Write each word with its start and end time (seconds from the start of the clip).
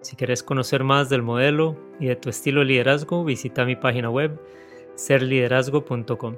Si 0.00 0.14
quieres 0.14 0.44
conocer 0.44 0.84
más 0.84 1.08
del 1.08 1.22
modelo 1.22 1.76
y 1.98 2.06
de 2.06 2.14
tu 2.14 2.30
estilo 2.30 2.60
de 2.60 2.66
liderazgo, 2.66 3.24
visita 3.24 3.64
mi 3.64 3.74
página 3.74 4.08
web 4.08 4.40
serliderazgo.com. 4.94 6.36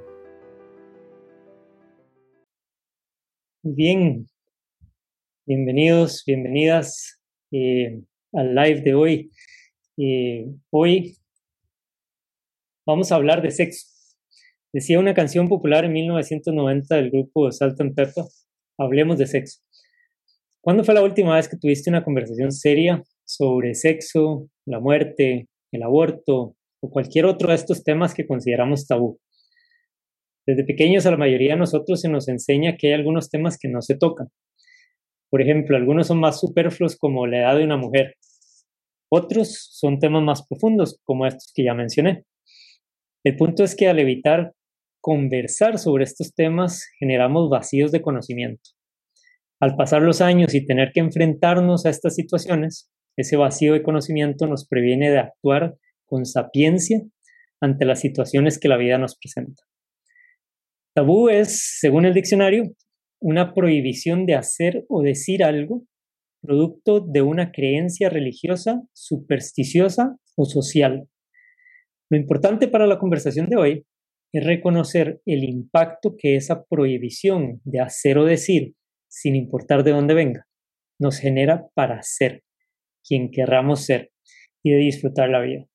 Bien, 3.62 4.26
bienvenidos, 5.46 6.24
bienvenidas 6.26 7.20
eh, 7.52 8.00
al 8.32 8.54
live 8.54 8.80
de 8.80 8.94
hoy. 8.94 9.30
Eh, 9.98 10.46
hoy 10.70 11.18
vamos 12.86 13.12
a 13.12 13.16
hablar 13.16 13.42
de 13.42 13.50
sexo. 13.50 13.86
Decía 14.72 14.98
una 14.98 15.12
canción 15.12 15.50
popular 15.50 15.84
en 15.84 15.92
1990 15.92 16.94
del 16.96 17.10
grupo 17.10 17.52
Salt 17.52 17.78
and 17.82 17.94
Pepper, 17.94 18.24
hablemos 18.78 19.18
de 19.18 19.26
sexo. 19.26 19.60
¿Cuándo 20.62 20.82
fue 20.82 20.94
la 20.94 21.02
última 21.02 21.36
vez 21.36 21.46
que 21.46 21.58
tuviste 21.58 21.90
una 21.90 22.02
conversación 22.02 22.52
seria 22.52 23.02
sobre 23.36 23.74
sexo, 23.74 24.48
la 24.66 24.80
muerte, 24.80 25.48
el 25.72 25.82
aborto 25.82 26.56
o 26.82 26.90
cualquier 26.90 27.26
otro 27.26 27.50
de 27.50 27.54
estos 27.54 27.84
temas 27.84 28.12
que 28.12 28.26
consideramos 28.26 28.86
tabú. 28.86 29.20
Desde 30.46 30.64
pequeños 30.64 31.06
a 31.06 31.12
la 31.12 31.16
mayoría 31.16 31.52
de 31.52 31.58
nosotros 31.58 32.00
se 32.00 32.08
nos 32.08 32.26
enseña 32.28 32.76
que 32.76 32.88
hay 32.88 32.94
algunos 32.94 33.30
temas 33.30 33.56
que 33.56 33.68
no 33.68 33.82
se 33.82 33.96
tocan. 33.96 34.28
Por 35.30 35.42
ejemplo, 35.42 35.76
algunos 35.76 36.08
son 36.08 36.18
más 36.18 36.40
superfluos 36.40 36.96
como 36.96 37.26
la 37.26 37.38
edad 37.38 37.56
de 37.56 37.64
una 37.64 37.76
mujer. 37.76 38.14
Otros 39.12 39.68
son 39.70 40.00
temas 40.00 40.24
más 40.24 40.44
profundos 40.46 40.98
como 41.04 41.24
estos 41.24 41.52
que 41.54 41.64
ya 41.64 41.74
mencioné. 41.74 42.24
El 43.24 43.36
punto 43.36 43.62
es 43.62 43.76
que 43.76 43.88
al 43.88 44.00
evitar 44.00 44.54
conversar 45.00 45.78
sobre 45.78 46.04
estos 46.04 46.34
temas 46.34 46.84
generamos 46.98 47.48
vacíos 47.48 47.92
de 47.92 48.02
conocimiento. 48.02 48.70
Al 49.60 49.76
pasar 49.76 50.02
los 50.02 50.20
años 50.20 50.52
y 50.54 50.66
tener 50.66 50.90
que 50.92 51.00
enfrentarnos 51.00 51.86
a 51.86 51.90
estas 51.90 52.16
situaciones, 52.16 52.90
ese 53.20 53.36
vacío 53.36 53.72
de 53.72 53.82
conocimiento 53.82 54.46
nos 54.46 54.66
previene 54.66 55.10
de 55.10 55.18
actuar 55.18 55.76
con 56.04 56.26
sapiencia 56.26 57.02
ante 57.60 57.84
las 57.84 58.00
situaciones 58.00 58.58
que 58.58 58.68
la 58.68 58.76
vida 58.76 58.98
nos 58.98 59.16
presenta. 59.16 59.62
Tabú 60.94 61.28
es, 61.28 61.78
según 61.78 62.04
el 62.04 62.14
diccionario, 62.14 62.74
una 63.20 63.54
prohibición 63.54 64.26
de 64.26 64.34
hacer 64.34 64.84
o 64.88 65.02
decir 65.02 65.44
algo 65.44 65.84
producto 66.42 67.00
de 67.00 67.22
una 67.22 67.52
creencia 67.52 68.08
religiosa, 68.08 68.82
supersticiosa 68.92 70.16
o 70.36 70.44
social. 70.46 71.06
Lo 72.10 72.18
importante 72.18 72.66
para 72.66 72.86
la 72.86 72.98
conversación 72.98 73.48
de 73.48 73.56
hoy 73.56 73.86
es 74.32 74.44
reconocer 74.44 75.20
el 75.26 75.44
impacto 75.44 76.16
que 76.16 76.36
esa 76.36 76.64
prohibición 76.64 77.60
de 77.64 77.80
hacer 77.80 78.18
o 78.18 78.24
decir, 78.24 78.74
sin 79.08 79.36
importar 79.36 79.84
de 79.84 79.92
dónde 79.92 80.14
venga, 80.14 80.46
nos 80.98 81.18
genera 81.18 81.68
para 81.74 82.02
ser 82.02 82.42
quien 83.06 83.30
querramos 83.30 83.84
ser 83.84 84.10
y 84.62 84.70
de 84.70 84.76
disfrutar 84.76 85.28
la 85.28 85.40
vida. 85.40 85.66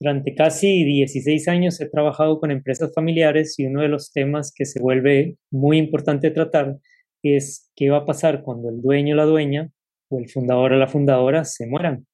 Durante 0.00 0.34
casi 0.34 0.84
16 0.84 1.46
años 1.46 1.80
he 1.80 1.88
trabajado 1.88 2.40
con 2.40 2.50
empresas 2.50 2.92
familiares 2.92 3.56
y 3.58 3.66
uno 3.66 3.82
de 3.82 3.88
los 3.88 4.12
temas 4.12 4.52
que 4.52 4.64
se 4.64 4.80
vuelve 4.80 5.36
muy 5.50 5.78
importante 5.78 6.32
tratar 6.32 6.76
es 7.22 7.70
qué 7.76 7.90
va 7.90 7.98
a 7.98 8.04
pasar 8.04 8.42
cuando 8.42 8.68
el 8.68 8.82
dueño 8.82 9.14
o 9.14 9.16
la 9.16 9.24
dueña 9.24 9.70
o 10.08 10.18
el 10.18 10.28
fundador 10.28 10.72
o 10.72 10.76
la 10.76 10.88
fundadora 10.88 11.44
se 11.44 11.66
mueran. 11.68 12.06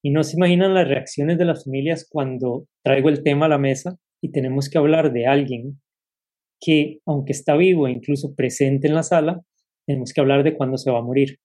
Y 0.00 0.10
no 0.10 0.22
se 0.22 0.36
imaginan 0.36 0.74
las 0.74 0.86
reacciones 0.86 1.38
de 1.38 1.44
las 1.44 1.64
familias 1.64 2.06
cuando 2.08 2.68
traigo 2.84 3.08
el 3.08 3.24
tema 3.24 3.46
a 3.46 3.48
la 3.48 3.58
mesa 3.58 3.96
y 4.22 4.30
tenemos 4.30 4.70
que 4.70 4.78
hablar 4.78 5.12
de 5.12 5.26
alguien 5.26 5.80
que, 6.60 7.00
aunque 7.04 7.32
está 7.32 7.56
vivo 7.56 7.88
e 7.88 7.92
incluso 7.92 8.34
presente 8.34 8.86
en 8.86 8.94
la 8.94 9.02
sala, 9.02 9.40
tenemos 9.86 10.12
que 10.12 10.20
hablar 10.20 10.44
de 10.44 10.54
cuándo 10.54 10.78
se 10.78 10.90
va 10.90 10.98
a 10.98 11.02
morir. 11.02 11.38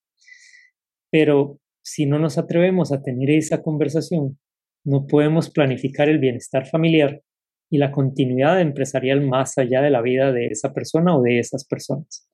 Pero 1.12 1.60
si 1.84 2.06
no 2.06 2.18
nos 2.18 2.38
atrevemos 2.38 2.92
a 2.92 3.02
tener 3.02 3.30
esa 3.30 3.62
conversación, 3.62 4.40
no 4.86 5.06
podemos 5.06 5.50
planificar 5.50 6.10
el 6.10 6.20
bienestar 6.20 6.66
familiar 6.66 7.22
y 7.70 7.78
la 7.78 7.92
continuidad 7.92 8.60
empresarial 8.62 9.22
más 9.22 9.58
allá 9.58 9.82
de 9.82 9.90
la 9.90 10.02
vida 10.02 10.32
de 10.32 10.48
esa 10.48 10.74
persona 10.74 11.16
o 11.16 11.22
de 11.22 11.40
esas 11.40 11.66
personas. 11.66 12.28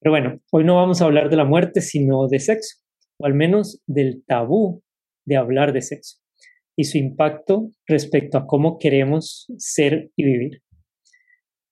Pero 0.00 0.12
bueno, 0.12 0.40
hoy 0.50 0.64
no 0.64 0.76
vamos 0.76 1.00
a 1.00 1.06
hablar 1.06 1.30
de 1.30 1.36
la 1.36 1.44
muerte, 1.44 1.80
sino 1.80 2.28
de 2.28 2.38
sexo, 2.38 2.78
o 3.18 3.26
al 3.26 3.34
menos 3.34 3.82
del 3.86 4.22
tabú 4.26 4.82
de 5.24 5.36
hablar 5.36 5.72
de 5.72 5.82
sexo 5.82 6.18
y 6.76 6.84
su 6.84 6.98
impacto 6.98 7.70
respecto 7.86 8.38
a 8.38 8.46
cómo 8.46 8.78
queremos 8.78 9.46
ser 9.58 10.10
y 10.16 10.24
vivir. 10.24 10.62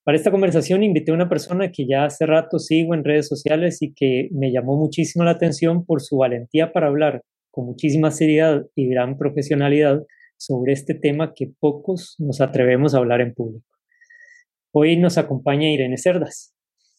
Para 0.05 0.17
esta 0.17 0.33
conversación 0.33 0.83
invité 0.83 1.13
a 1.13 1.15
una 1.15 1.29
persona 1.29 1.71
que 1.71 1.87
ya 1.87 2.05
hace 2.05 2.27
rato 2.27 2.59
sigo 2.59 2.93
en 2.93 3.05
redes 3.05 3.29
sociales 3.29 3.83
y 3.83 3.95
que 3.95 4.29
me 4.33 4.51
llamó 4.51 4.77
muchísimo 4.77 5.25
la 5.25 5.31
atención 5.31 5.85
por 5.87 6.03
su 6.03 6.17
valentía 6.17 6.73
para 6.73 6.89
hablar 6.89 7.23
con 7.53 7.67
muchísima 7.67 8.11
seriedad 8.11 8.67
y 8.75 8.89
gran 8.89 9.17
profesionalidad 9.17 10.01
sobre 10.37 10.73
este 10.73 10.95
tema 10.95 11.35
que 11.37 11.53
pocos 11.61 12.17
nos 12.19 12.41
atrevemos 12.41 12.95
a 12.95 12.99
hablar 12.99 13.21
en 13.21 13.33
público. 13.33 13.65
Hoy 14.73 14.97
nos 14.97 15.19
acompaña 15.19 15.71
Irene 15.71 15.97
Cerdas. 15.97 16.53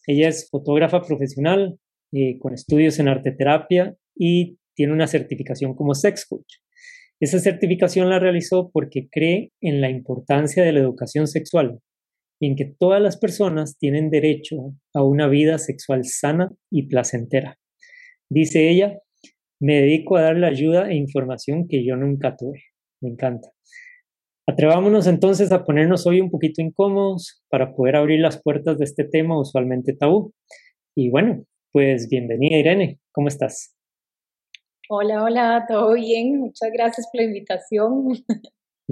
Ella 0.07 0.29
es 0.29 0.47
fotógrafa 0.49 1.01
profesional 1.01 1.77
eh, 2.13 2.37
con 2.39 2.53
estudios 2.53 2.99
en 2.99 3.09
arte 3.09 3.33
terapia 3.33 3.97
y 4.15 4.59
tiene 4.75 4.93
una 4.93 5.07
certificación 5.07 5.75
como 5.75 5.93
sex 5.93 6.25
coach. 6.25 6.59
Esa 7.19 7.39
certificación 7.39 8.09
la 8.09 8.19
realizó 8.19 8.69
porque 8.71 9.09
cree 9.11 9.51
en 9.59 9.81
la 9.81 9.89
importancia 9.89 10.63
de 10.63 10.71
la 10.71 10.79
educación 10.79 11.27
sexual 11.27 11.81
en 12.47 12.55
que 12.55 12.65
todas 12.65 13.01
las 13.01 13.17
personas 13.17 13.77
tienen 13.77 14.09
derecho 14.09 14.75
a 14.93 15.03
una 15.03 15.27
vida 15.27 15.57
sexual 15.57 16.05
sana 16.05 16.51
y 16.69 16.87
placentera. 16.87 17.57
Dice 18.29 18.69
ella, 18.69 18.99
me 19.59 19.81
dedico 19.81 20.17
a 20.17 20.23
darle 20.23 20.47
ayuda 20.47 20.89
e 20.89 20.95
información 20.95 21.67
que 21.67 21.85
yo 21.85 21.95
nunca 21.95 22.35
tuve. 22.35 22.63
Me 23.01 23.09
encanta. 23.09 23.49
Atrevámonos 24.45 25.07
entonces 25.07 25.53
a 25.53 25.63
ponernos 25.63 26.05
hoy 26.05 26.19
un 26.19 26.29
poquito 26.29 26.61
incómodos 26.61 27.43
para 27.49 27.73
poder 27.73 27.95
abrir 27.95 28.19
las 28.19 28.41
puertas 28.41 28.77
de 28.77 28.85
este 28.85 29.05
tema 29.05 29.39
usualmente 29.39 29.93
tabú. 29.93 30.33
Y 30.95 31.09
bueno, 31.09 31.45
pues 31.71 32.09
bienvenida 32.09 32.57
Irene, 32.57 32.99
¿cómo 33.13 33.29
estás? 33.29 33.73
Hola, 34.89 35.23
hola, 35.23 35.65
todo 35.65 35.93
bien, 35.93 36.39
muchas 36.39 36.69
gracias 36.73 37.07
por 37.09 37.21
la 37.21 37.27
invitación. 37.27 38.25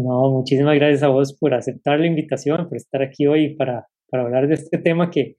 No, 0.04 0.32
muchísimas 0.32 0.76
gracias 0.76 1.04
a 1.04 1.10
vos 1.10 1.38
por 1.38 1.54
aceptar 1.54 2.00
la 2.00 2.08
invitación, 2.08 2.68
por 2.68 2.78
estar 2.78 3.02
aquí 3.02 3.28
hoy 3.28 3.56
para, 3.56 3.88
para 4.10 4.24
hablar 4.24 4.48
de 4.48 4.56
este 4.56 4.78
tema 4.78 5.12
que, 5.12 5.38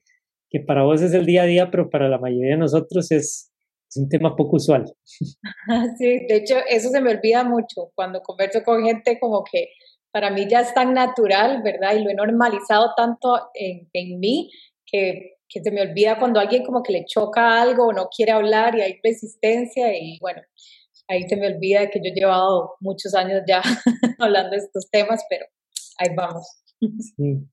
que 0.49 0.59
para 0.61 0.83
vos 0.83 1.01
es 1.01 1.13
el 1.13 1.25
día 1.25 1.43
a 1.43 1.45
día, 1.45 1.71
pero 1.71 1.89
para 1.89 2.07
la 2.07 2.17
mayoría 2.17 2.51
de 2.51 2.57
nosotros 2.57 3.11
es, 3.11 3.51
es 3.89 3.97
un 3.97 4.09
tema 4.09 4.35
poco 4.35 4.57
usual. 4.57 4.85
Sí, 5.97 6.25
de 6.27 6.35
hecho, 6.37 6.55
eso 6.69 6.89
se 6.89 7.01
me 7.01 7.11
olvida 7.11 7.43
mucho 7.43 7.91
cuando 7.95 8.21
converso 8.21 8.63
con 8.63 8.83
gente 8.83 9.19
como 9.19 9.43
que 9.43 9.67
para 10.11 10.29
mí 10.29 10.47
ya 10.47 10.61
es 10.61 10.73
tan 10.73 10.93
natural, 10.93 11.61
¿verdad? 11.63 11.95
Y 11.95 12.03
lo 12.03 12.11
he 12.11 12.13
normalizado 12.13 12.91
tanto 12.95 13.49
en, 13.55 13.89
en 13.93 14.19
mí 14.19 14.49
que, 14.85 15.37
que 15.49 15.61
se 15.61 15.71
me 15.71 15.81
olvida 15.81 16.19
cuando 16.19 16.39
alguien 16.39 16.63
como 16.63 16.83
que 16.83 16.93
le 16.93 17.05
choca 17.05 17.61
algo 17.61 17.87
o 17.87 17.93
no 17.93 18.07
quiere 18.15 18.31
hablar 18.31 18.77
y 18.77 18.81
hay 18.81 18.99
resistencia 19.03 19.91
y 19.97 20.19
bueno, 20.19 20.41
ahí 21.09 21.23
se 21.27 21.35
me 21.35 21.47
olvida 21.47 21.89
que 21.89 21.99
yo 21.99 22.11
he 22.11 22.19
llevado 22.19 22.75
muchos 22.79 23.13
años 23.15 23.41
ya 23.47 23.61
hablando 24.19 24.51
de 24.51 24.57
estos 24.57 24.89
temas, 24.89 25.23
pero 25.29 25.45
ahí 25.99 26.15
vamos. 26.15 26.45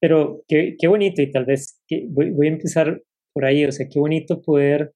Pero 0.00 0.42
qué, 0.48 0.76
qué 0.78 0.88
bonito 0.88 1.22
y 1.22 1.30
tal 1.30 1.44
vez 1.44 1.80
que 1.86 2.06
voy, 2.08 2.30
voy, 2.30 2.48
a 2.48 2.50
empezar 2.50 3.02
por 3.32 3.44
ahí, 3.44 3.64
o 3.64 3.72
sea, 3.72 3.86
qué 3.88 4.00
bonito 4.00 4.42
poder 4.42 4.92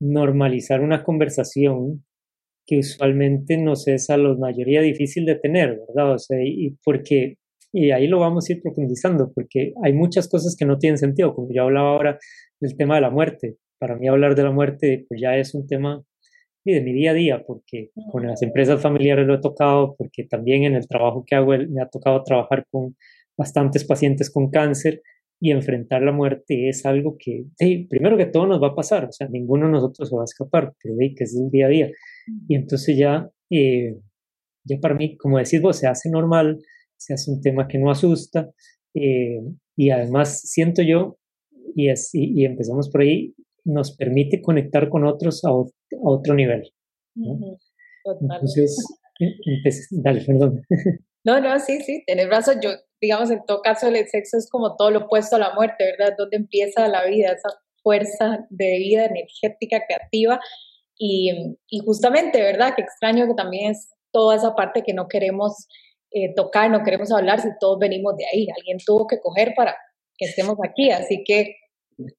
normalizar 0.00 0.80
una 0.80 1.04
conversación 1.04 2.04
que 2.66 2.78
usualmente 2.78 3.56
nos 3.56 3.86
es 3.88 4.10
a 4.10 4.16
la 4.16 4.34
mayoría 4.34 4.80
difícil 4.80 5.24
de 5.26 5.36
tener, 5.36 5.78
¿verdad? 5.88 6.14
O 6.14 6.18
sea, 6.18 6.38
y 6.42 6.76
porque, 6.84 7.36
y 7.72 7.90
ahí 7.90 8.06
lo 8.06 8.20
vamos 8.20 8.48
a 8.48 8.52
ir 8.52 8.62
profundizando, 8.62 9.32
porque 9.34 9.72
hay 9.82 9.92
muchas 9.92 10.28
cosas 10.28 10.56
que 10.56 10.64
no 10.64 10.78
tienen 10.78 10.98
sentido, 10.98 11.34
como 11.34 11.48
yo 11.52 11.62
hablaba 11.62 11.90
ahora 11.90 12.18
del 12.60 12.76
tema 12.76 12.96
de 12.96 13.00
la 13.00 13.10
muerte. 13.10 13.56
Para 13.78 13.96
mí 13.96 14.08
hablar 14.08 14.34
de 14.34 14.44
la 14.44 14.52
muerte 14.52 15.04
pues 15.08 15.20
ya 15.20 15.36
es 15.36 15.54
un 15.54 15.66
tema 15.66 16.04
y 16.64 16.72
de 16.72 16.80
mi 16.80 16.92
día 16.92 17.10
a 17.10 17.14
día, 17.14 17.42
porque 17.46 17.90
con 18.10 18.26
las 18.26 18.42
empresas 18.42 18.80
familiares 18.80 19.26
lo 19.26 19.34
he 19.34 19.40
tocado, 19.40 19.94
porque 19.96 20.24
también 20.24 20.64
en 20.64 20.74
el 20.74 20.86
trabajo 20.86 21.24
que 21.26 21.34
hago 21.34 21.52
me 21.68 21.82
ha 21.82 21.88
tocado 21.88 22.22
trabajar 22.22 22.66
con 22.70 22.96
bastantes 23.36 23.84
pacientes 23.84 24.30
con 24.30 24.50
cáncer 24.50 25.02
y 25.40 25.50
enfrentar 25.50 26.02
la 26.02 26.12
muerte 26.12 26.68
es 26.68 26.86
algo 26.86 27.16
que, 27.18 27.46
primero 27.88 28.16
que 28.16 28.26
todo 28.26 28.46
nos 28.46 28.62
va 28.62 28.68
a 28.68 28.74
pasar, 28.76 29.06
o 29.06 29.12
sea, 29.12 29.28
ninguno 29.28 29.66
de 29.66 29.72
nosotros 29.72 30.08
se 30.08 30.14
va 30.14 30.22
a 30.22 30.24
escapar, 30.24 30.72
pero 30.80 30.94
que 30.98 31.24
es 31.24 31.36
el 31.36 31.50
día 31.50 31.66
a 31.66 31.68
día. 31.68 31.90
Y 32.46 32.54
entonces 32.54 32.96
ya, 32.96 33.28
eh, 33.50 33.96
ya 34.64 34.78
para 34.78 34.94
mí, 34.94 35.16
como 35.16 35.38
decís 35.38 35.60
vos, 35.60 35.76
se 35.76 35.88
hace 35.88 36.10
normal, 36.10 36.58
se 36.96 37.14
hace 37.14 37.32
un 37.32 37.40
tema 37.40 37.66
que 37.66 37.78
no 37.78 37.90
asusta 37.90 38.52
eh, 38.94 39.40
y 39.76 39.90
además 39.90 40.42
siento 40.42 40.82
yo, 40.82 41.18
y, 41.74 41.88
es, 41.88 42.10
y, 42.12 42.44
empezamos 42.44 42.88
por 42.90 43.00
ahí, 43.00 43.34
nos 43.64 43.96
permite 43.96 44.42
conectar 44.42 44.88
con 44.88 45.04
otros 45.04 45.44
a, 45.44 45.50
otro 46.02 46.34
nivel. 46.34 46.72
Entonces, 48.04 48.84
dale, 49.90 50.22
perdón. 50.24 50.62
No, 51.24 51.40
no, 51.40 51.56
sí, 51.60 51.80
sí, 51.82 52.02
tenés 52.04 52.28
razón. 52.28 52.58
Yo, 52.60 52.70
digamos, 53.00 53.30
en 53.30 53.44
todo 53.46 53.62
caso, 53.62 53.86
el 53.86 54.08
sexo 54.08 54.38
es 54.38 54.50
como 54.50 54.74
todo 54.74 54.90
lo 54.90 55.04
opuesto 55.04 55.36
a 55.36 55.38
la 55.38 55.54
muerte, 55.54 55.84
¿verdad? 55.84 56.16
Donde 56.18 56.36
empieza 56.36 56.88
la 56.88 57.04
vida, 57.06 57.28
esa 57.28 57.48
fuerza 57.80 58.44
de 58.50 58.78
vida 58.78 59.04
energética, 59.04 59.84
creativa. 59.86 60.40
Y, 60.98 61.56
y 61.68 61.78
justamente, 61.78 62.42
¿verdad? 62.42 62.72
Qué 62.74 62.82
extraño 62.82 63.28
que 63.28 63.34
también 63.34 63.70
es 63.70 63.92
toda 64.10 64.34
esa 64.34 64.56
parte 64.56 64.82
que 64.82 64.94
no 64.94 65.06
queremos 65.06 65.68
eh, 66.10 66.34
tocar, 66.34 66.70
no 66.70 66.82
queremos 66.82 67.10
hablar 67.10 67.40
si 67.40 67.48
todos 67.58 67.78
venimos 67.78 68.16
de 68.16 68.24
ahí. 68.26 68.48
Alguien 68.56 68.78
tuvo 68.84 69.06
que 69.06 69.20
coger 69.20 69.54
para 69.56 69.76
que 70.18 70.26
estemos 70.26 70.56
aquí. 70.62 70.90
Así 70.90 71.22
que 71.24 71.56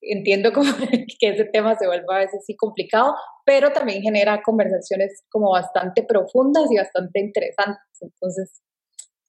entiendo 0.02 0.52
como 0.54 0.72
que 1.20 1.30
ese 1.30 1.46
tema 1.46 1.76
se 1.76 1.88
vuelva 1.88 2.18
a 2.18 2.20
veces 2.20 2.40
así 2.42 2.56
complicado, 2.56 3.16
pero 3.46 3.72
también 3.72 4.02
genera 4.02 4.42
conversaciones 4.44 5.24
como 5.30 5.52
bastante 5.52 6.04
profundas 6.04 6.72
y 6.72 6.78
bastante 6.78 7.20
interesantes. 7.20 7.84
Entonces, 8.02 8.62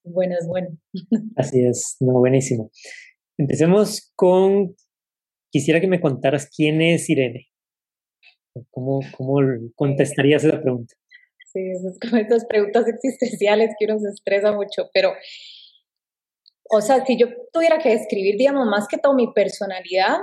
bueno, 0.03 0.35
es 0.39 0.47
bueno. 0.47 0.69
Así 1.35 1.65
es, 1.65 1.97
no, 1.99 2.13
buenísimo. 2.13 2.71
Empecemos 3.37 4.11
con, 4.15 4.75
quisiera 5.51 5.81
que 5.81 5.87
me 5.87 5.99
contaras 5.99 6.49
quién 6.55 6.81
es 6.81 7.09
Irene. 7.09 7.47
¿Cómo, 8.69 9.01
cómo 9.17 9.39
contestarías 9.75 10.43
esa 10.43 10.61
pregunta? 10.61 10.95
Sí, 11.51 11.59
esas, 11.71 11.97
como 11.99 12.17
esas 12.17 12.45
preguntas 12.45 12.85
existenciales 12.87 13.71
que 13.77 13.85
uno 13.85 13.99
se 13.99 14.09
estresa 14.09 14.53
mucho, 14.53 14.89
pero, 14.93 15.13
o 16.69 16.81
sea, 16.81 17.05
si 17.05 17.17
yo 17.17 17.27
tuviera 17.51 17.79
que 17.79 17.89
describir, 17.89 18.37
digamos, 18.37 18.65
más 18.67 18.87
que 18.87 18.97
todo 18.97 19.13
mi 19.13 19.33
personalidad, 19.33 20.19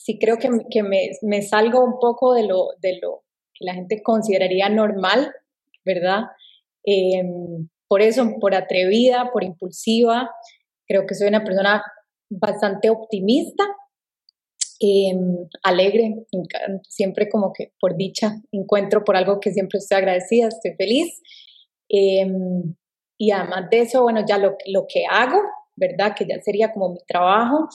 sí 0.00 0.18
creo 0.18 0.38
que, 0.38 0.82
me, 0.82 1.42
salgo 1.42 1.84
un 1.84 1.98
poco 1.98 2.34
de 2.34 2.46
lo, 2.46 2.68
de 2.80 2.98
lo 3.00 3.22
que 3.54 3.64
la 3.64 3.74
gente 3.74 4.02
consideraría 4.02 4.68
normal, 4.68 5.32
¿verdad? 5.84 6.24
Em, 6.84 7.68
por 7.88 8.00
eso, 8.00 8.24
por 8.40 8.54
atrevida, 8.54 9.30
por 9.32 9.44
impulsiva, 9.44 10.30
creo 10.86 11.06
que 11.06 11.14
soy 11.14 11.28
una 11.28 11.44
persona 11.44 11.82
bastante 12.30 12.88
optimista, 12.88 13.64
Em, 14.82 15.46
alegre, 15.62 16.24
siempre 16.88 17.28
como 17.28 17.52
que 17.52 17.74
por 17.78 17.98
dicha 17.98 18.40
encuentro 18.50 19.04
por 19.04 19.14
algo 19.14 19.38
que 19.38 19.52
siempre 19.52 19.78
estoy 19.78 19.98
agradecida, 19.98 20.48
estoy 20.48 20.72
feliz. 20.74 21.20
Em, 21.90 22.74
y 23.18 23.30
además 23.30 23.68
de 23.70 23.80
eso, 23.80 24.02
bueno, 24.02 24.24
ya 24.26 24.38
lo, 24.38 24.56
lo 24.66 24.86
que 24.88 25.04
hago, 25.10 25.38
¿verdad? 25.76 26.14
Que 26.16 26.26
ya 26.26 26.40
sería 26.40 26.72
como 26.72 26.94
mi 26.94 27.00
trabajo, 27.06 27.68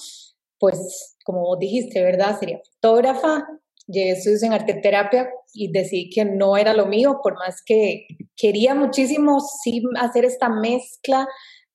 pues 0.65 1.15
como 1.23 1.41
vos 1.41 1.59
dijiste, 1.59 2.01
¿verdad? 2.01 2.39
Sería 2.39 2.59
fotógrafa, 2.73 3.45
llegué 3.85 4.13
estudios 4.13 4.41
en 4.41 4.53
arteterapia 4.53 5.29
y 5.53 5.71
decidí 5.71 6.09
que 6.09 6.25
no 6.25 6.57
era 6.57 6.73
lo 6.73 6.88
mío, 6.88 7.19
por 7.21 7.35
más 7.35 7.62
que 7.63 8.07
quería 8.35 8.73
muchísimo 8.73 9.39
sí 9.39 9.83
hacer 10.00 10.25
esta 10.25 10.50
mezcla 10.50 11.27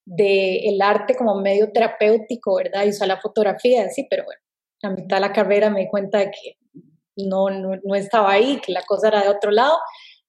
de 0.04 0.68
el 0.68 0.82
arte 0.82 1.14
como 1.14 1.40
medio 1.40 1.70
terapéutico, 1.70 2.56
¿verdad? 2.56 2.84
Y 2.84 2.88
usar 2.88 3.06
la 3.06 3.20
fotografía, 3.20 3.88
sí, 3.90 4.08
pero 4.10 4.24
bueno, 4.24 4.40
a 4.82 4.90
mitad 4.90 5.18
de 5.18 5.20
la 5.20 5.32
carrera 5.32 5.70
me 5.70 5.82
di 5.82 5.88
cuenta 5.88 6.18
de 6.18 6.32
que 6.32 6.56
no, 7.14 7.48
no, 7.48 7.94
estaba 7.94 8.32
ahí, 8.32 8.60
que 8.60 8.72
la 8.72 8.82
cosa 8.82 9.06
era 9.06 9.22
de 9.22 9.28
otro 9.28 9.52
lado, 9.52 9.78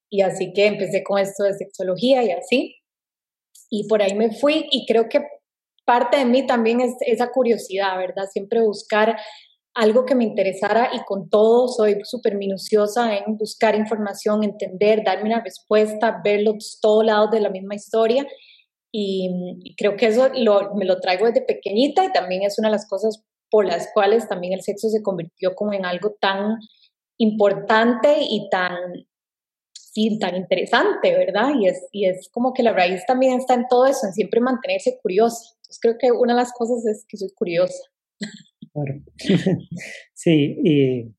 y 0.08 0.20
así 0.20 0.52
que 0.52 0.66
empecé 0.66 1.02
con 1.02 1.18
esto 1.18 1.42
de 1.42 1.54
sexología 1.54 2.22
y 2.22 2.30
así. 2.30 2.76
Y 3.70 3.88
por 3.88 4.02
ahí 4.02 4.14
me 4.14 4.30
fui 4.30 4.68
y 4.70 4.86
creo 4.86 5.08
que 5.08 5.20
parte 5.84 6.18
de 6.18 6.24
mí 6.24 6.46
también 6.46 6.80
es 6.80 6.94
esa 7.00 7.30
curiosidad, 7.30 7.96
¿verdad? 7.98 8.26
Siempre 8.30 8.60
buscar 8.60 9.16
algo 9.74 10.04
que 10.04 10.14
me 10.14 10.24
interesara 10.24 10.90
y 10.92 11.02
con 11.04 11.30
todo 11.30 11.68
soy 11.68 11.98
súper 12.04 12.36
minuciosa 12.36 13.16
en 13.16 13.36
buscar 13.38 13.74
información, 13.74 14.44
entender, 14.44 15.02
darme 15.04 15.30
una 15.30 15.42
respuesta, 15.42 16.20
ver 16.22 16.42
los 16.42 16.78
todos 16.80 17.04
lados 17.04 17.30
de 17.30 17.40
la 17.40 17.50
misma 17.50 17.74
historia. 17.74 18.26
Y, 18.94 19.74
creo 19.78 19.96
que 19.96 20.06
eso 20.06 20.28
me 20.74 20.84
lo 20.84 21.00
traigo 21.00 21.26
desde 21.26 21.40
pequeñita 21.40 22.04
y 22.04 22.12
también 22.12 22.42
es 22.42 22.58
una 22.58 22.68
de 22.68 22.72
las 22.72 22.86
cosas 22.86 23.24
por 23.50 23.64
las 23.66 23.88
cuales 23.92 24.28
también 24.28 24.52
el 24.52 24.62
sexo 24.62 24.88
se 24.88 25.02
convirtió 25.02 25.54
como 25.54 25.72
en 25.72 25.86
algo 25.86 26.16
tan 26.20 26.58
importante 27.18 28.16
y 28.20 28.48
tan, 28.50 28.74
tan 30.20 30.36
interesante, 30.36 31.16
¿verdad? 31.16 31.50
Y 31.58 31.68
es, 31.68 31.86
y 31.92 32.06
es 32.06 32.28
como 32.30 32.52
que 32.52 32.62
la 32.62 32.72
raíz 32.72 33.04
también 33.06 33.38
está 33.38 33.54
en 33.54 33.66
todo 33.68 33.86
eso, 33.86 34.06
en 34.06 34.12
siempre 34.12 34.40
mantenerse 34.40 34.98
curiosa. 35.02 35.54
Entonces 35.72 35.78
creo 35.80 35.96
que 35.98 36.12
una 36.12 36.34
de 36.34 36.40
las 36.40 36.52
cosas 36.52 36.84
es 36.86 37.04
que 37.08 37.16
soy 37.16 37.30
curiosa. 37.34 37.82
Claro. 38.72 39.00
sí, 40.14 40.56
y, 40.62 41.14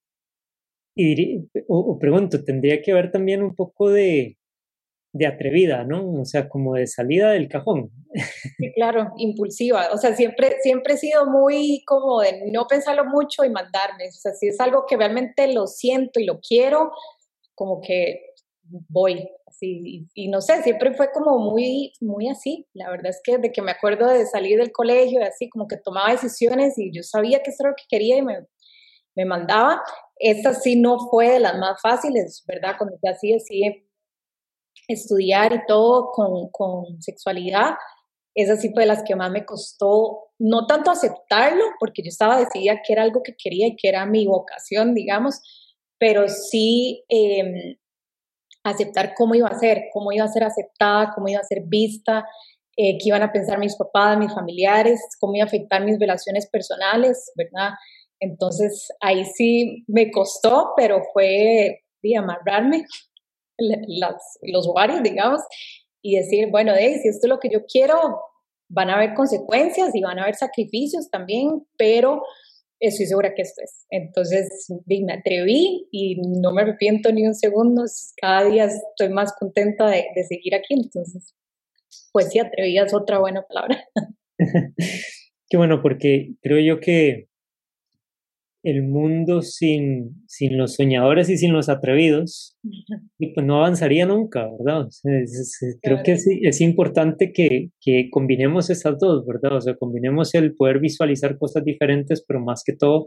y 0.96 1.50
o, 1.68 1.98
pregunto, 1.98 2.44
tendría 2.44 2.82
que 2.82 2.94
ver 2.94 3.12
también 3.12 3.42
un 3.42 3.56
poco 3.56 3.90
de, 3.90 4.38
de 5.12 5.26
atrevida, 5.26 5.84
¿no? 5.84 6.22
O 6.22 6.26
sea, 6.26 6.50
como 6.50 6.76
de 6.76 6.88
salida 6.88 7.32
del 7.32 7.48
cajón. 7.48 7.92
Sí, 8.58 8.72
claro, 8.74 9.12
impulsiva. 9.18 9.90
O 9.92 9.98
sea, 9.98 10.16
siempre, 10.16 10.58
siempre 10.62 10.94
he 10.94 10.98
sido 10.98 11.26
muy 11.26 11.84
como 11.86 12.22
de 12.22 12.52
no 12.52 12.68
pensarlo 12.68 13.06
mucho 13.06 13.44
y 13.44 13.50
mandarme. 13.50 14.08
O 14.08 14.12
sea, 14.12 14.34
si 14.34 14.48
es 14.48 14.60
algo 14.60 14.86
que 14.88 14.98
realmente 14.98 15.52
lo 15.52 15.66
siento 15.66 16.20
y 16.20 16.26
lo 16.26 16.40
quiero, 16.40 16.92
como 17.56 17.82
que 17.82 18.33
voy. 18.63 19.30
Así, 19.48 20.07
y, 20.13 20.27
no 20.30 20.42
sé, 20.42 20.63
siempre 20.63 20.94
fue 20.94 21.12
como 21.12 21.38
muy, 21.38 21.94
muy 22.01 22.30
así. 22.30 22.68
La 22.74 22.89
verdad 22.89 23.07
es 23.07 23.21
que 23.24 23.38
de 23.38 23.51
que 23.51 23.62
me 23.62 23.71
acuerdo 23.71 24.07
de 24.07 24.25
salir 24.25 24.57
del 24.60 24.71
colegio 24.71 25.21
y 25.21 25.24
así, 25.24 25.50
como 25.50 25.68
que 25.68 25.77
tomaba 25.77 26.12
decisiones 26.12 26.77
y 26.77 26.92
yo 26.92 27.04
sabía 27.04 27.42
que 27.44 27.51
eso 27.51 27.63
era 27.63 27.69
lo 27.71 27.75
que 27.75 27.86
quería 27.88 28.18
y 28.18 28.21
me, 28.21 28.45
me 29.15 29.25
mandaba. 29.25 29.81
Esta 30.18 30.54
sí 30.54 30.75
no 30.75 30.98
fue 31.10 31.30
de 31.30 31.39
las 31.39 31.57
más 31.57 31.80
fáciles, 31.81 32.44
¿verdad? 32.48 32.75
Cuando 32.77 32.98
ya 33.04 33.13
sí 33.13 33.31
decidí 33.31 33.88
estudiar 34.88 35.54
y 35.54 35.65
todo 35.68 36.12
con, 36.12 36.50
con 36.50 37.01
sexualidad, 37.01 37.75
esa 38.36 38.57
sí 38.57 38.71
fue 38.74 38.83
de 38.83 38.88
las 38.88 39.04
que 39.04 39.15
más 39.15 39.31
me 39.31 39.45
costó, 39.45 40.31
no 40.39 40.65
tanto 40.65 40.92
aceptarlo, 40.92 41.63
porque 41.80 42.01
yo 42.01 42.10
estaba 42.10 42.39
decidida 42.39 42.81
que 42.86 42.94
era 42.94 43.04
algo 43.04 43.21
que 43.21 43.36
quería 43.36 43.68
y 43.68 43.75
que 43.75 43.88
era 43.88 44.06
mi 44.06 44.25
vocación, 44.25 44.95
digamos, 44.95 45.39
pero 46.00 46.27
sí 46.27 47.06
em, 47.10 47.77
aceptar 48.63 49.13
cómo 49.15 49.36
iba 49.36 49.48
a 49.48 49.60
ser, 49.60 49.86
cómo 49.91 50.12
iba 50.12 50.25
a 50.25 50.29
ser 50.29 50.43
aceptada, 50.43 51.12
cómo 51.13 51.27
iba 51.27 51.39
a 51.39 51.43
ser 51.43 51.63
vista, 51.65 52.25
eh, 52.75 52.98
qué 52.98 53.10
iban 53.10 53.24
a 53.24 53.32
pensar 53.32 53.60
mis 53.60 53.75
papás, 53.75 54.17
mis 54.17 54.34
familiares, 54.34 55.00
cómo 55.20 55.36
iba 55.36 55.43
a 55.43 55.48
afectar 55.48 55.84
mis 55.84 56.00
relaciones 56.00 56.48
personales, 56.50 57.32
¿verdad? 57.36 57.72
Entonces 58.20 58.88
ahí 59.01 59.25
sí 59.25 59.84
me 59.88 60.10
costó, 60.12 60.74
pero 60.75 61.01
fue 61.13 61.82
de 62.01 62.17
amarrarme 62.17 62.86
los 63.58 64.67
ovarios, 64.67 65.03
digamos, 65.03 65.41
y 66.01 66.17
decir, 66.17 66.50
bueno, 66.50 66.74
de 66.74 67.00
si 67.00 67.10
esto 67.10 67.27
es 67.27 67.29
lo 67.29 67.39
que 67.39 67.50
yo 67.50 67.65
quiero, 67.65 68.20
van 68.70 68.89
a 68.89 68.96
haber 68.96 69.13
consecuencias 69.13 69.93
y 69.93 70.01
van 70.01 70.20
a 70.20 70.24
haber 70.24 70.36
sacrificios 70.36 71.10
también, 71.10 71.65
pero 71.77 72.24
estoy 72.88 73.06
segura 73.06 73.34
que 73.36 73.42
esto 73.42 73.62
es. 73.63 73.86
Entonces, 73.90 74.68
me 74.86 75.13
atreví 75.13 75.88
y 75.92 76.22
no 76.22 76.52
me 76.52 76.62
arrepiento 76.62 77.12
ni 77.12 77.25
un 77.25 77.36
segundo, 77.36 77.84
cada 78.22 78.50
día 78.50 78.66
estoy 78.66 79.10
más 79.10 79.34
contenta 79.38 79.90
de, 79.90 80.06
de 80.16 80.24
seguir 80.24 80.56
aquí, 80.56 80.74
entonces, 80.74 81.36
pues 82.12 82.30
sí, 82.30 82.40
atrevida 82.40 82.86
es 82.86 82.94
otra 82.94 83.20
buena 83.20 83.44
palabra. 83.44 83.84
Qué 85.50 85.58
bueno, 85.58 85.82
porque 85.82 86.34
creo 86.42 86.60
yo 86.60 86.80
que 86.80 87.28
el 88.63 88.84
mundo 88.84 89.41
sin, 89.41 90.24
sin 90.25 90.58
los 90.58 90.75
soñadores 90.75 91.29
y 91.29 91.38
sin 91.38 91.51
los 91.51 91.67
atrevidos, 91.67 92.58
y 93.20 93.34
pues 93.34 93.46
no 93.46 93.58
avanzaría 93.58 94.05
nunca, 94.05 94.50
¿verdad? 94.58 94.88
creo 95.82 96.01
que 96.03 96.13
es, 96.13 96.25
es 96.27 96.62
importante 96.62 97.34
que, 97.34 97.70
que, 97.82 98.10
combinemos 98.10 98.70
esas 98.70 98.98
dos, 98.98 99.25
¿verdad? 99.25 99.58
O 99.58 99.62
sea, 99.62 99.75
combinemos 99.75 100.34
el 100.34 100.55
poder 100.55 100.79
visualizar 100.79 101.38
cosas 101.38 101.65
diferentes, 101.65 102.24
pero 102.25 102.39
más 102.39 102.63
que 102.65 102.74
todo, 102.74 103.05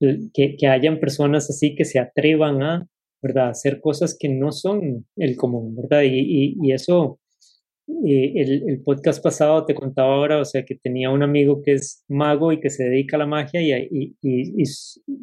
que, 0.00 0.56
que 0.56 0.66
hayan 0.68 1.00
personas 1.00 1.50
así 1.50 1.74
que 1.74 1.84
se 1.84 1.98
atrevan 1.98 2.62
a, 2.62 2.86
¿verdad? 3.20 3.48
Hacer 3.50 3.80
cosas 3.80 4.16
que 4.18 4.28
no 4.28 4.52
son 4.52 5.06
el 5.16 5.36
común, 5.36 5.74
¿verdad? 5.74 6.02
Y, 6.02 6.18
y, 6.18 6.56
y 6.62 6.72
eso 6.72 7.18
el, 7.86 8.82
podcast 8.84 9.22
pasado 9.22 9.64
te 9.64 9.74
contaba 9.74 10.14
ahora, 10.14 10.40
o 10.40 10.44
sea, 10.44 10.64
que 10.64 10.74
tenía 10.74 11.10
un 11.10 11.22
amigo 11.22 11.62
que 11.62 11.72
es 11.72 12.04
mago 12.08 12.52
y 12.52 12.60
que 12.60 12.70
se 12.70 12.84
dedica 12.84 13.16
a 13.16 13.20
la 13.20 13.26
magia 13.26 13.60
y, 13.60 13.72
y, 13.90 14.16
y, 14.22 14.64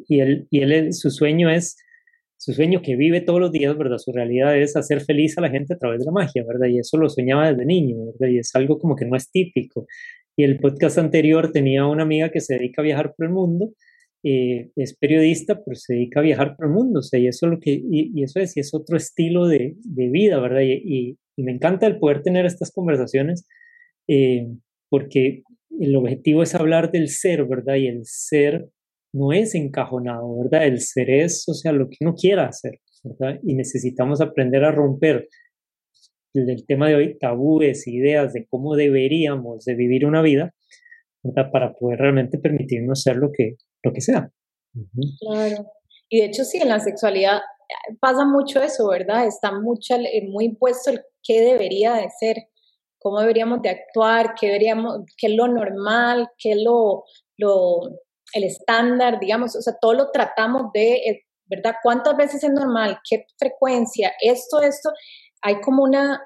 y 0.08 0.20
él, 0.20 0.46
y 0.50 0.60
él, 0.60 0.92
su 0.92 1.10
sueño 1.10 1.50
es, 1.50 1.76
su 2.36 2.52
sueño 2.52 2.82
que 2.82 2.96
vive 2.96 3.20
todos 3.20 3.40
los 3.40 3.52
días, 3.52 3.76
¿verdad? 3.76 3.98
Su 3.98 4.12
realidad 4.12 4.56
es 4.58 4.76
hacer 4.76 5.00
feliz 5.00 5.38
a 5.38 5.40
la 5.40 5.50
gente 5.50 5.74
a 5.74 5.78
través 5.78 6.00
de 6.00 6.06
la 6.06 6.12
magia, 6.12 6.44
¿verdad? 6.46 6.66
Y 6.68 6.78
eso 6.78 6.96
lo 6.96 7.08
soñaba 7.08 7.50
desde 7.50 7.64
niño, 7.64 8.06
¿verdad? 8.06 8.28
Y 8.28 8.38
es 8.38 8.54
algo 8.54 8.78
como 8.78 8.96
que 8.96 9.04
no 9.04 9.16
es 9.16 9.30
típico. 9.30 9.86
Y 10.36 10.44
el 10.44 10.58
podcast 10.58 10.98
anterior 10.98 11.52
tenía 11.52 11.86
una 11.86 12.02
amiga 12.02 12.30
que 12.30 12.40
se 12.40 12.54
dedica 12.54 12.82
a 12.82 12.84
viajar 12.84 13.14
por 13.14 13.26
el 13.26 13.32
mundo 13.32 13.72
eh, 14.24 14.70
es 14.76 14.96
periodista, 14.96 15.60
pero 15.64 15.74
se 15.74 15.94
dedica 15.94 16.20
a 16.20 16.22
viajar 16.22 16.56
por 16.56 16.66
el 16.66 16.72
mundo, 16.72 17.00
o 17.00 17.02
sea, 17.02 17.18
y 17.18 17.26
eso, 17.26 17.48
lo 17.48 17.58
que, 17.58 17.82
y, 17.90 18.22
eso 18.22 18.38
es, 18.38 18.56
y 18.56 18.60
es 18.60 18.72
otro 18.72 18.96
estilo 18.96 19.48
de, 19.48 19.74
de 19.82 20.08
vida, 20.10 20.38
¿verdad? 20.38 20.60
Y, 20.62 21.18
y 21.36 21.42
me 21.42 21.52
encanta 21.52 21.86
el 21.86 21.98
poder 21.98 22.22
tener 22.22 22.46
estas 22.46 22.70
conversaciones 22.72 23.46
eh, 24.08 24.46
porque 24.88 25.42
el 25.80 25.96
objetivo 25.96 26.42
es 26.42 26.54
hablar 26.54 26.90
del 26.90 27.08
ser, 27.08 27.44
¿verdad? 27.46 27.76
Y 27.76 27.86
el 27.86 28.04
ser 28.04 28.68
no 29.12 29.32
es 29.32 29.54
encajonado, 29.54 30.38
¿verdad? 30.38 30.66
El 30.66 30.80
ser 30.80 31.10
es, 31.10 31.48
o 31.48 31.54
sea, 31.54 31.72
lo 31.72 31.88
que 31.88 31.96
uno 32.00 32.14
quiera 32.14 32.46
hacer, 32.46 32.80
¿verdad? 33.02 33.40
Y 33.42 33.54
necesitamos 33.54 34.20
aprender 34.20 34.64
a 34.64 34.72
romper 34.72 35.28
el, 36.34 36.66
tema 36.66 36.88
de 36.88 36.94
hoy, 36.94 37.18
tabúes, 37.18 37.86
ideas 37.86 38.32
de 38.32 38.46
cómo 38.46 38.74
deberíamos 38.74 39.64
de 39.64 39.74
vivir 39.74 40.06
una 40.06 40.22
vida, 40.22 40.54
¿verdad? 41.22 41.50
Para 41.50 41.72
poder 41.74 41.98
realmente 41.98 42.38
permitirnos 42.38 43.02
ser 43.02 43.16
lo 43.16 43.30
que, 43.32 43.56
lo 43.82 43.92
que 43.92 44.00
sea. 44.00 44.30
Claro. 45.20 45.66
Y 46.08 46.20
de 46.20 46.26
hecho, 46.26 46.44
sí, 46.44 46.58
en 46.58 46.68
la 46.68 46.80
sexualidad 46.80 47.40
pasa 48.00 48.24
mucho 48.24 48.62
eso, 48.62 48.88
¿verdad? 48.88 49.26
Está 49.26 49.52
mucho, 49.52 49.96
muy 50.28 50.46
impuesto 50.46 50.90
el 50.90 51.02
qué 51.22 51.40
debería 51.40 51.94
de 51.94 52.08
ser, 52.10 52.36
cómo 52.98 53.20
deberíamos 53.20 53.62
de 53.62 53.70
actuar, 53.70 54.34
qué, 54.38 54.46
deberíamos, 54.46 55.00
qué 55.16 55.28
es 55.28 55.36
lo 55.36 55.48
normal, 55.48 56.28
qué 56.38 56.52
es 56.52 56.62
lo, 56.62 57.04
lo, 57.36 57.80
el 58.34 58.44
estándar, 58.44 59.18
digamos, 59.20 59.56
o 59.56 59.62
sea, 59.62 59.74
todo 59.80 59.94
lo 59.94 60.10
tratamos 60.10 60.72
de, 60.72 60.94
eh, 60.94 61.22
¿verdad? 61.46 61.74
¿Cuántas 61.82 62.16
veces 62.16 62.42
es 62.44 62.50
normal? 62.50 62.98
¿Qué 63.08 63.26
frecuencia? 63.38 64.12
Esto, 64.20 64.60
esto, 64.60 64.90
hay 65.42 65.60
como 65.60 65.82
una, 65.82 66.20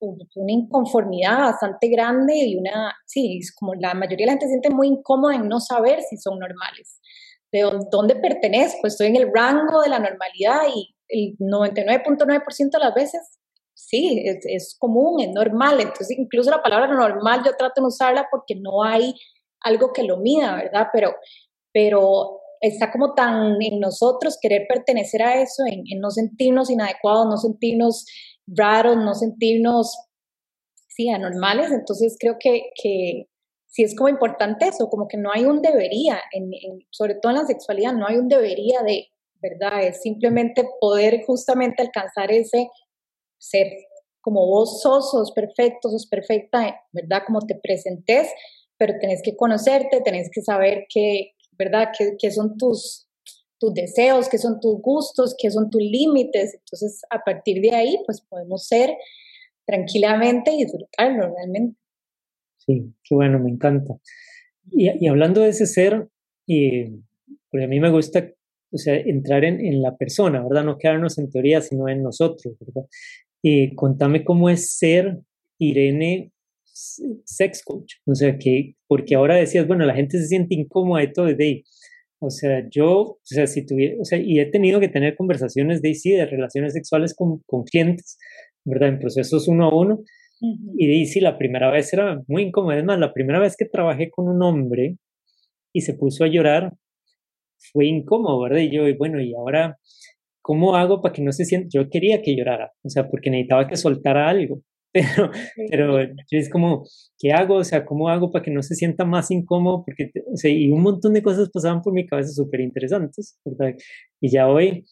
una 0.00 0.52
inconformidad 0.52 1.38
bastante 1.38 1.88
grande 1.88 2.34
y 2.36 2.56
una, 2.56 2.94
sí, 3.06 3.38
es 3.40 3.54
como 3.54 3.74
la 3.74 3.94
mayoría 3.94 4.24
de 4.24 4.26
la 4.26 4.32
gente 4.32 4.46
se 4.46 4.52
siente 4.52 4.70
muy 4.70 4.88
incómoda 4.88 5.34
en 5.34 5.48
no 5.48 5.60
saber 5.60 6.02
si 6.02 6.16
son 6.16 6.38
normales 6.38 7.00
de 7.54 7.70
dónde 7.90 8.16
pertenezco, 8.16 8.88
estoy 8.88 9.06
en 9.06 9.16
el 9.16 9.30
rango 9.32 9.80
de 9.82 9.88
la 9.88 10.00
normalidad 10.00 10.62
y 10.74 10.92
el 11.08 11.38
99.9% 11.38 12.70
de 12.72 12.78
las 12.80 12.94
veces 12.94 13.38
sí, 13.74 14.24
es, 14.26 14.76
común, 14.78 15.20
es 15.20 15.30
normal. 15.30 15.80
Entonces, 15.80 16.18
incluso 16.18 16.50
la 16.50 16.62
palabra 16.62 16.88
normal 16.88 17.42
yo 17.44 17.52
trato 17.56 17.80
de 17.80 17.86
usarla 17.86 18.26
porque 18.28 18.56
no 18.56 18.82
hay 18.82 19.14
algo 19.60 19.92
que 19.92 20.02
lo 20.02 20.18
mida, 20.18 20.56
¿verdad? 20.56 20.88
Pero, 20.92 21.14
pero 21.72 22.40
está 22.60 22.90
como 22.90 23.14
tan 23.14 23.62
en 23.62 23.78
nosotros 23.78 24.36
querer 24.40 24.66
pertenecer 24.68 25.22
a 25.22 25.40
eso, 25.40 25.62
en, 25.66 25.84
no 26.00 26.10
sentirnos 26.10 26.70
inadecuados, 26.70 27.26
no 27.26 27.36
sentirnos 27.36 28.04
raros, 28.48 28.96
no 28.96 29.14
sentirnos, 29.14 29.96
sí, 30.88 31.08
anormales. 31.08 31.70
Entonces, 31.70 32.16
creo 32.18 32.36
que 32.40 33.28
sí 33.74 33.82
es 33.82 33.96
como 33.96 34.08
importante 34.08 34.68
eso, 34.68 34.88
como 34.88 35.08
que 35.08 35.16
no 35.16 35.32
hay 35.32 35.44
un 35.46 35.60
debería, 35.60 36.22
sobre 36.90 37.16
todo 37.16 37.32
en 37.32 37.38
la 37.38 37.44
sexualidad, 37.44 37.92
no 37.92 38.06
hay 38.06 38.18
un 38.18 38.28
debería 38.28 38.82
de, 38.82 39.08
¿verdad? 39.42 39.82
Es 39.82 40.00
simplemente 40.00 40.64
poder 40.80 41.24
justamente 41.26 41.82
alcanzar 41.82 42.30
ese 42.30 42.68
ser 43.36 43.66
como 44.20 44.46
vos 44.46 44.80
sos, 44.80 45.10
sos 45.10 45.32
perfecto, 45.32 45.90
sos 45.90 46.06
perfecta, 46.06 46.80
¿verdad? 46.92 47.22
Como 47.26 47.40
te 47.40 47.56
presentes, 47.56 48.28
pero 48.78 48.94
tenés 49.00 49.22
que 49.22 49.36
conocerte, 49.36 50.00
tenés 50.02 50.30
que 50.32 50.40
saber 50.40 50.86
qué, 50.88 51.32
¿verdad? 51.58 51.88
Qué, 51.98 52.30
son 52.30 52.56
tus, 52.56 53.08
tus 53.58 53.74
deseos, 53.74 54.28
qué 54.28 54.38
son 54.38 54.60
tus 54.60 54.80
gustos, 54.80 55.34
qué 55.36 55.50
son 55.50 55.68
tus 55.68 55.82
límites. 55.82 56.54
Entonces, 56.54 57.02
a 57.10 57.24
partir 57.24 57.60
de 57.60 57.74
ahí, 57.74 57.98
pues 58.06 58.20
podemos 58.20 58.68
ser 58.68 58.96
tranquilamente 59.66 60.52
y 60.52 60.64
disfrutarlo 60.64 61.34
realmente. 61.34 61.83
Sí, 62.66 62.92
qué 63.02 63.14
bueno, 63.14 63.38
me 63.38 63.50
encanta. 63.50 63.94
Y, 64.70 65.06
hablando 65.06 65.42
de 65.42 65.50
ese 65.50 65.66
ser, 65.66 66.08
y, 66.46 66.86
porque 67.50 67.64
a 67.64 67.68
mí 67.68 67.80
me 67.80 67.90
gusta 67.90 68.30
o 68.70 68.78
sea, 68.78 68.96
entrar 68.96 69.44
en, 69.44 69.64
en, 69.64 69.82
la 69.82 69.96
persona, 69.96 70.42
¿verdad? 70.42 70.64
No 70.64 70.78
quedarnos 70.78 71.18
en 71.18 71.30
teoría, 71.30 71.60
sino 71.60 71.88
en 71.88 72.02
nosotros, 72.02 72.56
¿verdad? 72.58 72.88
Y 73.42 73.74
contame 73.74 74.24
cómo 74.24 74.50
es 74.50 74.76
ser 74.76 75.20
Irene 75.58 76.32
sex 77.24 77.62
coach. 77.62 77.94
O 78.06 78.14
sea, 78.14 78.38
que, 78.38 78.74
porque 78.86 79.14
ahora 79.14 79.36
decías, 79.36 79.66
bueno, 79.66 79.84
la 79.86 79.94
gente 79.94 80.18
se 80.18 80.26
siente 80.26 80.54
incómoda 80.54 81.00
de 81.00 81.08
todo, 81.08 81.26
de 81.26 81.44
ahí. 81.44 81.64
O 82.18 82.30
sea, 82.30 82.66
yo, 82.70 82.90
o 82.90 83.20
sea, 83.22 83.46
si 83.46 83.66
tuviera, 83.66 83.96
o 84.00 84.04
sea, 84.04 84.18
y 84.18 84.40
he 84.40 84.46
tenido 84.46 84.80
que 84.80 84.88
tener 84.88 85.14
conversaciones 85.16 85.82
de 85.82 85.94
sí, 85.94 86.12
de 86.12 86.26
relaciones 86.26 86.72
sexuales 86.72 87.14
con, 87.14 87.40
con 87.46 87.64
clientes, 87.64 88.18
¿verdad? 88.64 88.90
En 88.90 88.98
procesos 88.98 89.46
uno 89.48 89.66
a 89.68 89.76
uno, 89.76 90.02
y 90.40 91.06
sí, 91.06 91.20
la 91.20 91.38
primera 91.38 91.70
vez 91.70 91.92
era 91.92 92.20
muy 92.28 92.42
incómodo. 92.42 92.72
Es 92.76 92.84
más, 92.84 92.98
la 92.98 93.12
primera 93.12 93.40
vez 93.40 93.56
que 93.56 93.66
trabajé 93.66 94.10
con 94.10 94.28
un 94.28 94.42
hombre 94.42 94.98
y 95.72 95.80
se 95.82 95.94
puso 95.94 96.24
a 96.24 96.28
llorar, 96.28 96.72
fue 97.72 97.86
incómodo, 97.86 98.40
¿verdad? 98.42 98.58
Y 98.58 98.70
yo, 98.70 98.82
bueno, 98.98 99.20
y 99.20 99.34
ahora, 99.34 99.78
¿cómo 100.42 100.76
hago 100.76 101.00
para 101.02 101.12
que 101.14 101.22
no 101.22 101.32
se 101.32 101.44
sienta? 101.44 101.68
Yo 101.72 101.88
quería 101.90 102.22
que 102.22 102.36
llorara, 102.36 102.72
o 102.82 102.90
sea, 102.90 103.08
porque 103.08 103.30
necesitaba 103.30 103.68
que 103.68 103.76
soltara 103.76 104.28
algo. 104.28 104.60
Pero, 104.94 105.30
pero 105.70 105.98
es 106.30 106.48
como, 106.48 106.84
¿qué 107.18 107.32
hago? 107.32 107.56
O 107.56 107.64
sea, 107.64 107.84
¿cómo 107.84 108.08
hago 108.08 108.30
para 108.30 108.44
que 108.44 108.52
no 108.52 108.62
se 108.62 108.76
sienta 108.76 109.04
más 109.04 109.28
incómodo? 109.32 109.82
Porque, 109.84 110.12
o 110.32 110.36
sea, 110.36 110.52
y 110.52 110.70
un 110.70 110.82
montón 110.82 111.14
de 111.14 111.22
cosas 111.22 111.50
pasaban 111.52 111.82
por 111.82 111.92
mi 111.92 112.06
cabeza 112.06 112.30
súper 112.30 112.60
interesantes, 112.60 113.36
¿verdad? 113.44 113.74
Y 114.20 114.30
ya 114.30 114.48
hoy, 114.48 114.84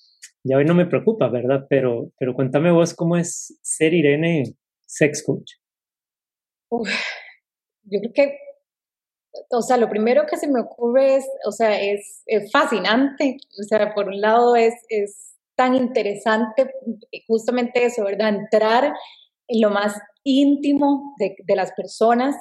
ya 0.43 0.57
hoy 0.57 0.65
no 0.65 0.75
me 0.75 0.87
preocupa, 0.87 1.29
¿verdad? 1.29 1.67
Pero, 1.71 2.11
pero 2.19 2.35
cuéntame 2.35 2.73
vos 2.73 2.95
cómo 2.95 3.17
es 3.17 3.57
ser 3.63 3.95
Irene 3.95 4.57
sex 4.93 5.23
coach? 5.25 5.53
yo 7.85 8.01
creo 8.01 8.13
que, 8.15 8.39
o 9.51 9.63
sea, 9.63 9.77
lo 9.77 9.89
primero 9.89 10.25
que 10.27 10.37
se 10.37 10.49
me 10.49 10.61
ocurre 10.61 11.17
es, 11.17 11.29
o 11.47 11.53
sea, 11.53 11.81
es, 11.81 12.23
fascinante. 12.51 13.37
O 13.61 13.63
sea, 13.65 13.95
por 13.95 14.09
un 14.09 14.21
lado 14.21 14.57
es, 14.57 14.75
es 14.89 15.35
tan 15.57 15.75
interesante 15.75 16.71
justamente 17.27 17.85
eso, 17.85 18.05
¿verdad? 18.05 18.31
Entrar 18.31 18.95
en 19.49 19.61
lo 19.61 19.71
más 19.71 19.99
íntimo 20.25 21.15
de, 21.19 21.35
de 21.45 21.57
las 21.57 21.73
personas, 21.73 22.35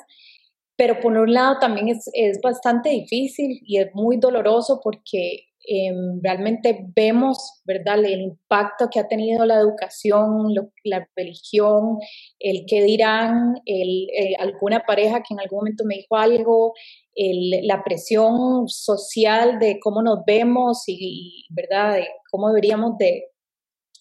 pero 0.77 1.00
por 1.00 1.17
un 1.17 1.34
lado 1.34 1.58
también 1.60 1.89
es, 1.89 2.10
es, 2.13 2.39
bastante 2.41 2.89
difícil 2.89 3.60
y 3.65 3.79
es 3.79 3.89
muy 3.93 4.17
doloroso 4.17 4.79
porque 4.84 5.48
Em, 5.63 6.20
realmente 6.24 6.86
vemos, 6.96 7.62
¿verdad?, 7.65 8.03
el 8.03 8.22
impacto 8.22 8.89
que 8.91 9.00
ha 9.00 9.08
tenido 9.08 9.46
la 9.46 9.60
educación, 9.60 10.53
la 10.84 11.08
religión, 11.15 12.00
el 12.39 12.65
que 12.68 12.84
dirán, 12.84 13.62
el, 13.65 14.10
eh, 14.10 14.36
alguna 14.39 14.84
pareja 14.86 15.22
que 15.22 15.34
en 15.34 15.39
algún 15.39 15.60
momento 15.60 15.86
me 15.86 15.98
dijo 15.98 16.15
algo, 16.18 16.74
la 17.15 17.84
presión 17.84 18.68
social 18.68 19.60
de 19.60 19.80
cómo 19.80 20.01
nos 20.01 20.20
vemos 20.25 20.84
y, 20.88 21.46
¿verdad?, 21.50 21.96
de 21.96 22.08
cómo 22.32 22.48
deberíamos 22.48 22.98
de 22.98 23.25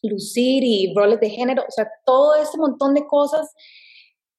lucir 0.03 0.65
y 0.65 0.95
roles 0.95 1.21
de 1.21 1.31
género, 1.31 1.63
o 1.69 1.71
sea, 1.71 1.89
todo 2.07 2.37
ese 2.37 2.57
montón 2.57 2.95
de 2.95 3.07
cosas 3.07 3.53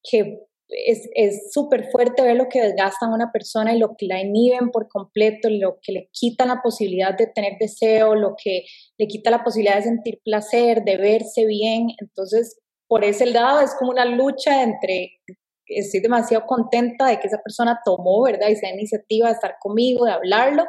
que 0.03 0.39
es 0.71 1.51
súper 1.51 1.89
fuerte 1.91 2.21
ver 2.21 2.35
lo 2.35 2.47
que 2.47 2.61
desgastan 2.61 3.11
a 3.11 3.15
una 3.15 3.31
persona 3.31 3.75
y 3.75 3.79
lo 3.79 3.95
que 3.97 4.05
la 4.05 4.21
inhiben 4.21 4.71
por 4.71 4.87
completo, 4.87 5.49
lo 5.49 5.79
que 5.81 5.91
le 5.91 6.09
quita 6.11 6.45
la 6.45 6.61
posibilidad 6.61 7.17
de 7.17 7.27
tener 7.27 7.57
deseo, 7.59 8.15
lo 8.15 8.35
que 8.41 8.63
le 8.97 9.07
quita 9.07 9.31
la 9.31 9.43
posibilidad 9.43 9.75
de 9.75 9.83
sentir 9.83 10.21
placer, 10.23 10.83
de 10.83 10.97
verse 10.97 11.45
bien. 11.45 11.87
Entonces, 11.99 12.59
por 12.87 13.03
ese 13.03 13.25
lado 13.25 13.61
es 13.61 13.75
como 13.77 13.91
una 13.91 14.05
lucha 14.05 14.63
entre, 14.63 15.19
estoy 15.65 15.99
demasiado 15.99 16.45
contenta 16.45 17.07
de 17.07 17.19
que 17.19 17.27
esa 17.27 17.41
persona 17.43 17.79
tomó, 17.83 18.23
¿verdad? 18.23 18.49
Y 18.49 18.55
sea 18.55 18.73
iniciativa 18.73 19.27
de 19.27 19.33
estar 19.33 19.55
conmigo, 19.59 20.05
de 20.05 20.13
hablarlo, 20.13 20.65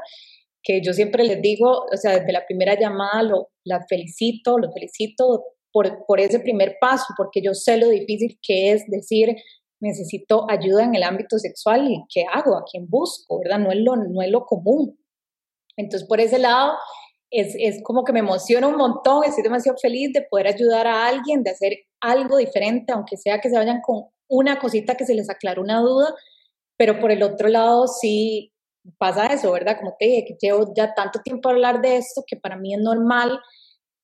que 0.65 0.81
yo 0.83 0.93
siempre 0.93 1.25
les 1.25 1.41
digo, 1.43 1.87
o 1.93 1.97
sea, 1.97 2.19
desde 2.19 2.33
la 2.33 2.47
primera 2.47 2.79
llamada 2.79 3.23
lo, 3.23 3.51
la 3.65 3.85
felicito, 3.89 4.59
lo 4.59 4.73
felicito 4.73 5.45
por, 5.73 6.05
por 6.07 6.21
ese 6.21 6.41
primer 6.41 6.77
paso, 6.81 7.07
porque 7.17 7.41
yo 7.43 7.55
sé 7.55 7.77
lo 7.77 7.89
difícil 7.89 8.39
que 8.43 8.73
es 8.73 8.85
decir, 8.87 9.35
necesito 9.83 10.47
ayuda 10.49 10.85
en 10.85 10.95
el 10.95 11.03
ámbito 11.03 11.39
sexual 11.39 11.91
y 11.91 12.03
qué 12.09 12.25
hago, 12.33 12.57
a 12.57 12.65
quién 12.71 12.89
busco, 12.89 13.41
¿verdad? 13.41 13.59
No 13.59 13.73
es 13.73 13.79
lo, 13.79 13.97
no 13.97 14.23
es 14.23 14.31
lo 14.31 14.47
común. 14.47 14.97
Entonces, 15.77 16.09
por 16.09 16.21
ese 16.21 16.39
lado, 16.39 16.75
es, 17.31 17.55
es 17.59 17.83
como 17.83 18.05
que 18.05 18.13
me 18.13 18.21
emociona 18.21 18.69
un 18.69 18.77
montón, 18.77 19.25
estoy 19.25 19.43
demasiado 19.43 19.77
feliz 19.81 20.13
de 20.13 20.23
poder 20.31 20.47
ayudar 20.47 20.87
a 20.87 21.07
alguien, 21.07 21.43
de 21.43 21.51
hacer 21.51 21.73
algo 22.01 22.37
diferente, 22.37 22.93
aunque 22.93 23.17
sea 23.17 23.41
que 23.41 23.51
se 23.51 23.57
vayan 23.57 23.81
con 23.83 24.05
una 24.29 24.59
cosita 24.59 24.95
que 24.95 25.05
se 25.05 25.15
les 25.15 25.29
aclaró 25.29 25.63
una 25.63 25.81
duda, 25.81 26.15
pero 26.77 27.01
por 27.01 27.11
el 27.11 27.23
otro 27.23 27.49
lado 27.49 27.87
sí 27.89 28.53
pasa 28.99 29.27
eso, 29.27 29.51
¿verdad? 29.53 29.79
Como 29.79 29.97
te 29.99 30.07
dije, 30.07 30.25
que 30.29 30.37
llevo 30.41 30.73
ya 30.77 30.95
tanto 30.95 31.21
tiempo 31.21 31.49
a 31.49 31.53
hablar 31.53 31.81
de 31.81 31.97
esto 31.97 32.23
que 32.27 32.37
para 32.37 32.57
mí 32.57 32.75
es 32.75 32.81
normal 32.81 33.41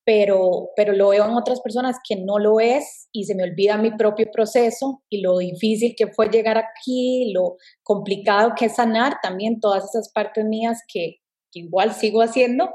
pero, 0.08 0.70
pero 0.74 0.94
lo 0.94 1.10
veo 1.10 1.26
en 1.26 1.34
otras 1.34 1.60
personas 1.60 1.98
que 2.02 2.16
no 2.16 2.38
lo 2.38 2.60
es 2.60 3.10
y 3.12 3.24
se 3.24 3.34
me 3.34 3.42
olvida 3.42 3.76
mi 3.76 3.90
propio 3.90 4.30
proceso 4.32 5.02
y 5.10 5.20
lo 5.20 5.36
difícil 5.36 5.94
que 5.94 6.06
fue 6.06 6.30
llegar 6.30 6.56
aquí, 6.56 7.30
lo 7.34 7.58
complicado 7.82 8.54
que 8.56 8.64
es 8.64 8.76
sanar 8.76 9.18
también 9.22 9.60
todas 9.60 9.84
esas 9.84 10.10
partes 10.10 10.46
mías 10.46 10.80
que, 10.90 11.16
igual 11.52 11.92
sigo 11.92 12.22
haciendo. 12.22 12.70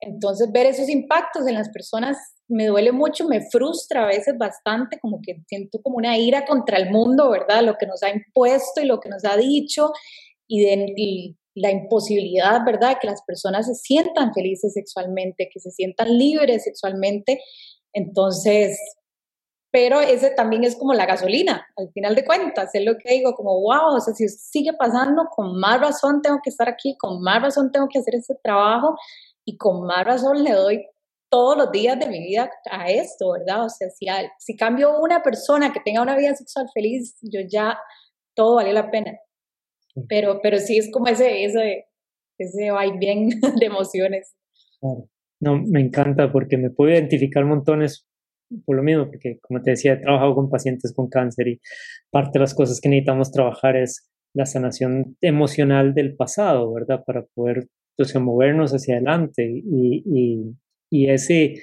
Entonces 0.00 0.50
ver 0.50 0.64
esos 0.64 0.88
impactos 0.88 1.46
en 1.46 1.56
las 1.56 1.68
personas 1.68 2.16
me 2.46 2.68
duele 2.68 2.90
mucho, 2.90 3.28
me 3.28 3.42
frustra 3.50 4.04
a 4.04 4.06
veces 4.06 4.38
bastante, 4.38 4.98
como 4.98 5.20
que 5.20 5.42
siento 5.46 5.82
como 5.82 5.98
una 5.98 6.16
ira 6.16 6.46
contra 6.46 6.78
el 6.78 6.88
mundo, 6.88 7.28
¿verdad? 7.28 7.64
Lo 7.64 7.76
que 7.76 7.86
nos 7.86 8.02
ha 8.02 8.08
impuesto 8.08 8.80
y 8.80 8.86
lo 8.86 8.98
que 8.98 9.10
nos 9.10 9.26
ha 9.26 9.36
dicho 9.36 9.92
y, 10.46 10.64
de, 10.64 10.94
y 10.96 11.36
la 11.60 11.70
imposibilidad, 11.70 12.64
¿verdad?, 12.64 12.98
que 13.00 13.06
las 13.06 13.22
personas 13.22 13.66
se 13.66 13.74
sientan 13.74 14.32
felices 14.34 14.72
sexualmente, 14.74 15.48
que 15.52 15.60
se 15.60 15.70
sientan 15.70 16.16
libres 16.16 16.64
sexualmente. 16.64 17.40
Entonces, 17.92 18.78
pero 19.70 20.00
ese 20.00 20.30
también 20.30 20.64
es 20.64 20.76
como 20.76 20.94
la 20.94 21.06
gasolina, 21.06 21.66
al 21.76 21.90
final 21.92 22.14
de 22.14 22.24
cuentas, 22.24 22.74
es 22.74 22.84
lo 22.84 22.96
que 22.96 23.14
digo, 23.14 23.34
como, 23.34 23.60
wow, 23.60 23.96
o 23.96 24.00
sea, 24.00 24.14
si 24.14 24.28
sigue 24.28 24.72
pasando, 24.72 25.26
con 25.30 25.58
más 25.58 25.80
razón 25.80 26.22
tengo 26.22 26.38
que 26.42 26.50
estar 26.50 26.68
aquí, 26.68 26.96
con 26.96 27.20
más 27.20 27.42
razón 27.42 27.70
tengo 27.70 27.86
que 27.88 27.98
hacer 27.98 28.14
ese 28.14 28.34
trabajo 28.42 28.96
y 29.44 29.58
con 29.58 29.86
más 29.86 30.04
razón 30.06 30.42
le 30.42 30.52
doy 30.52 30.86
todos 31.30 31.58
los 31.58 31.70
días 31.70 31.98
de 31.98 32.06
mi 32.06 32.20
vida 32.20 32.50
a 32.70 32.90
esto, 32.90 33.32
¿verdad? 33.32 33.66
O 33.66 33.68
sea, 33.68 33.90
si, 33.90 34.06
si 34.38 34.56
cambio 34.56 34.98
una 34.98 35.22
persona 35.22 35.72
que 35.72 35.80
tenga 35.80 36.00
una 36.00 36.16
vida 36.16 36.34
sexual 36.34 36.66
feliz, 36.72 37.18
yo 37.20 37.40
ya, 37.46 37.78
todo 38.34 38.56
vale 38.56 38.72
la 38.72 38.90
pena. 38.90 39.18
Pero, 40.08 40.40
pero 40.42 40.58
sí 40.58 40.78
es 40.78 40.90
como 40.90 41.06
ese, 41.08 41.44
ese, 41.44 41.86
ese 42.38 42.70
bien 42.98 43.28
de 43.60 43.66
emociones. 43.66 44.34
No, 45.40 45.58
me 45.58 45.80
encanta 45.80 46.30
porque 46.32 46.56
me 46.56 46.70
puedo 46.70 46.92
identificar 46.92 47.44
montones 47.44 48.06
por 48.64 48.76
lo 48.76 48.82
mismo, 48.82 49.06
porque 49.06 49.38
como 49.40 49.62
te 49.62 49.72
decía, 49.72 49.94
he 49.94 49.96
trabajado 49.98 50.34
con 50.34 50.50
pacientes 50.50 50.94
con 50.94 51.08
cáncer 51.08 51.48
y 51.48 51.60
parte 52.10 52.38
de 52.38 52.40
las 52.40 52.54
cosas 52.54 52.80
que 52.80 52.88
necesitamos 52.88 53.30
trabajar 53.30 53.76
es 53.76 54.08
la 54.34 54.46
sanación 54.46 55.16
emocional 55.20 55.94
del 55.94 56.16
pasado, 56.16 56.72
¿verdad? 56.72 57.02
Para 57.04 57.24
poder 57.34 57.68
entonces, 57.98 58.22
movernos 58.22 58.70
hacia 58.72 58.94
adelante 58.94 59.44
y, 59.44 60.04
y, 60.06 60.54
y, 60.88 61.10
ese, 61.10 61.54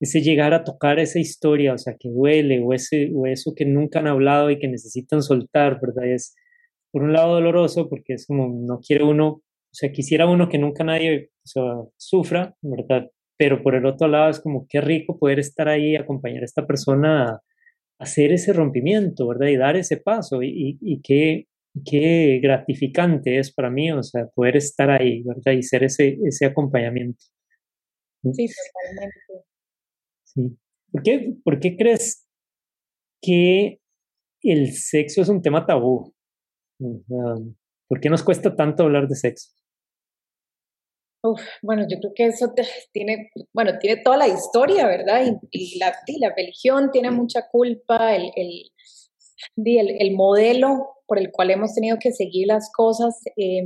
ese 0.00 0.22
llegar 0.22 0.54
a 0.54 0.64
tocar 0.64 0.98
esa 0.98 1.18
historia, 1.18 1.74
o 1.74 1.78
sea, 1.78 1.96
que 1.98 2.08
duele 2.08 2.60
o, 2.64 2.72
ese, 2.72 3.10
o 3.14 3.26
eso 3.26 3.52
que 3.54 3.66
nunca 3.66 3.98
han 3.98 4.06
hablado 4.06 4.50
y 4.50 4.58
que 4.58 4.68
necesitan 4.68 5.22
soltar, 5.22 5.78
¿verdad? 5.82 6.06
Es 6.06 6.34
por 6.92 7.02
un 7.02 7.12
lado 7.12 7.34
doloroso 7.34 7.88
porque 7.88 8.14
es 8.14 8.26
como 8.26 8.48
no 8.48 8.80
quiere 8.80 9.04
uno, 9.04 9.28
o 9.28 9.42
sea, 9.74 9.90
quisiera 9.92 10.26
uno 10.28 10.48
que 10.48 10.58
nunca 10.58 10.84
nadie 10.84 11.30
o 11.44 11.46
sea, 11.46 11.62
sufra, 11.96 12.54
¿verdad? 12.62 13.10
pero 13.42 13.60
por 13.60 13.74
el 13.74 13.86
otro 13.86 14.06
lado 14.06 14.30
es 14.30 14.38
como 14.38 14.68
qué 14.68 14.80
rico 14.80 15.18
poder 15.18 15.40
estar 15.40 15.68
ahí, 15.68 15.96
acompañar 15.96 16.42
a 16.42 16.44
esta 16.44 16.64
persona 16.64 17.28
a 17.30 17.42
hacer 17.98 18.30
ese 18.30 18.52
rompimiento, 18.52 19.26
¿verdad? 19.26 19.48
Y 19.48 19.56
dar 19.56 19.74
ese 19.76 19.96
paso 19.96 20.44
y, 20.44 20.78
y, 20.80 21.02
qué, 21.02 21.48
qué 21.84 22.38
gratificante 22.40 23.40
es 23.40 23.52
para 23.52 23.68
mí, 23.68 23.90
o 23.90 24.00
sea, 24.04 24.28
poder 24.28 24.56
estar 24.56 24.90
ahí, 24.90 25.24
¿verdad? 25.24 25.58
Y 25.58 25.62
ser 25.64 25.82
ese, 25.82 26.18
ese 26.24 26.46
acompañamiento. 26.46 27.18
Sí, 28.32 28.46
totalmente. 28.46 29.46
Sí. 30.22 30.56
¿Por 30.92 31.02
qué, 31.02 31.34
¿Por 31.42 31.58
qué 31.58 31.76
crees 31.76 32.24
que 33.20 33.80
el 34.44 34.72
sexo 34.72 35.22
es 35.22 35.28
un 35.28 35.42
tema 35.42 35.66
tabú? 35.66 36.14
¿Por 36.78 38.00
qué 38.00 38.08
nos 38.08 38.22
cuesta 38.22 38.54
tanto 38.54 38.84
hablar 38.84 39.08
de 39.08 39.16
sexo? 39.16 39.50
bueno, 41.62 41.86
yo 41.88 41.98
creo 42.00 42.12
que 42.14 42.26
eso 42.26 42.52
tiene, 42.92 43.30
bueno, 43.52 43.78
tiene 43.78 44.02
toda 44.02 44.16
la 44.16 44.26
historia, 44.26 44.86
¿verdad? 44.86 45.22
Y, 45.50 45.78
la, 45.78 45.94
la, 46.18 46.34
religión 46.34 46.90
tiene 46.90 47.10
mucha 47.10 47.48
culpa, 47.48 48.14
el, 48.16 48.32
el, 48.34 48.70
el, 49.56 50.14
modelo 50.16 50.96
por 51.06 51.18
el 51.18 51.30
cual 51.30 51.50
hemos 51.50 51.74
tenido 51.74 51.98
que 52.00 52.12
seguir 52.12 52.48
las 52.48 52.70
cosas, 52.72 53.20
eh, 53.36 53.62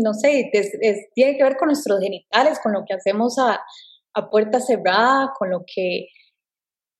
no 0.00 0.14
sé, 0.14 0.50
tiene 1.14 1.36
que 1.36 1.42
ver 1.42 1.56
con 1.56 1.66
nuestros 1.68 2.00
genitales, 2.00 2.60
con 2.62 2.72
lo 2.72 2.84
que 2.86 2.94
hacemos 2.94 3.38
a, 3.38 3.60
a 4.14 4.30
puerta 4.30 4.60
cerrada, 4.60 5.32
con 5.36 5.50
lo 5.50 5.64
que 5.66 6.08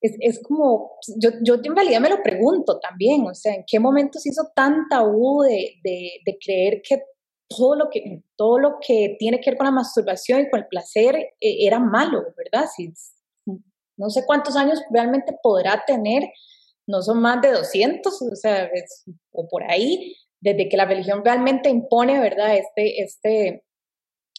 es, 0.04 0.16
es, 0.20 0.42
como, 0.42 0.98
yo, 1.18 1.30
yo 1.42 1.54
en 1.54 1.74
realidad 1.74 2.00
me 2.00 2.10
lo 2.10 2.22
pregunto 2.22 2.78
también, 2.78 3.26
o 3.26 3.34
sea, 3.34 3.54
¿en 3.54 3.64
qué 3.66 3.80
momento 3.80 4.18
se 4.18 4.28
hizo 4.28 4.42
tan 4.54 4.86
tabú 4.90 5.42
de, 5.42 5.80
de, 5.82 6.38
creer 6.44 6.82
que 6.86 7.02
todo 7.48 7.74
lo 7.74 7.88
que, 7.88 8.22
todo 8.36 8.58
lo 8.58 8.76
que 8.86 9.16
tiene 9.18 9.40
que 9.40 9.50
ver 9.50 9.56
con 9.56 9.64
la 9.64 9.72
masturbación 9.72 10.42
y 10.42 10.50
con 10.50 10.60
el 10.60 10.66
placer 10.66 11.16
eh, 11.16 11.66
era 11.66 11.78
malo, 11.78 12.22
¿verdad? 12.36 12.68
Si, 12.76 12.92
no 13.96 14.10
sé 14.10 14.24
cuántos 14.26 14.56
años 14.56 14.82
realmente 14.90 15.34
podrá 15.42 15.82
tener, 15.86 16.24
no 16.86 17.00
son 17.00 17.22
más 17.22 17.40
de 17.40 17.52
200, 17.52 18.20
o 18.20 18.36
sea, 18.36 18.68
o 19.32 19.48
por 19.48 19.62
ahí, 19.64 20.16
desde 20.38 20.68
que 20.68 20.76
la 20.76 20.84
religión 20.84 21.24
realmente 21.24 21.70
impone, 21.70 22.20
¿verdad? 22.20 22.56
Este, 22.56 23.02
este, 23.02 23.64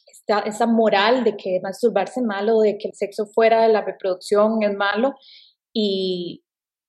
esta, 0.06 0.42
esa 0.42 0.68
moral 0.68 1.24
de 1.24 1.36
que 1.36 1.60
masturbarse 1.64 2.20
es 2.20 2.26
malo, 2.26 2.60
de 2.60 2.78
que 2.78 2.90
el 2.90 2.94
sexo 2.94 3.26
fuera 3.26 3.64
de 3.64 3.74
la 3.74 3.82
reproducción 3.82 4.62
es 4.62 4.76
malo, 4.76 5.16
y, 5.78 6.46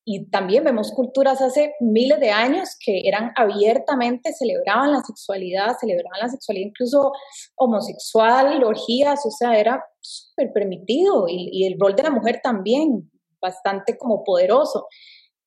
y 0.08 0.30
también 0.30 0.62
vemos 0.62 0.92
culturas 0.92 1.42
hace 1.42 1.74
miles 1.80 2.20
de 2.20 2.30
años 2.30 2.76
que 2.78 3.02
eran 3.08 3.32
abiertamente, 3.34 4.32
celebraban 4.32 4.92
la 4.92 5.00
sexualidad, 5.00 5.76
celebraban 5.80 6.20
la 6.20 6.28
sexualidad 6.28 6.68
incluso 6.68 7.10
homosexual, 7.56 8.62
orgías, 8.62 9.26
o 9.26 9.30
sea, 9.32 9.58
era 9.58 9.84
súper 10.00 10.52
permitido 10.52 11.26
y, 11.28 11.50
y, 11.50 11.66
el 11.66 11.76
rol 11.80 11.96
de 11.96 12.04
la 12.04 12.10
mujer 12.10 12.38
también, 12.40 13.10
bastante 13.40 13.98
como 13.98 14.22
poderoso. 14.22 14.86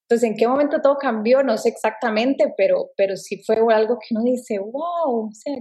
Entonces, 0.04 0.30
¿en 0.30 0.36
qué 0.36 0.45
momento 0.45 0.82
todo 0.82 0.97
cambió? 0.97 1.41
No 1.41 1.58
sé 1.58 1.69
exactamente, 1.69 2.54
pero, 2.58 2.89
pero 2.97 3.15
sí 3.15 3.41
fue 3.45 3.56
algo 3.73 3.97
que 3.97 4.13
uno 4.13 4.23
dice, 4.23 4.60
wow, 4.60 5.30
o 5.30 5.32
sea, 5.32 5.54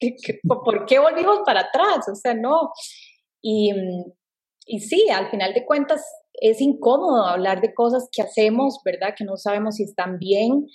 por 0.42 0.84
qué 0.86 0.98
volvimos 0.98 1.40
para 1.46 1.60
atrás? 1.60 2.08
O 2.10 2.16
sea, 2.16 2.34
no. 2.34 2.72
Y, 3.40 3.72
y 4.66 4.80
sí, 4.80 5.08
al 5.10 5.30
final 5.30 5.54
de 5.54 5.64
cuentas, 5.64 6.04
es 6.40 6.60
incómodo 6.60 7.24
hablar 7.24 7.60
de 7.60 7.74
cosas 7.74 8.08
que 8.12 8.22
hacemos, 8.22 8.80
¿verdad? 8.84 9.14
Que 9.16 9.24
no 9.24 9.36
sabemos 9.36 9.76
si 9.76 9.84
están 9.84 10.18
bien. 10.18 10.66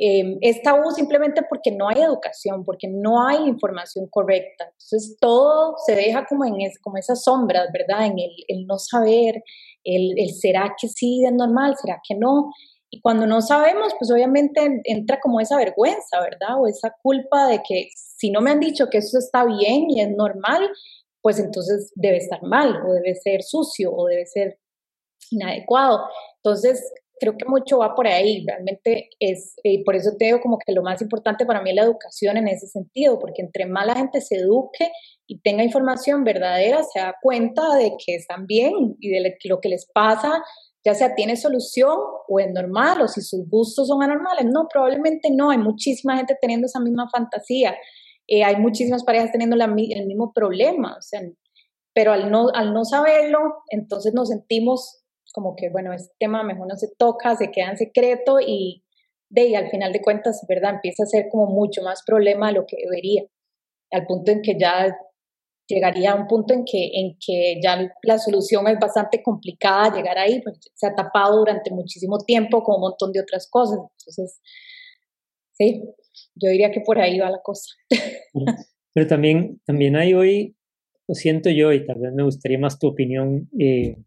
Eh, 0.00 0.38
es 0.42 0.62
tabú 0.62 0.90
simplemente 0.92 1.42
porque 1.48 1.72
no 1.72 1.88
hay 1.88 2.02
educación, 2.02 2.64
porque 2.64 2.88
no 2.88 3.26
hay 3.26 3.48
información 3.48 4.06
correcta. 4.08 4.64
Entonces 4.64 5.16
todo 5.20 5.74
se 5.84 5.96
deja 5.96 6.24
como 6.26 6.44
en 6.44 6.60
es, 6.60 6.78
como 6.80 6.98
esas 6.98 7.24
sombras, 7.24 7.68
¿verdad? 7.72 8.06
En 8.06 8.16
el, 8.18 8.66
no 8.66 8.78
saber, 8.78 9.42
el, 9.84 10.14
el, 10.16 10.30
será 10.34 10.74
que 10.80 10.88
sí 10.88 11.24
es 11.24 11.32
normal, 11.32 11.74
será 11.80 12.00
que 12.06 12.14
no. 12.14 12.50
Y 12.90 13.00
cuando 13.00 13.26
no 13.26 13.42
sabemos, 13.42 13.92
pues 13.98 14.10
obviamente 14.10 14.80
entra 14.84 15.18
como 15.20 15.40
esa 15.40 15.56
vergüenza, 15.56 16.20
¿verdad? 16.20 16.60
O 16.60 16.66
esa 16.66 16.94
culpa 17.02 17.48
de 17.48 17.60
que 17.66 17.88
si 17.94 18.30
no 18.30 18.40
me 18.40 18.50
han 18.50 18.60
dicho 18.60 18.86
que 18.90 18.98
eso 18.98 19.18
está 19.18 19.44
bien 19.44 19.90
y 19.90 20.00
es 20.00 20.10
normal, 20.10 20.70
pues 21.20 21.38
entonces 21.38 21.92
debe 21.96 22.18
estar 22.18 22.42
mal, 22.42 22.86
o 22.86 22.92
debe 22.92 23.14
ser 23.16 23.42
sucio, 23.42 23.92
o 23.92 24.06
debe 24.06 24.26
ser 24.26 24.58
inadecuado. 25.30 26.04
Entonces, 26.42 26.82
creo 27.18 27.36
que 27.36 27.44
mucho 27.46 27.78
va 27.78 27.94
por 27.94 28.06
ahí, 28.06 28.44
realmente 28.46 29.10
es, 29.18 29.56
y 29.62 29.84
por 29.84 29.96
eso 29.96 30.12
te 30.18 30.26
digo 30.26 30.40
como 30.40 30.58
que 30.58 30.72
lo 30.72 30.82
más 30.82 31.02
importante 31.02 31.44
para 31.44 31.60
mí 31.62 31.70
es 31.70 31.76
la 31.76 31.82
educación 31.82 32.36
en 32.36 32.48
ese 32.48 32.66
sentido, 32.66 33.18
porque 33.18 33.42
entre 33.42 33.66
más 33.66 33.86
la 33.86 33.96
gente 33.96 34.20
se 34.20 34.36
eduque 34.36 34.90
y 35.26 35.40
tenga 35.40 35.64
información 35.64 36.24
verdadera, 36.24 36.82
se 36.84 37.00
da 37.00 37.14
cuenta 37.20 37.74
de 37.74 37.92
que 38.04 38.14
están 38.14 38.46
bien 38.46 38.96
y 39.00 39.10
de 39.10 39.36
lo 39.44 39.60
que 39.60 39.68
les 39.68 39.86
pasa, 39.92 40.42
ya 40.84 40.94
sea 40.94 41.14
tiene 41.14 41.36
solución 41.36 41.98
o 42.28 42.40
es 42.40 42.50
normal, 42.52 43.02
o 43.02 43.08
si 43.08 43.20
sus 43.20 43.48
gustos 43.48 43.88
son 43.88 44.02
anormales. 44.02 44.46
No, 44.46 44.68
probablemente 44.72 45.30
no, 45.30 45.50
hay 45.50 45.58
muchísima 45.58 46.16
gente 46.16 46.36
teniendo 46.40 46.66
esa 46.66 46.80
misma 46.80 47.08
fantasía, 47.10 47.76
eh, 48.26 48.44
hay 48.44 48.56
muchísimas 48.56 49.04
parejas 49.04 49.32
teniendo 49.32 49.56
la, 49.56 49.64
el 49.64 50.06
mismo 50.06 50.32
problema, 50.32 50.96
o 50.98 51.02
sea, 51.02 51.22
pero 51.94 52.12
al 52.12 52.30
no, 52.30 52.48
al 52.54 52.72
no 52.72 52.84
saberlo, 52.84 53.38
entonces 53.70 54.14
nos 54.14 54.28
sentimos 54.28 55.02
como 55.38 55.54
que, 55.54 55.68
bueno, 55.70 55.92
este 55.92 56.12
tema 56.18 56.42
mejor 56.42 56.66
no 56.66 56.74
se 56.74 56.88
toca, 56.98 57.36
se 57.36 57.52
queda 57.52 57.70
en 57.70 57.76
secreto 57.76 58.40
y 58.40 58.82
de 59.28 59.42
ahí 59.42 59.54
al 59.54 59.70
final 59.70 59.92
de 59.92 60.02
cuentas, 60.02 60.44
¿verdad? 60.48 60.74
Empieza 60.74 61.04
a 61.04 61.06
ser 61.06 61.28
como 61.30 61.46
mucho 61.46 61.80
más 61.82 62.02
problema 62.04 62.48
de 62.48 62.54
lo 62.54 62.66
que 62.66 62.76
debería, 62.82 63.22
al 63.92 64.04
punto 64.04 64.32
en 64.32 64.42
que 64.42 64.58
ya 64.58 64.98
llegaría 65.68 66.10
a 66.10 66.16
un 66.16 66.26
punto 66.26 66.54
en 66.54 66.64
que, 66.64 66.90
en 66.92 67.16
que 67.24 67.60
ya 67.62 67.88
la 68.02 68.18
solución 68.18 68.66
es 68.66 68.80
bastante 68.80 69.22
complicada 69.22 69.94
llegar 69.94 70.18
ahí, 70.18 70.42
pues 70.42 70.58
se 70.74 70.88
ha 70.88 70.94
tapado 70.96 71.38
durante 71.38 71.70
muchísimo 71.70 72.18
tiempo 72.18 72.64
con 72.64 72.74
un 72.76 72.80
montón 72.80 73.12
de 73.12 73.20
otras 73.20 73.48
cosas. 73.48 73.78
Entonces, 73.78 74.40
sí, 75.52 75.84
yo 76.34 76.50
diría 76.50 76.72
que 76.72 76.80
por 76.80 76.98
ahí 76.98 77.20
va 77.20 77.30
la 77.30 77.42
cosa. 77.44 77.76
Pero 78.92 79.06
también, 79.06 79.60
también 79.64 79.94
hay 79.94 80.14
hoy, 80.14 80.56
lo 81.06 81.14
siento 81.14 81.48
yo, 81.48 81.72
y 81.72 81.86
tal 81.86 82.00
vez 82.00 82.12
me 82.12 82.24
gustaría 82.24 82.58
más 82.58 82.80
tu 82.80 82.88
opinión, 82.88 83.48
eh, 83.56 83.98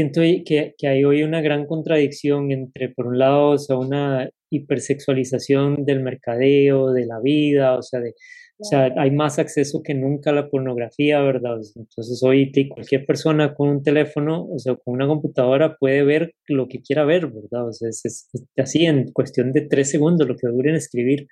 siento 0.00 0.22
que, 0.46 0.74
que, 0.78 0.88
hay 0.88 1.04
hoy 1.04 1.22
una 1.22 1.42
gran 1.42 1.66
contradicción 1.66 2.50
entre, 2.52 2.88
por 2.88 3.06
un 3.06 3.18
lado, 3.18 3.50
o 3.50 3.58
sea, 3.58 3.76
una 3.76 4.30
hipersexualización 4.50 5.84
del 5.84 6.00
mercadeo, 6.00 6.92
de 6.92 7.06
la 7.06 7.20
vida, 7.20 7.76
o 7.76 7.82
sea, 7.82 8.00
de, 8.00 8.14
o 8.58 8.64
sea, 8.64 8.92
hay 8.96 9.10
más 9.10 9.38
acceso 9.38 9.82
que 9.82 9.94
nunca 9.94 10.30
a 10.30 10.32
la 10.34 10.48
pornografía, 10.48 11.20
¿verdad? 11.20 11.58
Entonces 11.76 12.22
hoy 12.22 12.50
cualquier 12.68 13.04
persona 13.04 13.54
con 13.54 13.68
un 13.68 13.82
teléfono, 13.82 14.46
o 14.46 14.58
sea, 14.58 14.74
con 14.74 14.94
una 14.94 15.06
computadora 15.06 15.76
puede 15.76 16.02
ver 16.02 16.34
lo 16.46 16.66
que 16.68 16.80
quiera 16.80 17.04
ver, 17.04 17.26
¿verdad? 17.26 17.68
O 17.68 17.72
sea, 17.72 17.88
es, 17.90 18.28
así 18.56 18.86
en 18.86 19.12
cuestión 19.12 19.52
de 19.52 19.62
tres 19.62 19.90
segundos 19.90 20.26
lo 20.26 20.36
que 20.36 20.48
duren 20.48 20.76
escribir, 20.76 21.26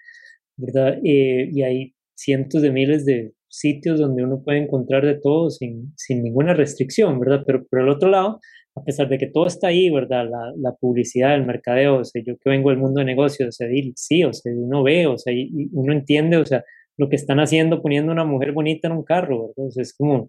¿verdad? 0.57 0.99
Eh, 1.05 1.49
y 1.53 1.63
hay 1.63 1.95
cientos 2.15 2.63
de 2.63 2.71
miles 2.71 3.05
de 3.07 3.33
sitios 3.49 4.01
donde 4.01 4.25
uno 4.25 4.43
puede 4.45 4.59
encontrar 4.59 5.05
de 5.05 5.19
todo 5.19 5.51
sin, 5.51 5.93
sin 5.97 6.23
ninguna 6.23 6.55
restricción, 6.55 7.19
¿verdad? 7.21 7.43
Pero 7.47 7.67
por 7.67 7.81
el 7.81 7.89
otro 7.89 8.09
lado, 8.11 8.41
a 8.77 8.85
pesar 8.85 9.09
de 9.09 9.19
que 9.19 9.27
todo 9.27 9.47
está 9.47 9.69
ahí, 9.69 9.91
¿verdad? 9.91 10.29
La, 10.31 10.53
la 10.57 10.75
publicidad, 10.75 11.35
el 11.35 11.47
mercadeo, 11.47 11.99
o 11.99 12.05
sea, 12.05 12.23
yo 12.25 12.37
que 12.37 12.51
vengo 12.51 12.71
del 12.71 12.79
mundo 12.79 13.01
de 13.01 13.07
negocios, 13.07 13.49
o 13.49 13.53
sea, 13.53 13.69
sí, 13.97 14.25
o 14.25 14.33
sea, 14.33 14.53
uno 14.55 14.83
ve, 14.83 15.07
o 15.07 15.19
sea, 15.19 15.33
y 15.33 15.69
uno 15.73 15.93
entiende, 15.93 16.37
o 16.37 16.47
sea, 16.47 16.65
lo 16.97 17.09
que 17.09 17.17
están 17.17 17.41
haciendo 17.41 17.81
poniendo 17.81 18.13
una 18.13 18.25
mujer 18.25 18.53
bonita 18.53 18.89
en 18.89 18.95
un 18.95 19.05
carro, 19.05 19.49
¿verdad? 19.49 19.67
O 19.69 19.71
sea, 19.71 19.83
es 19.83 19.95
como, 19.95 20.29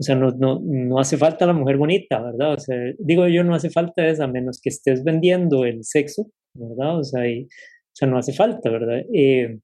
o 0.00 0.02
sea, 0.02 0.16
no, 0.16 0.30
no, 0.30 0.60
no 0.62 0.98
hace 0.98 1.16
falta 1.16 1.46
la 1.46 1.52
mujer 1.52 1.76
bonita, 1.76 2.20
¿verdad? 2.20 2.54
O 2.54 2.58
sea, 2.58 2.76
digo 2.98 3.28
yo, 3.28 3.44
no 3.44 3.54
hace 3.54 3.70
falta 3.70 4.06
eso, 4.06 4.24
a 4.24 4.26
menos 4.26 4.60
que 4.62 4.70
estés 4.70 5.04
vendiendo 5.04 5.64
el 5.64 5.84
sexo, 5.84 6.30
¿verdad? 6.54 6.98
O 6.98 7.04
sea, 7.04 7.28
y, 7.28 7.44
o 7.44 7.48
sea 7.92 8.08
no 8.08 8.18
hace 8.18 8.32
falta, 8.32 8.70
¿verdad? 8.70 9.02
Eh, 9.14 9.58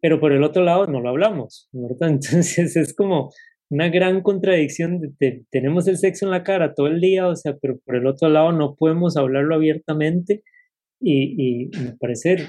pero 0.00 0.20
por 0.20 0.32
el 0.32 0.42
otro 0.42 0.62
lado 0.62 0.86
no 0.86 1.00
lo 1.00 1.08
hablamos, 1.08 1.68
¿verdad? 1.72 2.08
Entonces 2.10 2.76
es 2.76 2.94
como 2.94 3.32
una 3.70 3.88
gran 3.88 4.22
contradicción, 4.22 5.00
de, 5.20 5.44
tenemos 5.50 5.86
el 5.86 5.96
sexo 5.96 6.26
en 6.26 6.32
la 6.32 6.42
cara 6.42 6.74
todo 6.74 6.88
el 6.88 7.00
día, 7.00 7.28
o 7.28 7.36
sea, 7.36 7.56
pero 7.60 7.78
por 7.84 7.96
el 7.96 8.06
otro 8.06 8.28
lado 8.28 8.52
no 8.52 8.74
podemos 8.74 9.16
hablarlo 9.16 9.54
abiertamente 9.54 10.42
y, 11.00 11.64
y 11.64 11.70
me 11.78 11.92
parece 11.98 12.48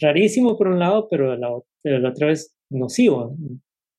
rarísimo 0.00 0.56
por 0.56 0.68
un 0.68 0.78
lado, 0.78 1.08
pero 1.10 1.30
de 1.32 1.38
la, 1.38 1.48
de 1.84 1.98
la 1.98 2.10
otra 2.10 2.28
vez 2.28 2.56
nocivo. 2.70 3.36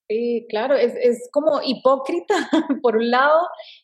Sí, 0.09 0.45
claro, 0.49 0.75
es, 0.75 0.93
es 1.01 1.29
como 1.31 1.61
hipócrita 1.63 2.35
por 2.81 2.97
un 2.97 3.09
lado 3.09 3.39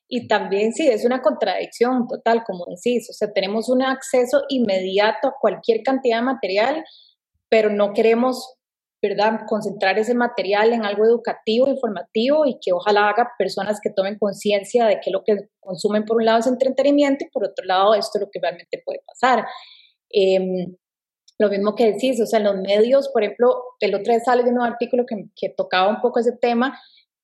y 0.08 0.28
también 0.28 0.74
sí, 0.74 0.88
es 0.88 1.06
una 1.06 1.22
contradicción 1.22 2.08
total, 2.08 2.44
como 2.46 2.66
decís, 2.66 3.10
o 3.10 3.14
sea, 3.14 3.32
tenemos 3.32 3.70
un 3.70 3.82
acceso 3.82 4.44
inmediato 4.50 5.30
a 5.30 5.36
cualquier 5.40 5.82
cantidad 5.82 6.18
de 6.18 6.24
material, 6.24 6.84
pero 7.48 7.70
no 7.70 7.94
queremos, 7.94 8.58
¿verdad?, 9.02 9.42
concentrar 9.48 9.98
ese 9.98 10.14
material 10.14 10.74
en 10.74 10.84
algo 10.84 11.06
educativo, 11.06 11.68
informativo 11.68 12.46
y 12.46 12.60
que 12.62 12.74
ojalá 12.74 13.10
haga 13.10 13.32
personas 13.38 13.80
que 13.82 13.90
tomen 13.90 14.18
conciencia 14.18 14.86
de 14.86 15.00
que 15.00 15.12
lo 15.12 15.24
que 15.24 15.50
consumen 15.60 16.04
por 16.04 16.18
un 16.18 16.26
lado 16.26 16.40
es 16.40 16.48
entretenimiento 16.48 17.26
y 17.26 17.30
por 17.30 17.46
otro 17.46 17.66
lado 17.66 17.94
esto 17.94 18.18
es 18.18 18.22
lo 18.22 18.30
que 18.32 18.40
realmente 18.42 18.82
puede 18.84 19.02
pasar. 19.06 19.46
Eh, 20.14 20.68
lo 21.40 21.50
mismo 21.50 21.74
que 21.74 21.94
decís, 21.94 22.20
o 22.20 22.26
sea, 22.26 22.40
en 22.40 22.46
los 22.46 22.58
medios, 22.58 23.08
por 23.10 23.24
ejemplo, 23.24 23.64
el 23.80 23.96
otro 23.96 24.12
día 24.12 24.20
sale 24.20 24.44
de 24.44 24.50
un 24.50 24.62
artículo 24.62 25.06
que, 25.06 25.16
que 25.36 25.50
tocaba 25.50 25.88
un 25.88 26.02
poco 26.02 26.20
ese 26.20 26.34
tema, 26.34 26.78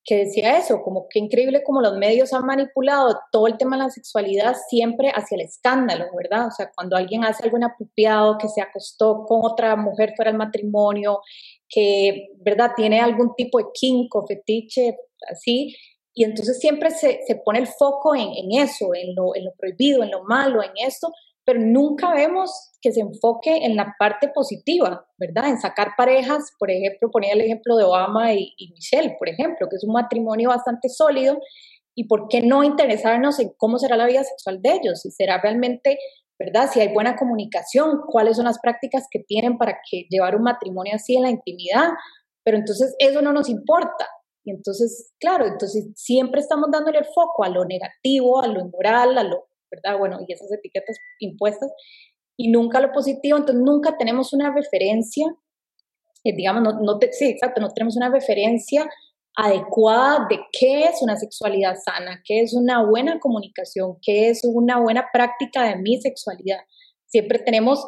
que 0.06 0.18
decía 0.18 0.58
eso, 0.60 0.84
como 0.84 1.08
que 1.10 1.18
increíble 1.18 1.63
como 1.63 1.82
los 1.82 1.98
medios 1.98 2.32
han 2.32 2.46
manipulado 2.46 3.20
todo 3.32 3.48
el 3.48 3.58
tema 3.58 3.76
de 3.76 3.84
la 3.84 3.89
sexualidad 3.89 4.56
siempre 4.70 5.10
hacia 5.10 5.36
el 5.36 5.41
escándalo, 5.41 6.06
¿verdad? 6.15 6.48
O 6.48 6.52
sea, 6.52 6.72
cuando 6.76 6.96
alguien 6.96 7.24
hace 7.24 7.44
algo 7.44 7.58
inapropiado, 7.58 8.38
que 8.38 8.48
se 8.48 8.62
acostó 8.62 9.26
con 9.26 9.39
otra 9.44 9.76
mujer 9.76 10.13
fuera 10.15 10.30
del 10.30 10.38
matrimonio, 10.38 11.22
que, 11.68 12.30
¿verdad? 12.38 12.74
Tiene 12.76 13.02
algún 13.02 13.34
tipo 13.36 13.58
de 13.58 13.65
quinco, 13.74 14.28
fetiche, 14.28 14.96
así, 15.28 15.76
y 16.13 16.24
entonces 16.24 16.60
siempre 16.60 16.91
se, 16.91 17.22
se 17.26 17.36
pone 17.44 17.60
el 17.60 17.68
foco 17.68 18.15
en, 18.15 18.30
en 18.36 18.62
eso, 18.62 18.94
en 18.94 19.15
lo, 19.15 19.36
en 19.36 19.44
lo 19.44 19.52
prohibido, 19.58 20.04
en 20.04 20.12
lo 20.12 20.24
malo, 20.24 20.62
en 20.63 20.72
esto, 20.86 21.12
pero 21.45 21.60
nunca 21.60 22.13
vemos 22.13 22.71
que 22.81 22.91
se 22.91 23.01
enfoque 23.01 23.65
en 23.65 23.75
la 23.75 23.95
parte 23.99 24.29
positiva, 24.29 25.05
¿verdad? 25.17 25.49
En 25.49 25.60
sacar 25.60 25.91
parejas, 25.95 26.51
por 26.60 26.71
ejemplo, 26.71 27.12
ponía 27.12 27.34
el 27.34 27.41
ejemplo 27.41 27.77
de 27.77 27.84
Obama 27.84 28.34
y, 28.34 28.53
Michelle, 28.73 29.15
por 29.17 29.29
ejemplo, 29.29 29.67
que 29.69 29.75
es 29.75 29.84
un 29.84 29.93
matrimonio 29.93 30.49
bastante 30.49 30.89
sólido, 30.89 31.39
y 31.97 32.08
por 32.08 32.27
qué 32.27 32.41
no 32.41 32.63
interesarnos 32.63 33.39
en 33.39 33.53
cómo 33.58 33.79
será 33.79 33.95
la 33.95 34.05
vida 34.05 34.23
sexual 34.23 34.62
de 34.62 34.73
ellos, 34.73 35.01
si 35.01 35.12
será 35.12 35.39
realmente, 35.41 35.97
¿verdad? 36.38 36.69
Si 36.71 36.81
hay 36.81 36.93
buena 36.93 37.15
comunicación, 37.15 38.01
cuáles 38.08 38.36
son 38.36 38.45
las 38.45 38.60
prácticas 38.60 39.08
que 39.10 39.19
tienen 39.19 39.58
para 39.58 39.77
que 39.89 40.05
llevar 40.10 40.36
un 40.36 40.43
matrimonio 40.43 40.95
así 40.95 41.15
en 41.15 41.23
la 41.23 41.29
intimidad, 41.29 41.91
pero 42.43 42.58
entonces 42.58 42.95
eso 42.99 43.21
no 43.21 43.31
nos 43.31 43.47
importa. 43.47 44.08
Y 44.43 44.51
entonces, 44.51 45.13
claro, 45.19 45.47
entonces 45.47 45.88
siempre 45.95 46.41
estamos 46.41 46.69
dándole 46.71 46.99
el 46.99 47.05
foco 47.05 47.43
a 47.43 47.49
lo 47.49 47.65
negativo, 47.65 48.41
a 48.43 48.47
lo 48.47 48.60
inmoral, 48.60 49.17
a 49.17 49.23
lo 49.23 49.47
¿verdad? 49.75 49.97
Bueno, 49.97 50.19
y 50.27 50.33
esas 50.33 50.51
etiquetas 50.51 50.97
impuestas, 51.19 51.71
y 52.38 52.49
nunca 52.49 52.79
lo 52.79 52.91
positivo, 52.91 53.38
entonces 53.38 53.63
nunca 53.63 53.97
tenemos 53.97 54.33
una 54.33 54.53
referencia, 54.53 55.25
eh, 56.23 56.35
digamos, 56.35 56.63
no, 56.63 56.81
no 56.81 56.99
sí, 57.11 57.25
exacto, 57.25 57.61
no 57.61 57.69
tenemos 57.69 57.95
una 57.95 58.09
referencia 58.09 58.89
adecuada 59.38 60.27
de 60.29 60.39
qué 60.51 60.85
es 60.85 61.01
una 61.01 61.17
sexualidad 61.17 61.75
sana, 61.83 62.21
qué 62.25 62.41
es 62.41 62.53
una 62.53 62.83
buena 62.83 63.19
comunicación, 63.19 63.97
qué 64.01 64.29
es 64.29 64.41
una 64.43 64.79
buena 64.79 65.07
práctica 65.11 65.63
de 65.67 65.75
mi 65.77 65.99
sexualidad. 66.01 66.59
Siempre 67.07 67.39
tenemos 67.39 67.85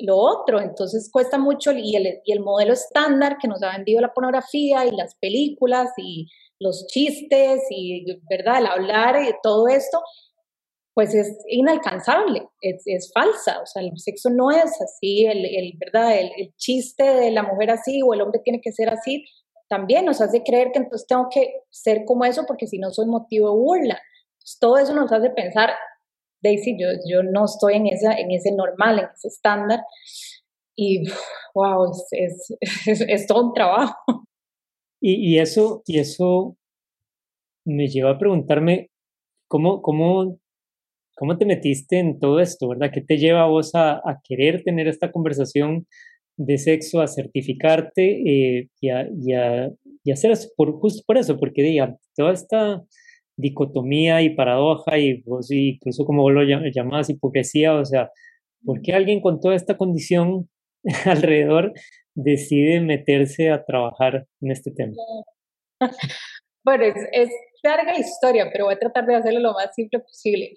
lo 0.00 0.16
otro, 0.16 0.60
entonces 0.60 1.08
cuesta 1.12 1.38
mucho 1.38 1.72
y 1.72 1.96
el, 1.96 2.20
y 2.24 2.32
el 2.32 2.40
modelo 2.40 2.72
estándar 2.72 3.38
que 3.40 3.48
nos 3.48 3.62
ha 3.62 3.76
vendido 3.76 4.00
la 4.00 4.12
pornografía 4.12 4.84
y 4.86 4.90
las 4.90 5.14
películas 5.20 5.90
y 5.96 6.26
los 6.58 6.86
chistes 6.88 7.62
y, 7.70 8.04
¿verdad?, 8.28 8.58
el 8.58 8.66
hablar 8.66 9.22
y 9.22 9.32
todo 9.42 9.68
esto, 9.68 10.02
pues 10.94 11.12
es 11.12 11.36
inalcanzable, 11.48 12.48
es, 12.60 12.82
es, 12.86 13.10
falsa, 13.12 13.60
o 13.60 13.66
sea, 13.66 13.82
el 13.82 13.90
sexo 13.98 14.30
no 14.30 14.52
es 14.52 14.80
así, 14.80 15.26
el, 15.26 15.44
el 15.44 15.72
¿verdad? 15.76 16.16
El, 16.16 16.30
el, 16.36 16.54
chiste 16.56 17.02
de 17.02 17.32
la 17.32 17.42
mujer 17.42 17.72
así 17.72 18.00
o 18.02 18.14
el 18.14 18.20
hombre 18.20 18.40
tiene 18.44 18.60
que 18.60 18.70
ser 18.70 18.88
así, 18.88 19.24
también 19.68 20.04
nos 20.04 20.20
hace 20.20 20.44
creer 20.44 20.70
que 20.72 20.78
entonces 20.78 21.06
tengo 21.08 21.28
que 21.30 21.62
ser 21.70 22.04
como 22.04 22.24
eso 22.24 22.44
porque 22.46 22.68
si 22.68 22.78
no 22.78 22.90
soy 22.90 23.06
motivo 23.06 23.50
de 23.50 23.56
burla. 23.56 24.02
Entonces, 24.34 24.58
todo 24.60 24.78
eso 24.78 24.94
nos 24.94 25.10
hace 25.10 25.30
pensar, 25.30 25.70
Daisy, 26.42 26.76
yo, 26.78 26.86
yo 27.08 27.24
no 27.24 27.46
estoy 27.46 27.74
en, 27.74 27.88
esa, 27.88 28.12
en 28.12 28.30
ese 28.30 28.52
normal, 28.52 29.00
en 29.00 29.06
ese 29.06 29.28
estándar, 29.28 29.80
y 30.76 31.04
wow, 31.54 31.90
es, 32.12 32.56
es, 32.86 33.00
es, 33.00 33.26
todo 33.26 33.48
un 33.48 33.52
trabajo. 33.52 33.96
Y, 35.00 35.34
y, 35.34 35.38
eso, 35.38 35.82
y 35.86 35.98
eso 35.98 36.56
me 37.64 37.88
lleva 37.88 38.12
a 38.12 38.18
preguntarme, 38.18 38.90
¿cómo, 39.48 39.82
cómo 39.82 40.38
¿Cómo 41.16 41.38
te 41.38 41.46
metiste 41.46 41.98
en 41.98 42.18
todo 42.18 42.40
esto, 42.40 42.68
verdad? 42.68 42.90
¿Qué 42.92 43.00
te 43.00 43.18
lleva 43.18 43.42
a 43.42 43.46
vos 43.46 43.70
a, 43.74 44.02
querer 44.24 44.62
tener 44.64 44.88
esta 44.88 45.12
conversación 45.12 45.86
de 46.36 46.58
sexo, 46.58 47.00
a 47.00 47.06
certificarte 47.06 48.02
eh, 48.02 48.68
y, 48.80 48.90
a, 48.90 49.08
y, 50.04 50.10
hacer 50.10 50.32
eso, 50.32 50.48
por, 50.56 50.72
justo 50.80 51.02
por 51.06 51.16
eso, 51.16 51.38
porque 51.38 51.62
diga, 51.62 51.96
toda 52.16 52.32
esta 52.32 52.82
dicotomía 53.36 54.22
y 54.22 54.30
paradoja 54.30 54.98
y 54.98 55.22
vos 55.22 55.50
incluso 55.50 56.04
como 56.04 56.22
vos 56.22 56.32
lo 56.32 56.42
llamás 56.42 57.10
hipocresía, 57.10 57.74
o 57.74 57.84
sea, 57.84 58.10
¿por 58.64 58.82
qué 58.82 58.92
alguien 58.92 59.20
con 59.20 59.40
toda 59.40 59.54
esta 59.54 59.76
condición 59.76 60.48
alrededor 61.04 61.72
decide 62.14 62.80
meterse 62.80 63.50
a 63.50 63.64
trabajar 63.64 64.26
en 64.40 64.50
este 64.50 64.70
tema? 64.72 64.94
Bueno, 66.66 66.84
es, 66.84 66.94
es 67.12 67.28
larga 67.62 67.98
historia, 67.98 68.48
pero 68.50 68.64
voy 68.64 68.72
a 68.72 68.78
tratar 68.78 69.04
de 69.04 69.16
hacerlo 69.16 69.40
lo 69.40 69.52
más 69.52 69.74
simple 69.74 70.00
posible. 70.00 70.54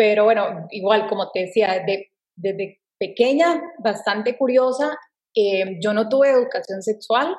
Pero 0.00 0.24
bueno, 0.24 0.66
igual 0.70 1.06
como 1.10 1.30
te 1.30 1.40
decía, 1.40 1.84
desde, 1.86 2.10
desde 2.34 2.80
pequeña, 2.98 3.60
bastante 3.84 4.38
curiosa, 4.38 4.96
eh, 5.34 5.78
yo 5.78 5.92
no 5.92 6.08
tuve 6.08 6.30
educación 6.30 6.80
sexual, 6.80 7.36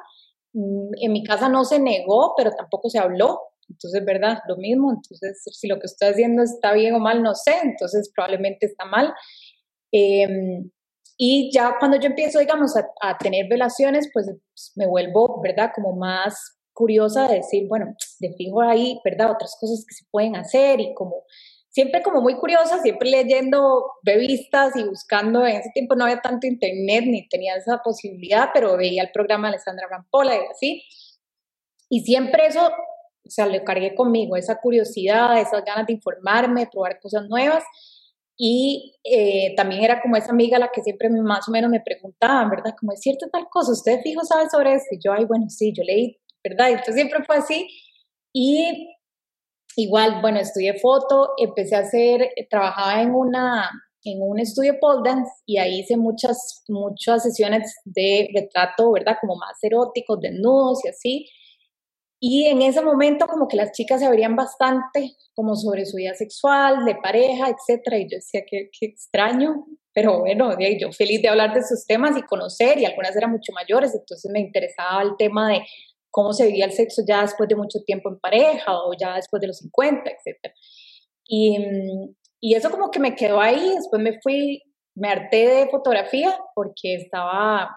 mm, 0.53 0.91
en 1.01 1.11
mi 1.11 1.23
casa 1.23 1.49
no 1.49 1.65
se 1.65 1.79
negó, 1.79 2.35
pero 2.37 2.51
tampoco 2.51 2.87
se 2.91 2.99
habló, 2.99 3.39
entonces, 3.67 4.05
¿verdad? 4.05 4.43
Lo 4.47 4.57
mismo, 4.57 4.91
entonces, 4.91 5.41
si 5.43 5.67
lo 5.67 5.79
que 5.79 5.87
estoy 5.87 6.09
haciendo 6.09 6.43
está 6.43 6.73
bien 6.73 6.93
o 6.93 6.99
mal, 6.99 7.23
no 7.23 7.33
sé, 7.33 7.55
entonces 7.63 8.11
probablemente 8.13 8.67
está 8.67 8.85
mal. 8.85 9.11
Em, 9.91 10.69
y 11.17 11.49
ya 11.51 11.77
cuando 11.79 11.97
yo 11.99 12.09
empiezo, 12.09 12.37
digamos, 12.37 12.77
a, 12.77 12.87
a, 13.01 13.17
tener 13.17 13.47
relaciones, 13.49 14.07
pues 14.13 14.31
me 14.75 14.85
vuelvo, 14.85 15.41
¿verdad? 15.41 15.71
Como 15.73 15.95
más 15.95 16.59
curiosa 16.73 17.27
de 17.27 17.37
decir, 17.37 17.67
bueno, 17.67 17.95
de 18.19 18.33
fijo 18.35 18.61
ahí, 18.61 18.99
¿verdad? 19.03 19.31
Otras 19.31 19.57
cosas 19.59 19.83
que 19.87 19.95
se 19.95 20.05
pueden 20.11 20.35
hacer 20.35 20.79
y 20.79 20.93
como 20.93 21.23
siempre 21.71 22.03
como 22.03 22.21
muy 22.21 22.35
curiosa, 22.35 22.81
siempre 22.81 23.09
leyendo 23.09 23.85
revistas 24.03 24.75
y 24.75 24.83
buscando, 24.83 25.45
en 25.47 25.57
ese 25.57 25.71
tiempo 25.73 25.95
no 25.95 26.03
había 26.03 26.21
tanto 26.21 26.45
internet 26.45 27.05
ni 27.07 27.27
tenía 27.27 27.55
esa 27.55 27.81
posibilidad, 27.81 28.49
pero 28.53 28.77
veía 28.77 29.03
el 29.03 29.11
programa 29.11 29.47
de 29.47 29.55
Alessandra 29.55 29.87
Rampola 29.89 30.35
y 30.35 30.45
así. 30.51 30.83
Y 31.89 32.01
siempre 32.01 32.47
eso, 32.47 32.67
o 32.67 33.29
sea, 33.29 33.45
lo 33.45 33.63
cargué 33.63 33.95
conmigo, 33.95 34.35
esa 34.35 34.59
curiosidad, 34.59 35.39
esas 35.39 35.63
ganas 35.63 35.87
de 35.87 35.93
informarme, 35.93 36.67
probar 36.71 36.99
cosas 36.99 37.27
nuevas. 37.29 37.63
Y 38.37 38.95
eh, 39.03 39.53
también 39.55 39.83
era 39.83 40.01
como 40.01 40.17
esa 40.17 40.31
amiga 40.31 40.57
la 40.57 40.71
que 40.71 40.81
siempre 40.81 41.09
más 41.09 41.47
o 41.47 41.51
menos 41.51 41.69
me 41.69 41.79
preguntaban, 41.79 42.49
¿verdad? 42.49 42.73
Como 42.79 42.91
es 42.91 42.99
cierto 42.99 43.29
tal 43.29 43.47
cosa, 43.49 43.71
¿usted 43.71 44.01
fijo 44.01 44.25
sabe 44.25 44.49
sobre 44.49 44.73
esto? 44.73 44.95
Y 44.95 44.99
yo, 45.03 45.13
ay, 45.13 45.25
bueno, 45.25 45.49
sí, 45.49 45.71
yo 45.73 45.83
leí, 45.83 46.17
¿verdad? 46.43 46.69
Entonces 46.69 46.95
siempre 46.95 47.23
fue 47.23 47.37
así. 47.37 47.67
Y 48.33 48.95
igual, 49.75 50.21
bueno, 50.21 50.39
estudié 50.39 50.79
foto, 50.79 51.29
empecé 51.37 51.75
a 51.75 51.79
hacer, 51.79 52.21
eh, 52.35 52.47
trabajaba 52.49 53.01
en 53.01 53.13
una 53.13 53.69
en 54.03 54.19
un 54.21 54.39
estudio 54.39 54.79
pole 54.79 55.07
dance 55.07 55.31
y 55.45 55.59
ahí 55.59 55.81
hice 55.81 55.95
muchas, 55.95 56.63
muchas 56.67 57.21
sesiones 57.21 57.75
de 57.85 58.29
retrato, 58.33 58.91
¿verdad? 58.91 59.17
Como 59.21 59.35
más 59.35 59.57
eróticos, 59.61 60.19
desnudos 60.19 60.83
y 60.83 60.87
así. 60.87 61.29
Y 62.19 62.45
en 62.45 62.63
ese 62.63 62.81
momento 62.81 63.27
como 63.27 63.47
que 63.47 63.57
las 63.57 63.71
chicas 63.71 63.99
se 63.99 64.07
abrían 64.07 64.35
bastante 64.35 65.15
como 65.35 65.55
sobre 65.55 65.85
su 65.85 65.97
vida 65.97 66.13
sexual, 66.13 66.85
de 66.85 66.95
pareja, 66.95 67.49
etcétera, 67.49 67.97
y 67.97 68.09
yo 68.09 68.17
decía 68.17 68.41
qué 68.49 68.69
extraño, 68.81 69.65
pero 69.93 70.19
bueno, 70.19 70.55
yo 70.79 70.91
feliz 70.91 71.21
de 71.21 71.29
hablar 71.29 71.53
de 71.53 71.59
esos 71.59 71.85
temas 71.85 72.17
y 72.17 72.21
conocer, 72.21 72.77
y 72.77 72.85
algunas 72.85 73.15
eran 73.15 73.31
mucho 73.31 73.51
mayores, 73.53 73.93
entonces 73.93 74.31
me 74.31 74.39
interesaba 74.39 75.01
el 75.01 75.17
tema 75.17 75.49
de 75.49 75.61
cómo 76.11 76.33
se 76.33 76.45
vivía 76.45 76.65
el 76.65 76.73
sexo 76.73 77.01
ya 77.07 77.21
después 77.21 77.49
de 77.49 77.55
mucho 77.55 77.79
tiempo 77.85 78.09
en 78.09 78.19
pareja 78.19 78.77
o 78.77 78.93
ya 78.93 79.15
después 79.15 79.41
de 79.41 79.47
los 79.47 79.57
50, 79.57 80.09
etc. 80.09 80.53
Y, 81.25 81.57
y 82.39 82.55
eso 82.55 82.69
como 82.69 82.91
que 82.91 82.99
me 82.99 83.15
quedó 83.15 83.39
ahí, 83.39 83.75
después 83.75 84.01
me 84.01 84.19
fui, 84.21 84.61
me 84.95 85.09
harté 85.09 85.47
de 85.47 85.69
fotografía 85.69 86.37
porque 86.53 86.95
estaba 86.95 87.75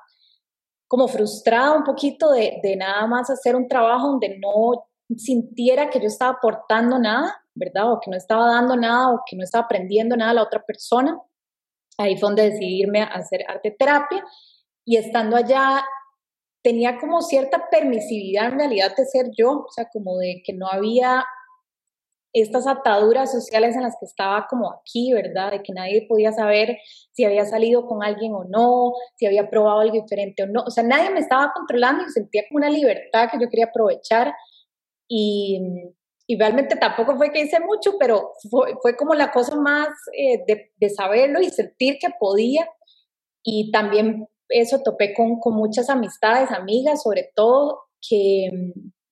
como 0.88 1.08
frustrada 1.08 1.72
un 1.72 1.84
poquito 1.84 2.30
de, 2.30 2.60
de, 2.62 2.76
nada 2.76 3.06
más 3.06 3.30
hacer 3.30 3.56
un 3.56 3.68
trabajo 3.68 4.08
donde 4.08 4.38
no, 4.38 4.84
sintiera 5.16 5.90
que 5.90 6.00
yo 6.00 6.06
estaba 6.06 6.32
aportando 6.32 6.98
nada, 6.98 7.42
¿verdad? 7.54 7.92
O 7.92 8.00
que 8.00 8.10
no 8.10 8.16
estaba 8.16 8.46
dando 8.46 8.76
nada 8.76 9.10
o 9.10 9.22
que 9.26 9.36
no 9.36 9.44
estaba 9.44 9.64
aprendiendo 9.64 10.16
nada 10.16 10.32
a 10.32 10.34
la 10.34 10.42
otra 10.42 10.62
persona. 10.64 11.18
Ahí 11.98 12.16
fue 12.16 12.28
donde 12.28 12.50
decidí 12.50 12.82
irme 12.82 13.02
a 13.02 13.06
hacer 13.06 13.44
arte 13.46 13.70
terapia 13.78 14.24
y 14.84 14.96
estando 14.96 15.36
allá 15.36 15.84
tenía 16.64 16.98
como 16.98 17.20
cierta 17.20 17.68
permisividad 17.70 18.46
en 18.46 18.58
realidad 18.58 18.96
de 18.96 19.04
ser 19.04 19.26
yo, 19.36 19.64
o 19.68 19.70
sea, 19.70 19.86
como 19.92 20.16
de 20.16 20.42
que 20.44 20.54
no 20.54 20.66
había 20.66 21.22
estas 22.32 22.66
ataduras 22.66 23.30
sociales 23.30 23.76
en 23.76 23.82
las 23.82 23.94
que 24.00 24.06
estaba 24.06 24.46
como 24.48 24.72
aquí, 24.72 25.12
¿verdad? 25.12 25.52
De 25.52 25.62
que 25.62 25.74
nadie 25.74 26.06
podía 26.08 26.32
saber 26.32 26.78
si 27.12 27.24
había 27.24 27.44
salido 27.44 27.86
con 27.86 28.02
alguien 28.02 28.32
o 28.32 28.44
no, 28.44 28.94
si 29.16 29.26
había 29.26 29.48
probado 29.48 29.80
algo 29.80 30.02
diferente 30.02 30.42
o 30.42 30.46
no. 30.46 30.64
O 30.66 30.70
sea, 30.70 30.82
nadie 30.82 31.10
me 31.10 31.20
estaba 31.20 31.52
controlando 31.54 32.02
y 32.02 32.10
sentía 32.10 32.42
como 32.48 32.56
una 32.58 32.70
libertad 32.70 33.28
que 33.30 33.38
yo 33.38 33.48
quería 33.48 33.66
aprovechar. 33.66 34.34
Y, 35.06 35.60
realmente 36.38 36.76
tampoco 36.76 37.16
fue 37.16 37.30
que 37.30 37.42
hice 37.42 37.60
mucho, 37.60 37.96
pero 38.00 38.32
fue, 38.50 38.74
fue 38.80 38.96
como 38.96 39.14
la 39.14 39.30
cosa 39.30 39.54
más 39.56 39.88
eh, 40.18 40.42
de, 40.46 40.72
de, 40.74 40.88
saberlo 40.88 41.40
y 41.40 41.50
sentir 41.50 41.98
que 42.00 42.08
podía. 42.18 42.66
Y 43.44 43.70
también 43.70 44.26
eso 44.48 44.80
topé 44.82 45.14
con, 45.14 45.38
con 45.40 45.54
muchas 45.54 45.90
amistades, 45.90 46.50
amigas, 46.50 47.02
sobre 47.02 47.30
todo, 47.34 47.80
que, 48.08 48.50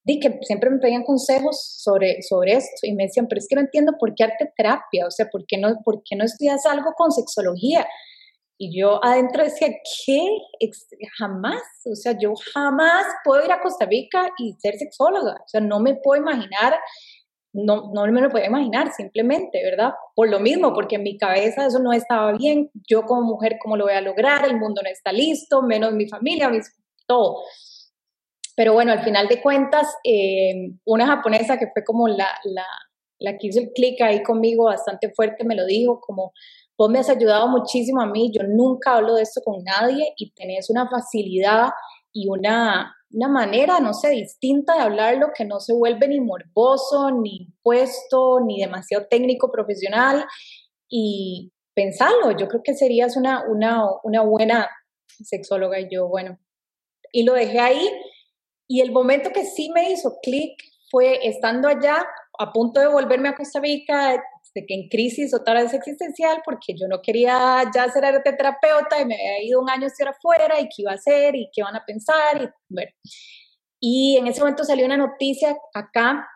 di 0.05 0.21
que 0.21 0.38
siempre 0.42 0.71
me 0.71 0.79
pedían 0.79 1.05
consejos 1.05 1.62
sobre, 1.79 2.23
sobre 2.23 2.55
esto 2.55 2.87
y 2.87 2.95
me 2.95 3.05
decían, 3.05 3.27
pero 3.29 3.38
es 3.38 3.47
que 3.49 3.55
no 3.55 3.62
entiendo 3.62 3.92
por 3.99 4.14
qué 4.14 4.25
arte 4.25 4.53
terapia, 4.57 5.07
o 5.07 5.11
sea, 5.11 5.27
¿por 5.31 5.47
qué 5.47 5.59
no, 5.59 5.77
por 5.85 6.03
qué 6.05 6.16
no 6.16 6.25
estudias 6.25 6.66
algo 6.66 6.92
con 6.97 7.12
sexología? 7.12 7.87
Y 8.59 8.79
yo 8.79 9.05
adentro 9.05 9.42
decía, 9.42 9.68
¿qué? 10.07 10.25
Jamás, 11.18 11.62
o 11.85 11.97
sea, 11.97 12.16
yo 12.18 12.33
jamás 12.55 13.07
puedo 13.25 13.45
ir 13.45 13.51
a 13.51 13.61
Costa 13.61 13.87
Rica 13.87 14.31
y 14.38 14.55
ser 14.55 14.77
sexóloga, 14.77 15.35
o 15.45 15.49
sea, 15.49 15.61
no 15.61 15.81
me 15.81 15.95
puedo 15.97 16.21
imaginar, 16.21 16.79
no, 17.53 17.91
no 17.93 18.07
me 18.07 18.21
lo 18.21 18.31
puedo 18.31 18.45
imaginar 18.45 18.93
simplemente, 18.93 19.62
¿verdad? 19.62 19.93
Por 20.15 20.31
lo 20.31 20.41
mismo, 20.41 20.73
porque 20.73 20.97
en 20.97 21.03
mi 21.03 21.19
cabeza 21.19 21.67
eso 21.67 21.79
no 21.79 21.93
estaba 21.93 22.33
bien, 22.33 22.71
yo 22.88 23.03
como 23.03 23.23
mujer, 23.23 23.59
¿cómo 23.62 23.77
lo 23.77 23.85
voy 23.85 23.95
a 23.95 24.01
lograr? 24.01 24.45
El 24.45 24.59
mundo 24.59 24.81
no 24.83 24.88
está 24.88 25.12
listo, 25.12 25.62
menos 25.62 25.93
mi 25.93 26.09
familia, 26.09 26.51
todo. 27.07 27.38
Pero 28.57 28.75
bueno, 28.75 28.93
al 28.93 29.03
final 29.03 29.29
de 29.29 29.41
cuentas, 29.41 29.95
eh, 30.05 30.73
una 30.85 31.07
japonesa 31.07 31.59
que 31.59 31.69
fue 31.73 31.85
como 31.85 32.09
la, 32.09 32.29
la, 32.45 32.67
la 33.19 33.38
que 33.38 33.49
hizo 33.49 33.61
el 33.61 33.73
clic 33.73 34.01
ahí 34.03 34.23
conmigo 34.23 34.65
bastante 34.65 35.11
fuerte 35.12 35.45
me 35.45 35.55
lo 35.55 35.65
dijo, 35.65 36.01
como 36.01 36.33
vos 36.77 36.91
me 36.91 36.99
has 36.99 37.09
ayudado 37.09 37.49
muchísimo 37.49 38.03
a 38.03 38.07
mí, 38.07 38.33
yo 38.35 38.43
nunca 38.45 38.97
hablo 38.97 39.15
de 39.15 39.23
esto 39.23 39.41
con 39.45 39.62
nadie 39.62 40.12
y 40.17 40.33
tenés 40.33 40.69
una 40.71 40.88
facilidad 40.88 41.71
y 42.12 42.29
una, 42.29 42.95
una 43.12 43.29
manera, 43.29 43.81
no 43.81 43.92
sé, 43.94 44.11
distinta 44.11 44.75
de 44.75 44.81
hablarlo 44.83 45.29
que 45.37 45.44
no 45.44 45.61
se 45.61 45.72
vuelve 45.72 46.09
ni 46.09 46.20
morboso, 46.20 47.11
ni 47.11 47.48
impuesto, 47.48 48.40
ni 48.44 48.61
demasiado 48.61 49.07
técnico, 49.09 49.51
profesional. 49.51 50.25
Y 50.88 51.53
pensarlo, 51.75 52.33
yo 52.33 52.48
creo 52.48 52.62
que 52.62 52.75
serías 52.75 53.16
una, 53.16 53.44
una, 53.48 53.85
una 54.03 54.22
buena 54.22 54.68
sexóloga 55.07 55.79
y 55.81 55.88
yo, 55.90 56.09
bueno, 56.09 56.38
y 57.12 57.25
lo 57.25 57.35
dejé 57.35 57.61
ahí 57.61 57.88
y 58.66 58.81
el 58.81 58.90
momento 58.90 59.31
que 59.31 59.44
sí 59.44 59.70
me 59.75 59.90
hizo 59.90 60.18
clic 60.22 60.53
fue 60.90 61.27
estando 61.27 61.68
allá, 61.68 62.07
a 62.38 62.53
punto 62.53 62.81
de 62.81 62.87
volverme 62.87 63.29
a 63.29 63.35
Costa 63.35 63.61
Rica, 63.61 64.22
de 64.55 64.67
que 64.67 64.75
en 64.75 64.88
crisis 64.88 65.35
otra 65.35 65.62
vez 65.62 65.73
existencial, 65.73 66.43
porque 66.45 66.75
yo 66.75 66.87
no 66.88 67.01
quería 67.03 67.62
ya 67.75 67.88
ser 67.88 68.05
arte 68.05 68.33
terapeuta 68.33 69.01
y 69.01 69.07
me 69.07 69.15
había 69.15 69.45
ido 69.45 69.61
un 69.61 69.71
año 69.71 69.85
a 69.85 69.87
estar 69.87 70.09
afuera 70.09 70.61
y 70.61 70.65
qué 70.65 70.83
iba 70.83 70.93
a 70.93 70.97
hacer 70.97 71.35
y 71.35 71.49
qué 71.53 71.61
iban 71.62 71.77
a 71.77 71.85
pensar. 71.85 72.43
Y, 72.43 72.49
bueno. 72.69 72.91
y 73.81 74.17
en 74.19 74.27
ese 74.27 74.41
momento 74.41 74.65
salió 74.65 74.87
una 74.87 74.97
noticia 74.97 75.57
acá 75.75 76.29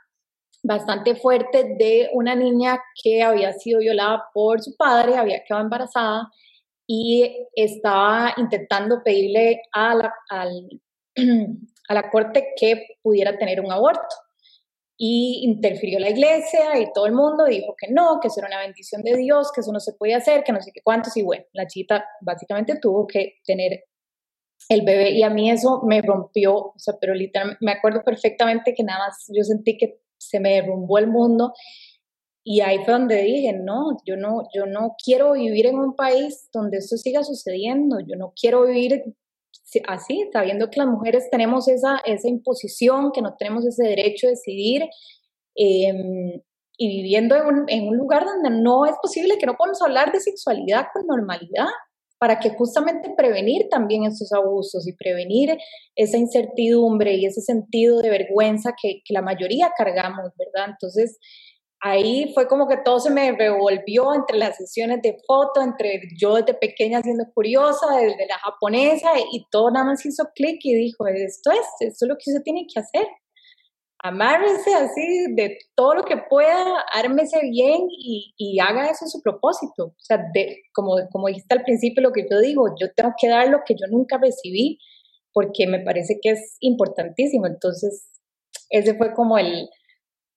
bastante 0.62 1.14
fuerte 1.14 1.76
de 1.78 2.10
una 2.12 2.34
niña 2.34 2.78
que 3.02 3.22
había 3.22 3.52
sido 3.52 3.80
violada 3.80 4.24
por 4.34 4.62
su 4.62 4.76
padre, 4.76 5.16
había 5.16 5.44
quedado 5.44 5.62
embarazada 5.64 6.28
y 6.86 7.46
estaba 7.54 8.34
intentando 8.36 9.02
pedirle 9.04 9.62
a 9.72 9.94
la, 9.94 10.14
al, 10.28 10.68
a 11.88 11.94
la 11.94 12.10
corte 12.10 12.54
que 12.58 12.98
pudiera 13.02 13.36
tener 13.38 13.60
un 13.60 13.72
aborto. 13.72 14.16
Y 14.98 15.40
interfirió 15.44 15.98
la 15.98 16.10
iglesia 16.10 16.78
y 16.80 16.90
todo 16.92 17.06
el 17.06 17.12
mundo 17.12 17.44
dijo 17.44 17.74
que 17.78 17.92
no, 17.92 18.18
que 18.20 18.28
eso 18.28 18.40
era 18.40 18.48
una 18.48 18.60
bendición 18.60 19.02
de 19.02 19.16
Dios, 19.16 19.52
que 19.52 19.60
eso 19.60 19.72
no 19.72 19.80
se 19.80 19.92
podía 19.92 20.16
hacer, 20.16 20.42
que 20.42 20.52
no 20.52 20.60
sé 20.60 20.72
qué 20.72 20.80
cuántos. 20.82 21.16
Y 21.16 21.22
bueno, 21.22 21.44
la 21.52 21.66
chita 21.66 22.04
básicamente 22.22 22.78
tuvo 22.80 23.06
que 23.06 23.34
tener 23.44 23.84
el 24.68 24.82
bebé 24.82 25.10
y 25.10 25.22
a 25.22 25.30
mí 25.30 25.50
eso 25.50 25.82
me 25.86 26.02
rompió, 26.02 26.56
o 26.56 26.78
sea, 26.78 26.94
pero 27.00 27.14
literalmente 27.14 27.58
me 27.60 27.72
acuerdo 27.72 28.02
perfectamente 28.02 28.74
que 28.74 28.82
nada 28.82 29.06
más 29.06 29.26
yo 29.28 29.44
sentí 29.44 29.76
que 29.76 30.00
se 30.18 30.40
me 30.40 30.54
derrumbó 30.54 30.98
el 30.98 31.08
mundo 31.08 31.52
y 32.48 32.60
ahí 32.60 32.78
fue 32.84 32.94
donde 32.94 33.22
dije, 33.22 33.52
no, 33.52 33.96
yo 34.04 34.16
no, 34.16 34.44
yo 34.54 34.66
no 34.66 34.94
quiero 35.04 35.32
vivir 35.32 35.66
en 35.66 35.78
un 35.78 35.96
país 35.96 36.48
donde 36.52 36.78
esto 36.78 36.96
siga 36.96 37.24
sucediendo, 37.24 37.98
yo 38.00 38.16
no 38.16 38.32
quiero 38.40 38.66
vivir 38.66 39.02
así, 39.86 40.28
sabiendo 40.32 40.70
que 40.70 40.80
las 40.80 40.88
mujeres 40.88 41.28
tenemos 41.30 41.68
esa, 41.68 42.00
esa 42.04 42.28
imposición, 42.28 43.12
que 43.12 43.22
no 43.22 43.34
tenemos 43.38 43.66
ese 43.66 43.84
derecho 43.84 44.26
a 44.26 44.30
decidir 44.30 44.82
em, 45.54 46.40
y 46.78 46.88
viviendo 46.88 47.36
en 47.36 47.46
un, 47.46 47.64
en 47.68 47.88
un, 47.88 47.96
lugar 47.96 48.24
donde 48.24 48.50
no 48.50 48.86
es 48.86 48.94
posible 49.00 49.38
que 49.38 49.46
no 49.46 49.56
podamos 49.56 49.80
hablar 49.82 50.12
de 50.12 50.20
sexualidad 50.20 50.86
con 50.92 51.06
normalidad, 51.06 51.68
para 52.18 52.38
que 52.40 52.50
justamente 52.50 53.12
prevenir 53.16 53.68
también 53.68 54.04
esos 54.04 54.32
abusos 54.32 54.86
y 54.86 54.94
prevenir 54.94 55.58
esa 55.94 56.16
incertidumbre 56.16 57.14
y 57.14 57.26
ese 57.26 57.42
sentido 57.42 58.00
de 58.00 58.10
vergüenza 58.10 58.72
que, 58.80 59.02
que 59.04 59.12
la 59.12 59.20
mayoría 59.20 59.70
cargamos, 59.76 60.32
¿verdad? 60.38 60.70
Entonces, 60.70 61.18
ahí 61.80 62.32
fue 62.34 62.48
como 62.48 62.68
que 62.68 62.78
todo 62.78 63.00
se 63.00 63.10
me 63.10 63.32
revolvió 63.32 64.14
entre 64.14 64.38
las 64.38 64.56
sesiones 64.56 65.02
de 65.02 65.18
foto, 65.26 65.62
entre 65.62 66.00
yo 66.18 66.34
desde 66.36 66.54
pequeña 66.54 67.02
siendo 67.02 67.24
curiosa, 67.34 67.96
desde 67.96 68.26
la 68.26 68.38
japonesa, 68.38 69.10
y 69.32 69.46
todo 69.50 69.70
nada 69.70 69.86
más 69.86 70.04
hizo 70.04 70.24
clic 70.34 70.58
y 70.62 70.74
dijo, 70.74 71.06
esto 71.06 71.50
es, 71.50 71.66
esto 71.80 72.04
es 72.04 72.08
lo 72.08 72.16
que 72.16 72.30
usted 72.30 72.42
tiene 72.42 72.66
que 72.72 72.80
hacer. 72.80 73.06
Amárrese 73.98 74.74
así 74.74 75.34
de 75.34 75.58
todo 75.74 75.94
lo 75.94 76.04
que 76.04 76.16
pueda, 76.16 76.84
ármese 76.92 77.40
bien 77.42 77.86
y, 77.88 78.58
haga 78.60 78.88
eso 78.88 79.06
su 79.06 79.20
propósito. 79.22 79.86
O 79.86 79.94
sea, 79.98 80.22
como, 80.72 80.96
como 81.10 81.28
dijiste 81.28 81.54
al 81.54 81.64
principio, 81.64 82.02
lo 82.02 82.12
que 82.12 82.26
yo 82.30 82.40
digo, 82.40 82.74
yo 82.80 82.92
tengo 82.94 83.14
que 83.20 83.28
dar 83.28 83.48
lo 83.48 83.60
que 83.66 83.74
yo 83.74 83.86
nunca 83.90 84.18
recibí 84.18 84.78
porque 85.32 85.66
me 85.66 85.80
parece 85.80 86.18
que 86.22 86.30
es 86.30 86.56
importantísimo. 86.60 87.46
Entonces, 87.46 88.10
ese 88.70 88.94
fue 88.96 89.12
como 89.14 89.38
el, 89.38 89.68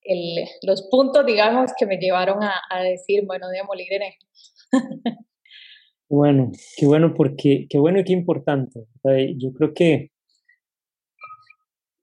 el, 0.02 0.44
los 0.62 0.88
puntos, 0.90 1.24
digamos, 1.26 1.72
que 1.78 1.86
me 1.86 1.98
llevaron 1.98 2.38
a, 2.42 2.82
decir, 2.82 3.24
bueno, 3.26 3.48
démosle 3.48 3.84
Irene. 3.84 4.16
bueno, 6.08 6.50
qué 6.76 6.86
bueno, 6.86 7.14
porque 7.14 7.66
qué 7.68 7.78
bueno 7.78 8.00
y 8.00 8.04
qué 8.04 8.12
importante. 8.12 8.86
Yo 9.36 9.52
creo 9.52 9.72
que 9.74 10.10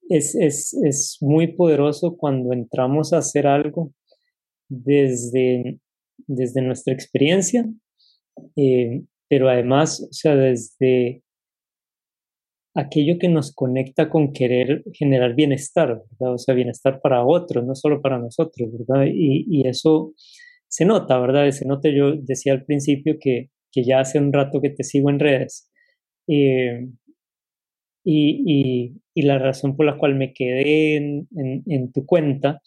es, 0.09 0.35
es, 0.35 0.73
es 0.83 1.17
muy 1.21 1.53
poderoso 1.53 2.15
cuando 2.17 2.53
entramos 2.53 3.13
a 3.13 3.17
hacer 3.17 3.47
algo 3.47 3.93
desde, 4.69 5.79
desde 6.27 6.61
nuestra 6.61 6.93
experiencia, 6.93 7.65
eh, 8.55 9.03
pero 9.29 9.49
además, 9.49 10.01
o 10.01 10.13
sea, 10.13 10.35
desde 10.35 11.23
aquello 12.77 13.17
que 13.19 13.27
nos 13.27 13.53
conecta 13.53 14.07
con 14.07 14.31
querer 14.31 14.83
generar 14.93 15.33
bienestar, 15.33 16.03
¿verdad? 16.11 16.35
O 16.35 16.37
sea, 16.37 16.53
bienestar 16.53 17.01
para 17.01 17.25
otros, 17.25 17.65
no 17.65 17.73
solo 17.73 18.01
para 18.01 18.19
nosotros, 18.19 18.69
¿verdad? 18.71 19.05
Y, 19.11 19.45
y 19.49 19.67
eso 19.67 20.13
se 20.67 20.85
nota, 20.85 21.19
¿verdad? 21.19 21.49
Se 21.51 21.65
nota, 21.65 21.89
yo 21.89 22.15
decía 22.15 22.53
al 22.53 22.65
principio 22.65 23.17
que, 23.19 23.49
que 23.71 23.83
ya 23.83 23.99
hace 23.99 24.19
un 24.19 24.31
rato 24.31 24.61
que 24.61 24.69
te 24.69 24.83
sigo 24.83 25.09
en 25.09 25.19
redes. 25.19 25.71
Eh, 26.27 26.87
y, 28.03 28.43
y, 28.45 29.01
y, 29.15 29.21
la 29.23 29.39
razón 29.39 29.75
por 29.75 29.85
la 29.85 29.97
cual 29.97 30.15
me 30.15 30.33
quedé 30.33 30.97
en, 30.97 31.27
en, 31.35 31.63
en, 31.65 31.91
tu 31.91 32.05
cuenta 32.05 32.61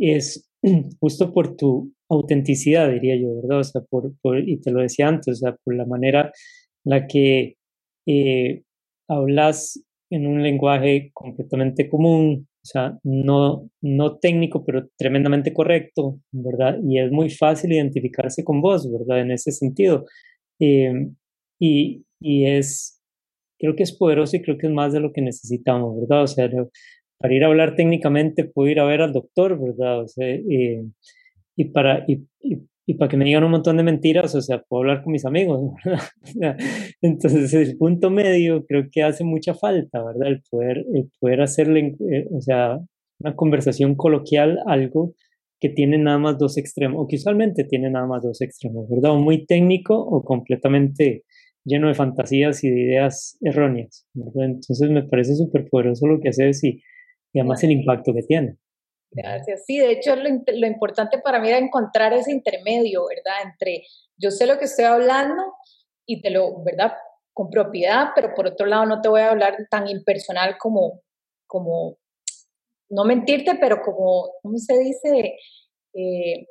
es 0.00 0.48
justo 1.00 1.32
por 1.32 1.56
tu 1.56 1.92
autenticidad, 2.08 2.90
diría 2.90 3.16
yo, 3.16 3.36
¿verdad? 3.42 3.60
O 3.60 3.64
sea, 3.64 3.82
por, 3.82 4.14
por, 4.22 4.38
y 4.48 4.60
te 4.62 4.70
lo 4.70 4.80
decía 4.80 5.08
antes, 5.08 5.28
o 5.28 5.36
sea, 5.36 5.56
por 5.62 5.76
la 5.76 5.84
manera 5.84 6.32
en 6.84 6.90
la 6.90 7.06
que 7.06 7.56
eh, 8.06 8.62
hablas 9.08 9.82
en 10.10 10.26
un 10.26 10.42
lenguaje 10.42 11.10
completamente 11.14 11.88
común, 11.88 12.48
o 12.62 12.66
sea, 12.66 12.98
no, 13.04 13.68
no 13.80 14.18
técnico, 14.18 14.64
pero 14.64 14.88
tremendamente 14.96 15.52
correcto, 15.52 16.20
¿verdad? 16.32 16.78
Y 16.82 16.98
es 16.98 17.10
muy 17.10 17.30
fácil 17.30 17.72
identificarse 17.72 18.44
con 18.44 18.60
vos, 18.60 18.90
¿verdad? 18.90 19.20
En 19.20 19.30
ese 19.30 19.52
sentido. 19.52 20.04
Eh, 20.60 21.08
y, 21.60 22.04
y 22.20 22.46
es, 22.46 23.00
creo 23.58 23.76
que 23.76 23.84
es 23.84 23.96
poderoso 23.96 24.36
y 24.36 24.42
creo 24.42 24.58
que 24.58 24.66
es 24.66 24.72
más 24.72 24.92
de 24.92 25.00
lo 25.00 25.12
que 25.12 25.22
necesitamos, 25.22 26.00
¿verdad? 26.00 26.24
O 26.24 26.26
sea, 26.26 26.50
para 27.18 27.34
ir 27.34 27.44
a 27.44 27.46
hablar 27.46 27.76
técnicamente 27.76 28.44
puedo 28.44 28.68
ir 28.70 28.80
a 28.80 28.84
ver 28.84 29.00
al 29.02 29.12
doctor, 29.12 29.60
¿verdad? 29.60 30.02
O 30.02 30.08
sea, 30.08 30.26
eh, 30.28 30.84
y 31.56 31.64
para, 31.66 32.04
y, 32.08 32.26
y 32.40 32.58
para 32.94 33.08
que 33.08 33.16
me 33.16 33.24
digan 33.24 33.44
un 33.44 33.50
montón 33.50 33.76
de 33.76 33.82
mentiras, 33.82 34.34
o 34.34 34.40
sea, 34.40 34.62
puedo 34.62 34.82
hablar 34.82 35.02
con 35.02 35.12
mis 35.12 35.24
amigos, 35.24 35.72
¿verdad? 36.34 36.56
Entonces, 37.02 37.52
el 37.52 37.76
punto 37.76 38.10
medio 38.10 38.64
creo 38.64 38.84
que 38.90 39.02
hace 39.02 39.24
mucha 39.24 39.54
falta, 39.54 40.02
¿verdad? 40.04 40.28
El 40.28 40.42
poder, 40.48 40.84
el 40.94 41.10
poder 41.18 41.40
hacerle, 41.42 41.96
eh, 42.10 42.28
o 42.30 42.40
sea, 42.40 42.78
una 43.18 43.34
conversación 43.34 43.96
coloquial, 43.96 44.60
algo 44.66 45.14
que 45.60 45.68
tiene 45.70 45.98
nada 45.98 46.18
más 46.18 46.38
dos 46.38 46.58
extremos, 46.58 47.02
o 47.02 47.08
que 47.08 47.16
usualmente 47.16 47.64
tiene 47.64 47.90
nada 47.90 48.06
más 48.06 48.22
dos 48.22 48.40
extremos, 48.40 48.88
¿verdad? 48.88 49.12
O 49.12 49.18
muy 49.18 49.46
técnico 49.46 49.98
o 49.98 50.22
completamente 50.22 51.24
lleno 51.64 51.88
de 51.88 51.94
fantasías 51.94 52.62
y 52.62 52.70
de 52.70 52.80
ideas 52.80 53.36
erróneas, 53.40 54.06
¿verdad? 54.14 54.44
Entonces 54.44 54.90
me 54.90 55.02
parece 55.02 55.34
súper 55.34 55.68
poderoso 55.68 56.06
lo 56.06 56.20
que 56.20 56.28
haces 56.28 56.62
y, 56.62 56.82
y 57.32 57.40
además 57.40 57.64
el 57.64 57.72
impacto 57.72 58.14
que 58.14 58.22
tiene. 58.22 58.56
Gracias. 59.16 59.64
Sí, 59.64 59.78
de 59.78 59.92
hecho 59.92 60.14
lo, 60.14 60.24
lo, 60.24 60.66
importante 60.66 61.18
para 61.18 61.40
mí 61.40 61.48
era 61.48 61.58
encontrar 61.58 62.12
ese 62.12 62.32
intermedio, 62.32 63.06
¿verdad? 63.08 63.50
Entre 63.50 63.86
yo 64.16 64.30
sé 64.30 64.46
lo 64.46 64.58
que 64.58 64.66
estoy 64.66 64.84
hablando 64.84 65.42
y 66.06 66.20
te 66.20 66.30
lo, 66.30 66.62
¿verdad? 66.62 66.92
Con 67.32 67.48
propiedad, 67.48 68.08
pero 68.14 68.34
por 68.34 68.46
otro 68.46 68.66
lado 68.66 68.84
no 68.84 69.00
te 69.00 69.08
voy 69.08 69.22
a 69.22 69.30
hablar 69.30 69.56
tan 69.70 69.88
impersonal 69.88 70.56
como, 70.58 71.00
como 71.46 71.96
no 72.90 73.04
mentirte, 73.04 73.56
pero 73.60 73.82
como, 73.82 74.30
¿cómo 74.42 74.58
se 74.58 74.78
dice? 74.78 75.36
Eh, 75.94 76.46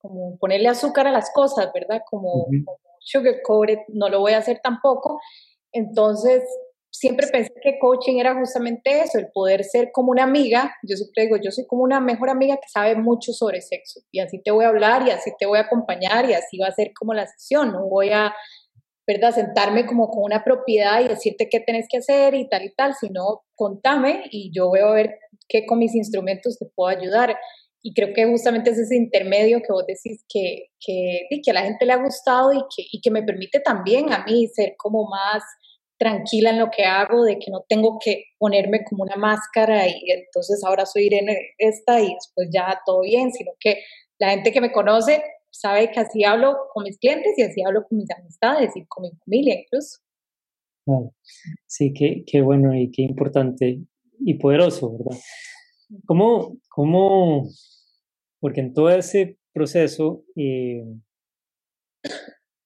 como 0.00 0.36
ponerle 0.38 0.68
azúcar 0.68 1.06
a 1.06 1.12
las 1.12 1.32
cosas, 1.32 1.70
¿verdad? 1.72 2.02
Como, 2.08 2.46
sugar 3.00 3.42
-coated, 3.42 3.84
no 3.88 4.08
lo 4.08 4.20
voy 4.20 4.32
a 4.32 4.38
hacer 4.38 4.60
tampoco. 4.62 5.20
Entonces, 5.72 6.42
siempre 6.92 7.26
pensé 7.28 7.52
que 7.62 7.78
coaching 7.78 8.18
era 8.18 8.34
justamente 8.34 9.00
eso, 9.00 9.18
el 9.18 9.28
poder 9.32 9.64
ser 9.64 9.90
como 9.92 10.10
una 10.10 10.24
amiga. 10.24 10.74
Yo 10.82 10.96
siempre 10.96 11.24
digo, 11.24 11.36
yo 11.42 11.50
soy 11.50 11.66
como 11.66 11.82
una 11.82 12.00
mejor 12.00 12.28
amiga 12.28 12.56
que 12.56 12.68
sabe 12.68 12.94
mucho 12.94 13.32
sobre 13.32 13.62
sexo 13.62 14.00
y 14.12 14.20
así 14.20 14.40
te 14.42 14.50
voy 14.50 14.66
a 14.66 14.68
hablar 14.68 15.08
y 15.08 15.10
así 15.10 15.32
te 15.38 15.46
voy 15.46 15.58
a 15.58 15.62
acompañar 15.62 16.28
y 16.28 16.34
así 16.34 16.58
va 16.58 16.68
a 16.68 16.72
ser 16.72 16.92
como 16.92 17.14
la 17.14 17.26
sesión. 17.26 17.72
No 17.72 17.88
voy 17.88 18.10
a, 18.10 18.34
¿verdad? 19.06 19.34
Sentarme 19.34 19.86
como 19.86 20.10
con 20.10 20.22
una 20.22 20.44
propiedad 20.44 21.00
y 21.00 21.08
decirte 21.08 21.48
qué 21.48 21.60
tenés 21.60 21.86
que 21.88 21.98
hacer 21.98 22.34
y 22.34 22.46
tal 22.48 22.62
y 22.64 22.74
tal, 22.74 22.94
sino 22.94 23.42
contame 23.54 24.24
y 24.30 24.52
yo 24.54 24.68
voy 24.68 24.80
a 24.80 24.90
ver 24.90 25.18
qué 25.48 25.64
con 25.64 25.78
mis 25.78 25.94
instrumentos 25.94 26.58
te 26.58 26.66
puedo 26.74 26.94
ayudar. 26.94 27.36
Y 27.80 27.94
creo 27.94 28.14
que 28.14 28.26
justamente 28.26 28.70
es 28.70 28.78
ese 28.78 28.96
intermedio 28.96 29.60
que 29.60 29.72
vos 29.72 29.86
decís 29.86 30.24
que, 30.28 30.66
que, 30.78 31.26
que 31.42 31.50
a 31.50 31.54
la 31.54 31.62
gente 31.62 31.86
le 31.86 31.94
ha 31.94 32.04
gustado 32.04 32.52
y 32.52 32.58
que, 32.58 32.84
y 32.92 33.00
que 33.00 33.10
me 33.10 33.22
permite 33.22 33.60
también 33.60 34.12
a 34.12 34.24
mí 34.24 34.46
ser 34.46 34.74
como 34.76 35.08
más 35.08 35.42
tranquila 36.02 36.50
en 36.50 36.58
lo 36.58 36.68
que 36.76 36.82
hago, 36.82 37.22
de 37.22 37.38
que 37.38 37.50
no 37.52 37.64
tengo 37.68 37.98
que 38.04 38.24
ponerme 38.38 38.84
como 38.84 39.04
una 39.04 39.14
máscara 39.14 39.86
y 39.86 40.10
entonces 40.10 40.62
ahora 40.64 40.84
soy 40.84 41.06
Irene 41.06 41.38
esta 41.58 42.00
y 42.00 42.12
después 42.12 42.48
ya 42.52 42.80
todo 42.84 43.02
bien, 43.02 43.30
sino 43.30 43.52
que 43.60 43.78
la 44.18 44.30
gente 44.30 44.50
que 44.50 44.60
me 44.60 44.72
conoce 44.72 45.22
sabe 45.50 45.92
que 45.92 46.00
así 46.00 46.24
hablo 46.24 46.56
con 46.74 46.82
mis 46.82 46.98
clientes 46.98 47.34
y 47.36 47.42
así 47.42 47.62
hablo 47.64 47.86
con 47.88 47.98
mis 47.98 48.10
amistades 48.10 48.72
y 48.74 48.84
con 48.86 49.02
mi 49.02 49.10
familia 49.24 49.60
incluso. 49.60 50.00
Sí, 51.66 51.92
qué, 51.94 52.24
qué 52.26 52.40
bueno 52.40 52.74
y 52.74 52.90
qué 52.90 53.02
importante 53.02 53.80
y 54.18 54.34
poderoso, 54.34 54.98
¿verdad? 54.98 55.20
¿Cómo, 56.06 56.56
cómo 56.68 57.48
porque 58.40 58.60
en 58.60 58.74
todo 58.74 58.90
ese 58.90 59.38
proceso 59.52 60.24
eh, 60.34 60.82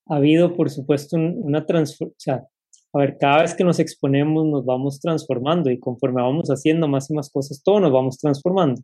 ha 0.06 0.16
habido, 0.16 0.56
por 0.56 0.70
supuesto, 0.70 1.16
una 1.18 1.66
transformación, 1.66 2.46
a 2.96 3.00
ver, 3.00 3.18
cada 3.18 3.42
vez 3.42 3.54
que 3.54 3.64
nos 3.64 3.78
exponemos 3.78 4.46
nos 4.46 4.64
vamos 4.64 5.00
transformando 5.00 5.70
y 5.70 5.78
conforme 5.78 6.22
vamos 6.22 6.48
haciendo 6.48 6.88
más 6.88 7.10
y 7.10 7.14
más 7.14 7.30
cosas, 7.30 7.62
todo 7.62 7.80
nos 7.80 7.92
vamos 7.92 8.18
transformando, 8.18 8.80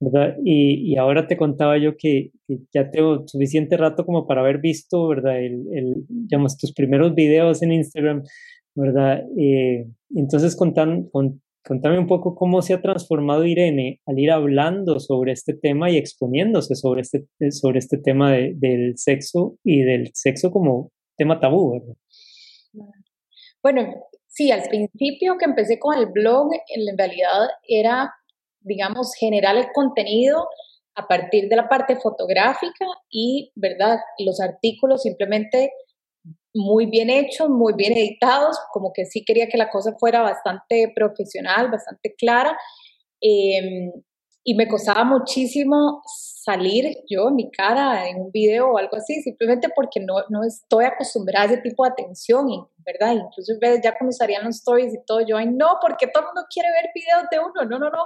¿verdad? 0.00 0.36
Y, 0.44 0.96
ahora 0.96 1.26
te 1.26 1.36
contaba 1.36 1.78
yo 1.78 1.96
que, 1.96 2.30
ya 2.74 2.90
tengo 2.90 3.26
suficiente 3.26 3.76
rato 3.76 4.04
como 4.04 4.26
para 4.26 4.42
haber 4.42 4.58
visto, 4.58 5.08
¿verdad? 5.08 5.38
El, 5.38 5.66
el 5.72 5.94
tus 6.60 6.72
primeros 6.74 7.14
videos 7.14 7.62
en 7.62 7.72
Instagram, 7.72 8.22
¿verdad? 8.74 9.24
Eh, 9.38 9.86
entonces 10.14 10.54
contan, 10.54 11.08
con, 11.10 11.40
Contame 11.68 11.98
un 11.98 12.06
poco 12.06 12.34
cómo 12.34 12.62
se 12.62 12.72
ha 12.72 12.80
transformado 12.80 13.44
Irene 13.44 14.00
al 14.06 14.18
ir 14.18 14.30
hablando 14.30 15.00
sobre 15.00 15.32
este 15.32 15.52
tema 15.52 15.90
y 15.90 15.98
exponiéndose 15.98 16.74
sobre 16.74 17.02
este, 17.02 17.26
sobre 17.50 17.78
este 17.78 17.98
tema 17.98 18.32
del 18.32 18.96
sexo 18.96 19.58
y 19.62 19.82
del 19.82 20.10
sexo 20.14 20.50
como 20.50 20.92
tema 21.18 21.40
tabú, 21.40 21.72
¿verdad? 21.72 21.94
Bueno, 23.62 23.94
sí, 24.28 24.50
al 24.50 24.62
principio 24.68 25.36
que 25.38 25.44
empecé 25.44 25.78
con 25.78 25.96
el 25.98 26.06
blog, 26.06 26.50
en 26.68 26.96
realidad 26.96 27.48
era, 27.66 28.14
digamos, 28.60 29.14
generar 29.18 29.56
el 29.56 29.66
contenido 29.72 30.48
a 30.94 31.06
partir 31.06 31.48
de 31.48 31.56
la 31.56 31.68
parte 31.68 31.96
fotográfica 31.96 32.84
y, 33.10 33.52
¿verdad? 33.56 33.98
Los 34.18 34.40
artículos 34.40 35.02
simplemente 35.02 35.72
muy 36.54 36.86
bien 36.86 37.10
hechos, 37.10 37.48
muy 37.50 37.74
bien 37.74 37.92
editados, 37.92 38.58
como 38.72 38.92
que 38.92 39.04
sí 39.06 39.24
quería 39.24 39.48
que 39.48 39.58
la 39.58 39.70
cosa 39.70 39.94
fuera 39.98 40.22
bastante 40.22 40.92
profesional, 40.94 41.70
bastante 41.70 42.14
clara. 42.16 42.56
Em, 43.20 43.92
y 44.44 44.54
me 44.54 44.68
costaba 44.68 45.04
muchísimo 45.04 46.02
salir 46.48 47.04
yo, 47.08 47.30
mi 47.30 47.50
cara, 47.50 48.08
en 48.08 48.22
un 48.22 48.30
video 48.32 48.72
o 48.72 48.78
algo 48.78 48.96
así, 48.96 49.20
simplemente 49.22 49.68
porque 49.74 50.00
no, 50.00 50.14
no 50.30 50.44
estoy 50.44 50.86
acostumbrada 50.86 51.44
a 51.44 51.52
ese 51.52 51.62
tipo 51.62 51.84
de 51.84 51.90
atención, 51.90 52.46
¿verdad? 52.78 53.12
Incluso 53.12 53.52
ya 53.82 53.96
cuando 53.98 54.12
salían 54.12 54.44
los 54.44 54.56
stories 54.56 54.94
y 54.94 55.04
todo, 55.04 55.20
yo, 55.20 55.36
ay, 55.36 55.46
no, 55.46 55.78
porque 55.80 56.06
todo 56.06 56.22
el 56.22 56.26
mundo 56.28 56.46
quiere 56.52 56.68
ver 56.70 56.90
videos 56.94 57.28
de 57.30 57.38
uno, 57.38 57.68
no, 57.68 57.78
no, 57.78 57.90
no, 57.90 58.04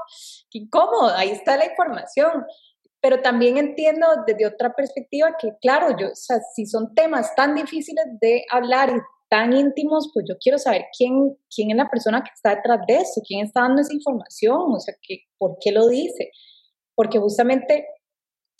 qué 0.51 0.59
incómodo, 0.59 1.15
ahí 1.15 1.31
está 1.31 1.57
la 1.57 1.67
información 1.67 2.45
pero 3.03 3.21
también 3.21 3.57
entiendo 3.57 4.07
desde 4.25 4.47
otra 4.47 4.73
perspectiva 4.75 5.35
que, 5.37 5.57
claro, 5.61 5.97
yo, 5.99 6.07
o 6.13 6.15
sea, 6.15 6.39
si 6.55 6.67
son 6.67 6.95
temas 6.95 7.35
tan 7.35 7.57
difíciles 7.57 8.05
de 8.21 8.45
hablar 8.49 8.91
y 8.91 9.01
tan 9.29 9.53
íntimos, 9.53 10.11
pues 10.15 10.25
yo 10.29 10.37
quiero 10.39 10.57
saber 10.57 10.85
quién, 10.97 11.37
quién 11.53 11.73
es 11.73 11.77
la 11.77 11.91
persona 11.91 12.23
que 12.23 12.31
está 12.33 12.55
detrás 12.55 12.79
de 12.87 12.99
eso, 12.99 13.21
quién 13.27 13.45
está 13.45 13.63
dando 13.63 13.81
esa 13.81 13.93
información, 13.93 14.73
o 14.73 14.79
sea, 14.79 14.95
que, 15.03 15.23
por 15.37 15.57
qué 15.61 15.73
lo 15.73 15.89
dice. 15.89 16.31
Porque 16.95 17.19
justamente 17.19 17.87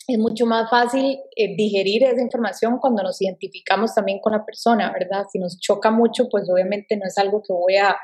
es 0.07 0.17
mucho 0.17 0.45
más 0.45 0.69
fácil 0.69 1.17
eh, 1.35 1.55
digerir 1.55 2.03
esa 2.03 2.21
información 2.21 2.77
cuando 2.79 3.03
nos 3.03 3.21
identificamos 3.21 3.93
también 3.93 4.19
con 4.19 4.33
la 4.33 4.45
persona, 4.45 4.91
¿verdad? 4.91 5.25
Si 5.31 5.39
nos 5.39 5.59
choca 5.59 5.91
mucho, 5.91 6.27
pues 6.29 6.49
obviamente 6.49 6.97
no 6.97 7.05
es 7.05 7.17
algo 7.17 7.41
que 7.41 7.53
voy 7.53 7.77
a 7.77 7.95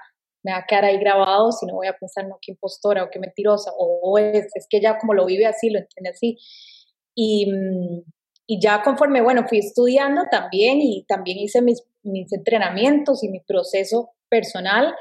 me 0.43 0.53
va 0.53 0.59
a 0.59 0.65
quedar 0.65 0.85
ahí 0.85 0.97
grabado, 0.97 1.51
si 1.51 1.65
no 1.65 1.75
voy 1.75 1.88
a 1.88 1.97
pensar, 1.97 2.27
no, 2.27 2.38
qué 2.41 2.53
impostora 2.53 3.03
o 3.03 3.09
qué 3.12 3.19
mentirosa, 3.19 3.71
o, 3.77 4.17
es, 4.17 4.47
es 4.55 4.67
que 4.69 4.79
ya 4.79 4.97
como 4.97 5.13
lo 5.13 5.25
vive 5.25 5.45
así, 5.45 5.69
lo 5.69 5.79
entiende 5.79 6.12
así. 6.12 6.38
Y, 7.15 7.51
mm, 7.51 8.03
y 8.47 8.59
ya 8.62 8.81
conforme, 8.81 9.21
bueno, 9.21 9.45
fui 9.47 9.59
estudiando 9.59 10.23
también 10.31 10.79
y 10.81 11.05
también 11.05 11.38
hice 11.38 11.62
mis, 11.62 11.83
mis 12.03 12.31
entrenamientos 12.33 13.23
y 13.23 13.29
mi 13.29 13.41
proceso 13.41 14.12
personal, 14.29 14.95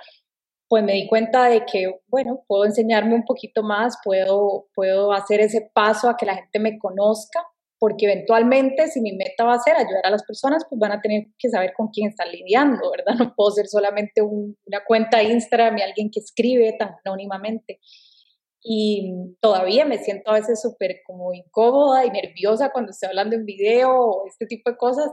pues 0.68 0.84
me 0.84 0.92
di 0.92 1.08
cuenta 1.08 1.48
de 1.48 1.64
que, 1.64 2.00
bueno, 2.08 2.44
puedo 2.46 2.64
enseñarme 2.64 3.14
un 3.14 3.24
poquito 3.24 3.62
más, 3.62 3.96
puedo, 4.04 4.68
puedo 4.74 5.12
hacer 5.12 5.40
ese 5.40 5.70
paso 5.72 6.08
a 6.08 6.16
que 6.16 6.26
la 6.26 6.36
gente 6.36 6.58
me 6.58 6.78
conozca 6.78 7.40
porque 7.78 8.06
eventualmente 8.06 8.88
si 8.88 9.00
mi 9.00 9.12
meta 9.12 9.44
va 9.44 9.54
a 9.54 9.60
ser 9.60 9.76
ayudar 9.76 10.04
a 10.04 10.10
las 10.10 10.24
personas, 10.24 10.64
pues 10.68 10.78
van 10.78 10.92
a 10.92 11.00
tener 11.00 11.26
que 11.38 11.48
saber 11.48 11.72
con 11.76 11.88
quién 11.88 12.08
están 12.08 12.30
lidiando, 12.30 12.90
¿verdad? 12.90 13.14
No 13.18 13.34
puedo 13.36 13.50
ser 13.52 13.68
solamente 13.68 14.20
una 14.20 14.84
cuenta 14.86 15.18
de 15.18 15.24
Instagram 15.24 15.78
y 15.78 15.82
alguien 15.82 16.10
que 16.10 16.20
escribe 16.20 16.74
tan 16.78 16.96
anónimamente. 17.04 17.78
Y 18.60 19.36
todavía 19.40 19.84
me 19.84 19.98
siento 19.98 20.30
a 20.30 20.34
veces 20.34 20.60
súper 20.60 21.02
como 21.06 21.32
incómoda 21.32 22.04
y 22.04 22.10
nerviosa 22.10 22.70
cuando 22.70 22.90
estoy 22.90 23.10
hablando 23.10 23.36
en 23.36 23.46
video 23.46 23.90
o 23.92 24.26
este 24.26 24.46
tipo 24.46 24.70
de 24.70 24.76
cosas, 24.76 25.10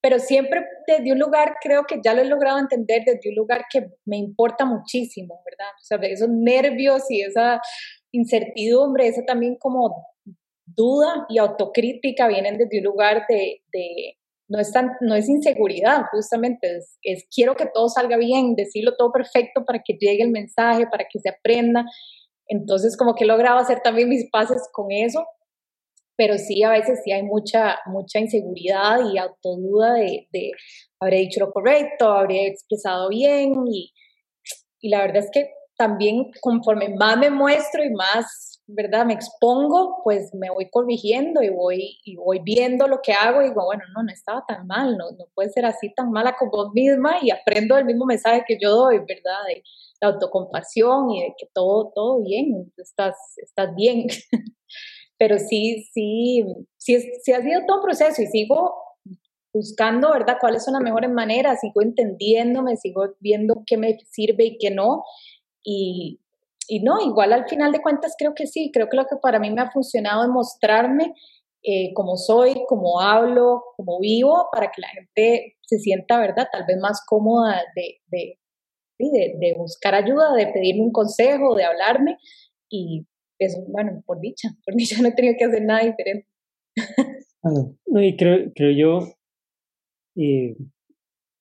pero 0.00 0.18
siempre 0.18 0.64
desde 0.86 1.12
un 1.12 1.18
lugar, 1.18 1.56
creo 1.60 1.84
que 1.84 2.00
ya 2.04 2.14
lo 2.14 2.22
he 2.22 2.24
logrado 2.24 2.58
entender, 2.58 3.02
desde 3.04 3.30
un 3.30 3.36
lugar 3.36 3.64
que 3.70 3.88
me 4.04 4.16
importa 4.16 4.64
muchísimo, 4.64 5.42
¿verdad? 5.44 5.72
O 5.76 5.82
sea, 5.82 5.98
esos 6.02 6.28
nervios 6.28 7.10
y 7.10 7.22
esa 7.22 7.60
incertidumbre, 8.12 9.08
esa 9.08 9.24
también 9.24 9.56
como 9.56 10.06
duda 10.64 11.26
y 11.28 11.38
autocrítica 11.38 12.28
vienen 12.28 12.58
desde 12.58 12.78
un 12.78 12.84
lugar 12.84 13.24
de, 13.28 13.62
no, 14.48 14.60
es 14.60 14.72
no 15.00 15.14
es 15.14 15.28
inseguridad, 15.28 16.02
justamente, 16.12 16.78
es, 17.02 17.26
quiero 17.34 17.56
que 17.56 17.66
todo 17.66 17.88
salga 17.88 18.16
bien, 18.16 18.54
decirlo 18.54 18.96
todo 18.96 19.10
perfecto 19.10 19.64
para 19.64 19.80
que 19.84 19.94
llegue 19.94 20.22
el 20.22 20.30
mensaje, 20.30 20.86
para 20.86 21.06
que 21.10 21.18
se 21.18 21.28
aprenda. 21.28 21.84
Entonces, 22.46 22.96
como 22.96 23.14
que 23.14 23.24
he 23.24 23.26
logrado 23.26 23.58
hacer 23.58 23.80
también 23.80 24.08
mis 24.08 24.30
pases 24.30 24.68
con 24.72 24.90
eso, 24.90 25.26
pero 26.18 26.36
sí, 26.36 26.62
a 26.62 26.70
veces 26.70 27.00
sí 27.02 27.12
hay 27.12 27.22
mucha, 27.22 27.78
mucha 27.86 28.18
inseguridad 28.18 28.98
y 29.10 29.16
autoduda 29.16 29.94
de, 29.94 30.28
de 30.32 30.50
habré 31.00 31.20
dicho 31.20 31.40
lo 31.40 31.52
correcto, 31.52 32.12
habré 32.12 32.48
expresado 32.48 33.08
bien 33.08 33.54
y, 33.72 33.94
y 34.80 34.90
la 34.90 35.00
verdad 35.00 35.24
es 35.24 35.30
que 35.32 35.50
también 35.78 36.30
conforme 36.42 36.90
más 36.90 37.16
me 37.16 37.30
muestro 37.30 37.84
y 37.84 37.90
más 37.90 38.58
¿verdad? 38.68 39.06
Me 39.06 39.14
expongo, 39.14 40.02
pues 40.04 40.34
me 40.34 40.50
voy 40.50 40.68
corrigiendo 40.70 41.42
y 41.42 41.48
voy, 41.48 41.98
y 42.04 42.16
voy 42.16 42.40
viendo 42.40 42.86
lo 42.86 43.00
que 43.02 43.14
hago 43.14 43.40
y 43.40 43.48
digo, 43.48 43.64
bueno, 43.64 43.82
no, 43.94 44.02
no 44.02 44.12
estaba 44.12 44.44
tan 44.46 44.66
mal, 44.66 44.96
no, 44.98 45.10
no 45.12 45.24
puede 45.34 45.48
ser 45.48 45.64
así 45.64 45.92
tan 45.94 46.10
mala 46.10 46.36
con 46.38 46.50
vos 46.50 46.70
misma 46.74 47.16
y 47.22 47.30
aprendo 47.30 47.78
el 47.78 47.86
mismo 47.86 48.04
mensaje 48.04 48.44
que 48.46 48.58
yo 48.60 48.70
doy, 48.70 48.98
¿verdad? 48.98 49.38
De 49.46 49.62
la 50.02 50.08
autocompasión 50.08 51.10
y 51.10 51.22
de 51.22 51.34
que 51.38 51.46
todo, 51.54 51.90
todo 51.94 52.22
bien, 52.22 52.70
estás, 52.76 53.16
estás 53.38 53.74
bien. 53.74 54.06
Pero 55.18 55.38
sí, 55.38 55.86
sí, 55.92 56.44
sí, 56.76 57.12
sí 57.22 57.32
ha 57.32 57.42
sido 57.42 57.62
todo 57.66 57.78
un 57.78 57.84
proceso 57.84 58.22
y 58.22 58.26
sigo 58.26 58.74
buscando, 59.52 60.12
¿verdad? 60.12 60.36
¿Cuáles 60.40 60.64
son 60.64 60.74
las 60.74 60.82
mejores 60.82 61.10
maneras? 61.10 61.60
Sigo 61.60 61.82
entendiéndome, 61.82 62.76
sigo 62.76 63.14
viendo 63.20 63.62
qué 63.66 63.76
me 63.76 63.98
sirve 64.10 64.44
y 64.44 64.58
qué 64.58 64.70
no. 64.70 65.04
Y, 65.64 66.20
y 66.68 66.80
no, 66.80 67.00
igual 67.00 67.32
al 67.32 67.48
final 67.48 67.72
de 67.72 67.82
cuentas 67.82 68.14
creo 68.16 68.34
que 68.34 68.46
sí, 68.46 68.70
creo 68.72 68.88
que 68.88 68.96
lo 68.96 69.06
que 69.06 69.16
para 69.16 69.38
mí 69.38 69.50
me 69.50 69.62
ha 69.62 69.70
funcionado 69.70 70.22
es 70.22 70.28
mostrarme 70.28 71.14
eh, 71.62 71.92
como 71.94 72.16
soy, 72.16 72.64
como 72.68 73.00
hablo, 73.00 73.64
como 73.76 73.98
vivo, 73.98 74.48
para 74.52 74.70
que 74.70 74.80
la 74.80 74.88
gente 74.88 75.56
se 75.62 75.78
sienta, 75.78 76.18
¿verdad? 76.18 76.48
Tal 76.52 76.64
vez 76.66 76.78
más 76.78 77.04
cómoda 77.04 77.62
de, 77.74 78.00
de, 78.06 78.38
de, 78.98 79.54
buscar 79.56 79.94
ayuda, 79.94 80.34
de 80.34 80.46
pedirme 80.46 80.82
un 80.82 80.92
consejo, 80.92 81.56
de 81.56 81.64
hablarme. 81.64 82.18
Y 82.70 83.06
eso, 83.38 83.64
bueno, 83.68 84.02
por 84.06 84.20
dicha, 84.20 84.48
por 84.64 84.74
dicha 84.74 85.00
no 85.00 85.08
he 85.08 85.12
tenido 85.12 85.34
que 85.38 85.44
hacer 85.44 85.62
nada 85.62 85.84
diferente. 85.84 86.26
no, 87.86 88.02
y 88.02 88.16
creo, 88.16 88.52
creo 88.54 88.70
yo 88.72 89.14
eh, 90.16 90.56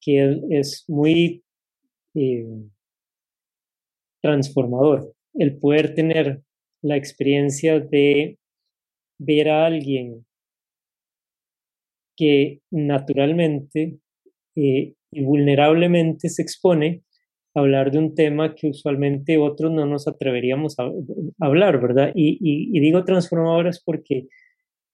que 0.01 0.41
es 0.51 0.85
muy 0.87 1.43
eh, 2.15 2.47
transformador 4.21 5.13
el 5.33 5.57
poder 5.57 5.93
tener 5.93 6.43
la 6.81 6.97
experiencia 6.97 7.79
de 7.79 8.39
ver 9.19 9.49
a 9.49 9.65
alguien 9.65 10.25
que 12.15 12.61
naturalmente 12.71 13.99
eh, 14.55 14.95
y 15.11 15.23
vulnerablemente 15.23 16.29
se 16.29 16.41
expone 16.41 17.03
hablar 17.59 17.91
de 17.91 17.97
un 17.99 18.15
tema 18.15 18.55
que 18.55 18.69
usualmente 18.69 19.37
otros 19.37 19.71
no 19.71 19.85
nos 19.85 20.07
atreveríamos 20.07 20.75
a, 20.79 20.91
hablar, 21.39 21.81
¿verdad? 21.81 22.11
Y, 22.15 22.37
y, 22.41 22.79
digo 22.79 23.03
transformadores 23.03 23.81
porque 23.83 24.27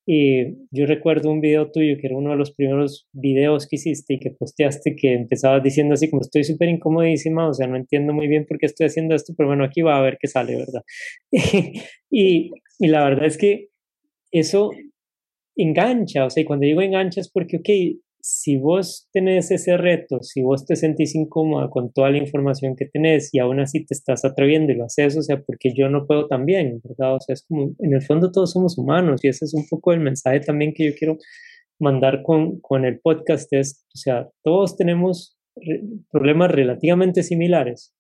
eh, 0.08 0.56
yo 0.72 0.86
recuerdo 0.86 1.32
un 1.32 1.42
video 1.42 1.72
tuyo 1.72 1.96
que 2.00 2.08
era 2.08 2.18
uno 2.18 2.32
de 2.32 2.36
los 2.36 2.54
primeros 2.54 3.08
videos 3.14 3.68
que 3.68 3.78
hiciste 3.78 4.16
y 4.16 4.20
que 4.20 4.32
posteaste 4.32 4.96
que 4.96 5.14
empezabas 5.14 5.64
diciendo 5.64 5.94
así 5.94 6.10
como 6.10 6.22
estoy 6.22 6.44
súper 6.44 6.70
incomodísima, 6.70 7.48
o 7.48 7.54
sea, 7.54 7.68
no 7.68 7.78
entiendo 7.78 8.14
muy 8.14 8.28
bien 8.28 8.46
por 8.46 8.58
qué 8.58 8.66
estoy 8.66 8.88
haciendo 8.88 9.16
esto, 9.16 9.34
pero 9.38 9.48
bueno, 9.50 9.64
aquí 9.64 9.82
va 9.82 9.98
a 9.98 10.02
ver 10.02 10.18
qué 10.20 10.28
sale, 10.28 10.56
¿verdad? 10.56 10.84
y, 12.12 12.52
y 12.80 12.88
la 12.88 13.04
verdad 13.04 13.26
es 13.26 13.38
que 13.38 13.70
eso 14.32 14.72
engancha, 15.56 16.26
o 16.26 16.30
sea, 16.30 16.42
y 16.42 16.46
cuando 16.46 16.66
digo 16.66 16.82
engancha 16.82 17.22
es 17.22 17.30
porque, 17.32 17.58
ok, 17.58 17.70
si 18.26 18.56
vos 18.56 19.10
tenés 19.12 19.52
ese 19.52 19.76
reto, 19.76 20.24
si 20.24 20.42
vos 20.42 20.66
te 20.66 20.78
sentís 20.78 21.14
incómoda 21.14 21.70
con 21.70 21.92
toda 21.92 22.10
la 22.10 22.20
información 22.20 22.74
que 22.78 22.86
tenés 22.86 23.34
y 23.34 23.40
aún 23.40 23.60
así 23.60 23.86
te 23.86 23.94
estás 23.94 24.24
atreviendo 24.24 24.72
y 24.72 24.78
lo 24.78 24.86
haces, 24.86 25.18
o 25.18 25.22
sea, 25.22 25.42
porque 25.42 25.74
yo 25.76 25.90
no 25.90 26.08
puedo 26.08 26.28
también, 26.28 26.80
¿verdad? 26.86 27.16
O 27.16 27.20
sea, 27.20 27.34
es 27.34 27.46
como, 27.46 27.76
en 27.80 27.94
el 27.94 28.02
fondo 28.02 28.32
todos 28.32 28.54
somos 28.54 28.78
humanos 28.78 29.22
y 29.26 29.28
ese 29.28 29.44
es 29.44 29.54
un 29.54 29.68
poco 29.70 29.92
el 29.92 30.00
mensaje 30.00 30.40
también 30.40 30.74
que 30.74 30.86
yo 30.86 30.92
quiero 30.98 31.18
mandar 31.82 32.24
con, 32.24 32.62
con 32.62 32.86
el 32.86 33.02
podcast, 33.02 33.52
es, 33.52 33.84
o 33.94 33.98
sea, 33.98 34.30
todos 34.42 34.78
tenemos 34.78 35.38
problemas 36.10 36.50
relativamente 36.50 37.24
similares 37.24 37.94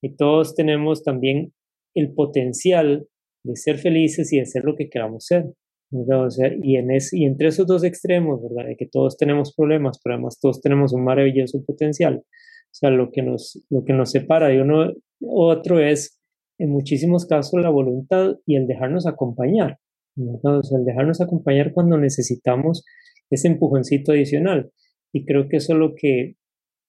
y 0.00 0.14
todos 0.14 0.54
tenemos 0.54 1.02
también 1.02 1.52
el 1.96 2.14
potencial 2.14 3.08
de 3.44 3.56
ser 3.56 3.78
felices 3.78 4.32
y 4.32 4.38
de 4.38 4.46
ser 4.46 4.62
lo 4.62 4.76
que 4.76 4.88
queramos 4.88 5.26
ser. 5.26 5.46
O 5.92 6.30
sea, 6.30 6.50
y, 6.62 6.76
en 6.76 6.88
y 7.12 7.24
entre 7.24 7.48
esos 7.48 7.66
dos 7.66 7.84
extremos, 7.84 8.42
¿verdad? 8.42 8.68
De 8.68 8.76
que 8.76 8.86
todos 8.86 9.16
tenemos 9.16 9.54
problemas, 9.54 10.00
pero 10.02 10.14
además 10.14 10.38
todos 10.40 10.60
tenemos 10.60 10.92
un 10.92 11.04
maravilloso 11.04 11.64
potencial. 11.64 12.22
O 12.24 12.74
sea, 12.78 12.90
lo 12.90 13.10
que 13.10 13.22
nos, 13.22 13.64
lo 13.70 13.84
que 13.84 13.92
nos 13.92 14.10
separa 14.10 14.48
de 14.48 14.60
uno 14.60 14.92
otro 15.20 15.78
es, 15.80 16.20
en 16.58 16.70
muchísimos 16.70 17.26
casos, 17.26 17.60
la 17.60 17.70
voluntad 17.70 18.36
y 18.46 18.56
el 18.56 18.66
dejarnos 18.66 19.06
acompañar. 19.06 19.78
O 20.16 20.62
sea, 20.62 20.78
el 20.78 20.84
dejarnos 20.84 21.20
acompañar 21.20 21.72
cuando 21.72 21.98
necesitamos 21.98 22.84
ese 23.30 23.48
empujoncito 23.48 24.12
adicional. 24.12 24.70
Y 25.12 25.24
creo 25.24 25.48
que 25.48 25.58
eso 25.58 25.72
es 25.72 25.78
lo 25.78 25.94
que, 25.94 26.34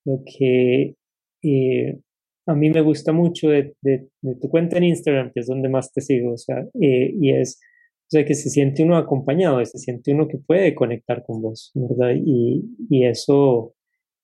lo 0.06 0.24
que 0.26 0.96
eh, 1.44 2.00
a 2.48 2.56
mí 2.56 2.70
me 2.70 2.82
gusta 2.82 3.12
mucho 3.12 3.50
de, 3.50 3.76
de, 3.82 4.08
tu 4.42 4.50
cuenta 4.50 4.78
en 4.78 4.86
Instagram, 4.86 5.32
que 5.34 5.42
es 5.42 5.48
donde 5.48 5.70
más 5.70 5.92
te 5.92 6.02
sigo, 6.02 6.34
o 6.34 6.38
sea, 6.38 6.60
eh, 6.82 7.14
y 7.20 7.32
es 7.32 7.60
o 8.08 8.10
sea, 8.10 8.24
que 8.24 8.36
se 8.36 8.50
siente 8.50 8.84
uno 8.84 8.96
acompañado, 8.96 9.64
se 9.66 9.78
siente 9.80 10.14
uno 10.14 10.30
que 10.30 10.38
puede 10.38 10.74
conectar 10.74 11.26
con 11.26 11.42
vos, 11.42 11.72
¿verdad? 11.74 12.14
Y, 12.16 12.64
y 12.90 13.06
eso 13.06 13.76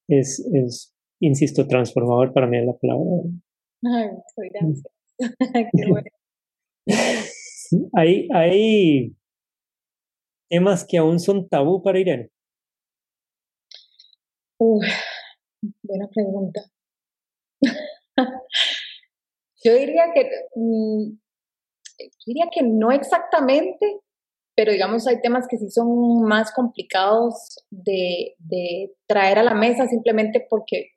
es, 0.08 0.40
es, 0.54 0.96
insisto, 1.20 1.68
transformador 1.68 2.32
para 2.32 2.48
mí 2.48 2.60
es 2.60 2.66
la 2.66 2.78
palabra. 2.78 3.06
Ay, 3.84 4.10
gracias. 4.54 4.84
Qué 5.76 5.86
bueno. 5.90 6.08
hay, 7.94 8.30
hay 8.34 9.14
temas 10.50 10.86
que 10.88 10.98
aún 10.98 11.20
son 11.20 11.50
tabú 11.50 11.84
para 11.84 12.00
Irene. 12.00 12.30
Uf, 14.60 14.86
buena 15.82 16.08
pregunta. 16.08 16.62
Yo 19.66 19.74
diría 19.74 20.06
que 20.14 20.30
mm, 20.56 21.18
diría 22.26 22.50
que 22.52 22.64
no 22.64 22.92
exactamente, 22.92 24.00
pero 24.56 24.72
digamos 24.72 25.08
hay 25.08 25.22
temas 25.22 25.48
que 25.48 25.58
sí 25.58 25.70
son 25.70 26.24
más 26.24 26.52
complicados 26.52 27.64
de, 27.70 28.36
traer 29.08 29.40
a 29.40 29.44
la 29.44 29.54
mesa 29.54 29.88
simplemente 29.88 30.46
porque 30.50 30.92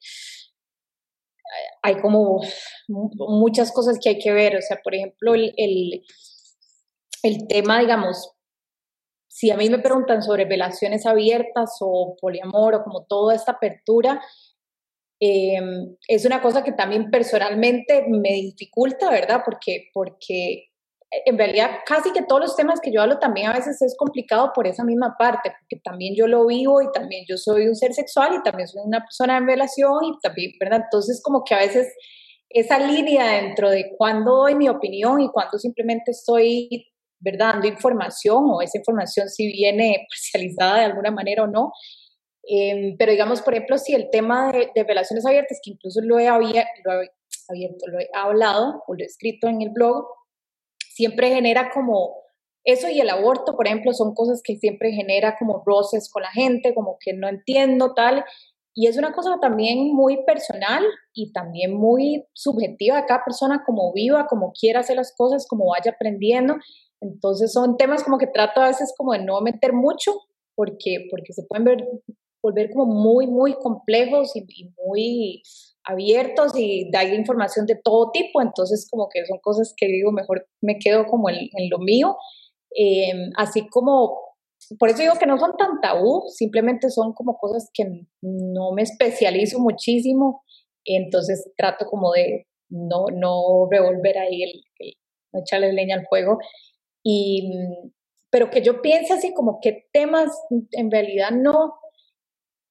hay 1.82 2.00
como 2.00 2.40
muchas 2.84 3.72
cosas 3.72 3.98
que 4.02 4.10
hay 4.10 4.18
que 4.18 4.32
ver. 4.32 4.56
O 4.56 4.60
sea, 4.60 4.80
por 4.82 4.94
ejemplo, 4.94 5.34
el, 5.34 5.52
el, 7.22 7.46
tema, 7.48 7.80
digamos, 7.80 8.32
si 9.28 9.50
a 9.50 9.56
mí 9.56 9.68
me 9.70 9.78
preguntan 9.78 10.22
sobre 10.22 10.44
relaciones 10.44 11.06
abiertas 11.06 11.76
o 11.80 12.16
poliamor 12.20 12.74
o 12.74 12.84
como 12.84 13.04
toda 13.04 13.34
esta 13.34 13.52
apertura, 13.52 14.20
em, 15.20 15.96
es 16.08 16.24
una 16.26 16.42
cosa 16.42 16.62
que 16.62 16.72
también 16.72 17.10
personalmente 17.10 18.06
me 18.08 18.32
dificulta, 18.32 19.10
¿verdad? 19.10 19.42
Porque, 19.44 19.90
porque 19.94 20.65
en 21.10 21.38
realidad 21.38 21.70
casi 21.86 22.12
que 22.12 22.22
todos 22.22 22.40
los 22.40 22.56
temas 22.56 22.80
que 22.80 22.92
yo 22.92 23.00
hablo 23.00 23.18
también 23.18 23.48
a 23.48 23.52
veces 23.52 23.80
es 23.80 23.96
complicado 23.96 24.52
por 24.54 24.66
esa 24.66 24.84
misma 24.84 25.16
parte, 25.18 25.52
porque 25.60 25.80
también 25.82 26.14
yo 26.16 26.26
lo 26.26 26.46
vivo 26.46 26.82
y 26.82 26.90
también 26.92 27.24
yo 27.28 27.36
soy 27.36 27.68
un 27.68 27.76
ser 27.76 27.94
sexual 27.94 28.34
y 28.34 28.42
también 28.42 28.68
soy 28.68 28.82
una 28.84 29.00
persona 29.00 29.36
en 29.38 29.46
relación 29.46 30.04
y 30.04 30.18
también, 30.20 30.52
¿verdad? 30.60 30.82
Entonces 30.84 31.20
como 31.22 31.44
que 31.44 31.54
a 31.54 31.58
veces 31.58 31.92
esa 32.48 32.78
línea 32.78 33.42
dentro 33.42 33.70
de 33.70 33.94
cuándo 33.96 34.36
doy 34.36 34.54
mi 34.54 34.68
opinión 34.68 35.20
y 35.20 35.28
cuándo 35.28 35.58
simplemente 35.58 36.10
estoy, 36.10 36.86
¿verdad? 37.20 37.54
Dando 37.54 37.68
información 37.68 38.44
o 38.50 38.62
esa 38.62 38.78
información 38.78 39.28
si 39.28 39.52
viene 39.52 40.06
parcializada 40.10 40.78
de 40.78 40.84
alguna 40.86 41.10
manera 41.10 41.44
o 41.44 41.46
no. 41.46 41.72
Em, 42.48 42.96
pero 42.96 43.10
digamos, 43.12 43.42
por 43.42 43.54
ejemplo, 43.54 43.76
si 43.78 43.94
el 43.94 44.08
tema 44.10 44.52
de, 44.52 44.84
relaciones 44.84 45.26
abiertas, 45.26 45.58
que 45.62 45.72
incluso 45.72 46.00
lo 46.02 46.18
he 46.18 46.28
abierto, 46.28 46.70
lo 46.88 48.00
he 48.00 48.08
hablado 48.14 48.84
o 48.86 48.94
lo 48.94 49.02
he 49.02 49.06
escrito 49.06 49.48
en 49.48 49.62
el 49.62 49.70
blog, 49.70 50.06
siempre 50.96 51.30
genera 51.30 51.70
como 51.70 52.14
eso 52.64 52.88
y 52.88 53.00
el 53.00 53.10
aborto, 53.10 53.54
por 53.54 53.66
ejemplo, 53.66 53.92
son 53.92 54.14
cosas 54.14 54.40
que 54.42 54.56
siempre 54.56 54.90
genera 54.90 55.36
como 55.38 55.62
roces 55.64 56.10
con 56.10 56.22
la 56.22 56.30
gente, 56.30 56.74
como 56.74 56.96
que 56.98 57.12
no 57.12 57.28
entiendo 57.28 57.92
tal. 57.94 58.24
Y 58.74 58.88
es 58.88 58.96
una 58.96 59.12
cosa 59.12 59.38
también 59.40 59.94
muy 59.94 60.24
personal 60.24 60.82
y 61.14 61.32
también 61.32 61.74
muy 61.74 62.24
subjetiva 62.32 62.96
de 62.96 63.06
cada 63.06 63.24
persona, 63.24 63.62
como 63.64 63.92
viva, 63.92 64.26
como 64.26 64.52
quiera 64.58 64.80
hacer 64.80 64.96
las 64.96 65.14
cosas, 65.14 65.46
como 65.46 65.66
vaya 65.66 65.92
aprendiendo. 65.92 66.56
Entonces 67.00 67.52
son 67.52 67.76
temas 67.76 68.02
como 68.02 68.18
que 68.18 68.26
trato 68.26 68.60
a 68.60 68.68
veces 68.68 68.92
como 68.96 69.12
de 69.12 69.22
no 69.22 69.40
meter 69.42 69.72
mucho, 69.72 70.12
porque, 70.54 71.06
porque 71.10 71.34
se 71.34 71.44
pueden 71.44 71.64
ver, 71.64 71.88
volver 72.42 72.70
como 72.72 72.86
muy, 72.86 73.26
muy 73.26 73.54
complejos 73.54 74.34
y, 74.34 74.44
y 74.48 74.72
muy 74.84 75.42
abiertos 75.86 76.52
y 76.56 76.90
da 76.90 77.04
información 77.04 77.64
de 77.64 77.76
todo 77.76 78.10
tipo, 78.10 78.42
entonces 78.42 78.88
como 78.90 79.08
que 79.08 79.24
son 79.24 79.38
cosas 79.38 79.72
que 79.76 79.86
digo, 79.86 80.10
mejor 80.12 80.46
me 80.60 80.78
quedo 80.78 81.06
como 81.06 81.30
en, 81.30 81.48
lo 81.70 81.78
mío, 81.78 82.16
em, 82.74 83.30
así 83.36 83.68
como, 83.68 84.18
por 84.78 84.88
eso 84.88 85.02
digo 85.02 85.14
que 85.14 85.26
no 85.26 85.38
son 85.38 85.56
tan 85.56 85.80
tabú, 85.80 86.24
simplemente 86.28 86.90
son 86.90 87.12
como 87.12 87.38
cosas 87.38 87.70
que 87.72 87.84
no 88.20 88.72
me 88.72 88.82
especializo 88.82 89.60
muchísimo, 89.60 90.42
entonces 90.84 91.52
trato 91.56 91.86
como 91.86 92.12
de 92.12 92.46
no, 92.68 93.06
no 93.12 93.68
revolver 93.70 94.18
ahí, 94.18 94.42
el, 94.42 94.64
no 95.32 95.40
echarle 95.40 95.72
leña 95.72 95.96
al 95.96 96.06
fuego, 96.08 96.38
y, 97.04 97.48
pero 98.30 98.50
que 98.50 98.60
yo 98.60 98.82
piense 98.82 99.12
así 99.12 99.32
como 99.32 99.60
qué 99.62 99.86
temas 99.92 100.36
en 100.72 100.90
realidad 100.90 101.30
no, 101.30 101.74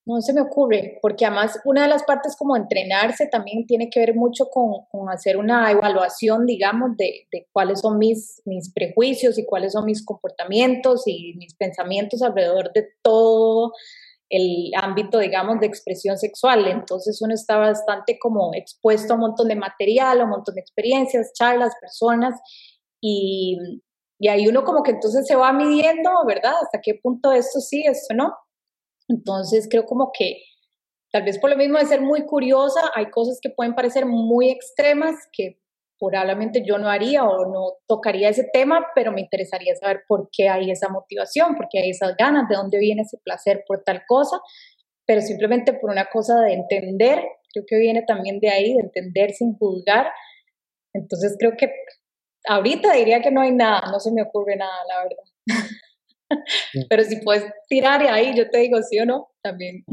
no 0.06 0.22
se 0.22 0.34
me 0.34 0.42
ocurre, 0.42 1.00
porque 1.02 1.26
además 1.26 1.60
una 1.66 1.84
de 1.84 1.88
las 1.88 2.04
partes 2.04 2.36
como 2.38 2.56
entrenarse 2.56 3.28
también 3.28 3.66
tiene 3.66 3.90
que 3.90 4.00
ver 4.00 4.14
mucho 4.14 4.46
con, 4.50 4.86
hacer 5.10 5.38
una 5.38 5.72
evaluación, 5.72 6.46
digamos, 6.46 6.96
de, 6.96 7.28
cuáles 7.52 7.82
son 7.82 7.98
mis, 7.98 8.42
mis 8.46 8.72
prejuicios 8.72 9.40
y 9.40 9.46
cuáles 9.46 9.74
son 9.74 9.86
mis 9.86 10.06
comportamientos 10.06 11.04
y 11.08 11.34
mis 11.38 11.56
pensamientos 11.56 12.22
alrededor 12.22 12.72
de 12.74 12.88
todo 13.02 13.74
el 14.30 14.72
ámbito, 14.80 15.18
digamos, 15.18 15.60
de 15.60 15.68
expresión 15.68 16.18
sexual. 16.20 16.68
Entonces 16.68 17.20
uno 17.22 17.34
está 17.34 17.58
bastante 17.58 18.20
como 18.20 18.54
expuesto 18.54 19.14
a 19.14 19.16
un 19.16 19.22
montón 19.22 19.48
de 19.48 19.56
material, 19.56 20.22
a 20.22 20.24
un 20.26 20.30
montón 20.30 20.56
de 20.56 20.62
experiencias, 20.62 21.34
charlas, 21.34 21.74
personas, 21.82 22.40
y, 23.02 23.58
y 24.20 24.28
ahí 24.28 24.48
uno 24.48 24.64
como 24.64 24.84
que 24.84 24.92
entonces 24.92 25.26
se 25.26 25.36
va 25.36 25.52
midiendo, 25.52 26.12
¿verdad? 26.28 26.54
Hasta 26.62 26.80
qué 26.82 26.94
punto 27.02 27.32
esto 27.32 27.60
sí, 27.60 27.84
esto 27.88 28.14
no. 28.14 28.34
Entonces 29.08 29.68
creo 29.70 29.86
como 29.86 30.12
que 30.18 30.42
tal 31.12 31.24
vez 31.24 31.40
por 31.40 31.50
lo 31.50 31.58
mismo 31.58 31.78
de 31.78 31.86
ser 31.86 32.02
muy 32.02 32.26
curiosa, 32.26 32.82
hay 32.94 33.10
cosas 33.10 33.40
que 33.42 33.50
pueden 33.50 33.76
parecer 33.76 34.06
muy 34.06 34.50
extremas 34.50 35.16
que 35.32 35.60
probablemente 36.00 36.64
yo 36.66 36.78
no 36.78 36.90
haría 36.90 37.24
o 37.24 37.46
no 37.46 37.78
tocaría 37.88 38.30
ese 38.30 38.50
tema, 38.52 38.86
pero 38.94 39.12
me 39.12 39.22
interesaría 39.22 39.76
saber 39.76 40.04
por 40.08 40.30
qué 40.32 40.50
hay 40.50 40.72
esa 40.72 40.90
motivación, 40.90 41.56
por 41.56 41.68
qué 41.70 41.80
hay 41.80 41.92
esas 41.92 42.16
ganas, 42.18 42.50
de 42.50 42.56
dónde 42.56 42.78
viene 42.80 43.04
ese 43.04 43.18
placer 43.24 43.64
por 43.68 43.84
tal 43.84 44.04
cosa, 44.08 44.40
pero 45.06 45.22
simplemente 45.22 45.74
por 45.74 45.92
una 45.92 46.08
cosa 46.12 46.42
de 46.42 46.54
entender, 46.54 47.24
creo 47.54 47.66
que 47.68 47.78
viene 47.78 48.04
también 48.06 48.40
de 48.40 48.50
ahí, 48.50 48.74
de 48.74 48.82
entender 48.82 49.32
sin 49.32 49.58
juzgar. 49.58 50.08
Entonces 50.94 51.36
creo 51.40 51.54
que 51.58 51.72
ahorita 52.48 52.94
diría 52.94 53.22
que 53.22 53.32
no 53.32 53.42
hay 53.42 53.52
nada, 53.52 53.90
no 53.92 54.00
se 54.00 54.12
me 54.12 54.22
ocurre 54.24 54.56
nada, 54.58 54.76
la 54.88 55.04
verdad. 55.04 55.24
Pero 56.90 57.04
si 57.04 57.18
puedes 57.18 57.44
tirar 57.68 58.02
ahí, 58.04 58.34
yo 58.36 58.50
te 58.50 58.60
digo 58.60 58.82
sí 58.82 59.00
o 59.00 59.06
no, 59.06 59.28
también. 59.42 59.84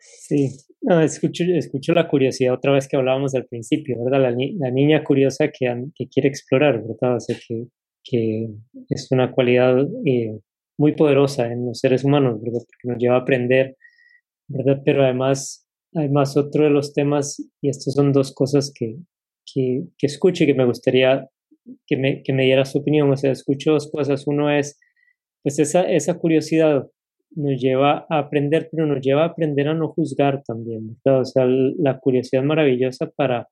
Sí, 0.00 0.50
no, 0.82 1.00
escucho, 1.00 1.44
escucho 1.44 1.92
la 1.92 2.06
curiosidad 2.08 2.54
otra 2.54 2.72
vez 2.72 2.86
que 2.86 2.96
hablábamos 2.96 3.34
al 3.34 3.46
principio, 3.46 3.96
¿verdad? 4.04 4.22
La, 4.22 4.30
la 4.30 4.70
niña 4.70 5.02
curiosa 5.02 5.48
que, 5.48 5.66
que, 5.94 6.08
quiere 6.08 6.28
explorar, 6.28 6.80
¿verdad? 6.80 7.16
O 7.16 7.20
sea, 7.20 7.36
que, 7.46 7.66
que 8.04 8.48
es 8.88 9.08
una 9.10 9.32
cualidad 9.32 9.86
eh, 10.04 10.38
muy 10.78 10.92
poderosa 10.92 11.50
en 11.50 11.66
los 11.66 11.80
seres 11.80 12.04
humanos, 12.04 12.40
¿verdad? 12.40 12.60
Porque 12.60 12.88
nos 12.88 12.98
lleva 12.98 13.16
a 13.16 13.20
aprender, 13.20 13.76
¿verdad? 14.46 14.80
Pero 14.84 15.02
además, 15.02 15.66
además 15.94 16.36
otro 16.36 16.64
de 16.64 16.70
los 16.70 16.92
temas, 16.92 17.42
y 17.60 17.68
estas 17.68 17.94
son 17.94 18.12
dos 18.12 18.32
cosas 18.32 18.72
que, 18.72 18.96
que, 19.52 19.82
que 19.98 20.06
escucho 20.06 20.44
y 20.44 20.46
que 20.46 20.54
me 20.54 20.66
gustaría 20.66 21.28
que 21.86 21.96
me, 21.96 22.22
que 22.22 22.32
me 22.32 22.44
diera 22.44 22.64
su 22.64 22.78
opinión, 22.78 23.10
o 23.10 23.16
sea, 23.16 23.32
escucho 23.32 23.72
dos 23.72 23.90
cosas. 23.90 24.26
Uno 24.26 24.50
es 24.50 24.78
pues 25.42 25.58
esa, 25.58 25.82
esa 25.90 26.18
curiosidad 26.18 26.86
nos 27.30 27.60
lleva 27.60 28.06
a 28.08 28.18
aprender, 28.18 28.68
pero 28.70 28.86
nos 28.86 29.00
lleva 29.00 29.22
a 29.22 29.26
aprender 29.26 29.68
a 29.68 29.74
no 29.74 29.88
juzgar 29.88 30.42
también, 30.44 30.96
O 31.04 31.24
sea, 31.24 31.46
la 31.46 31.98
curiosidad 31.98 32.42
maravillosa 32.42 33.10
para, 33.14 33.48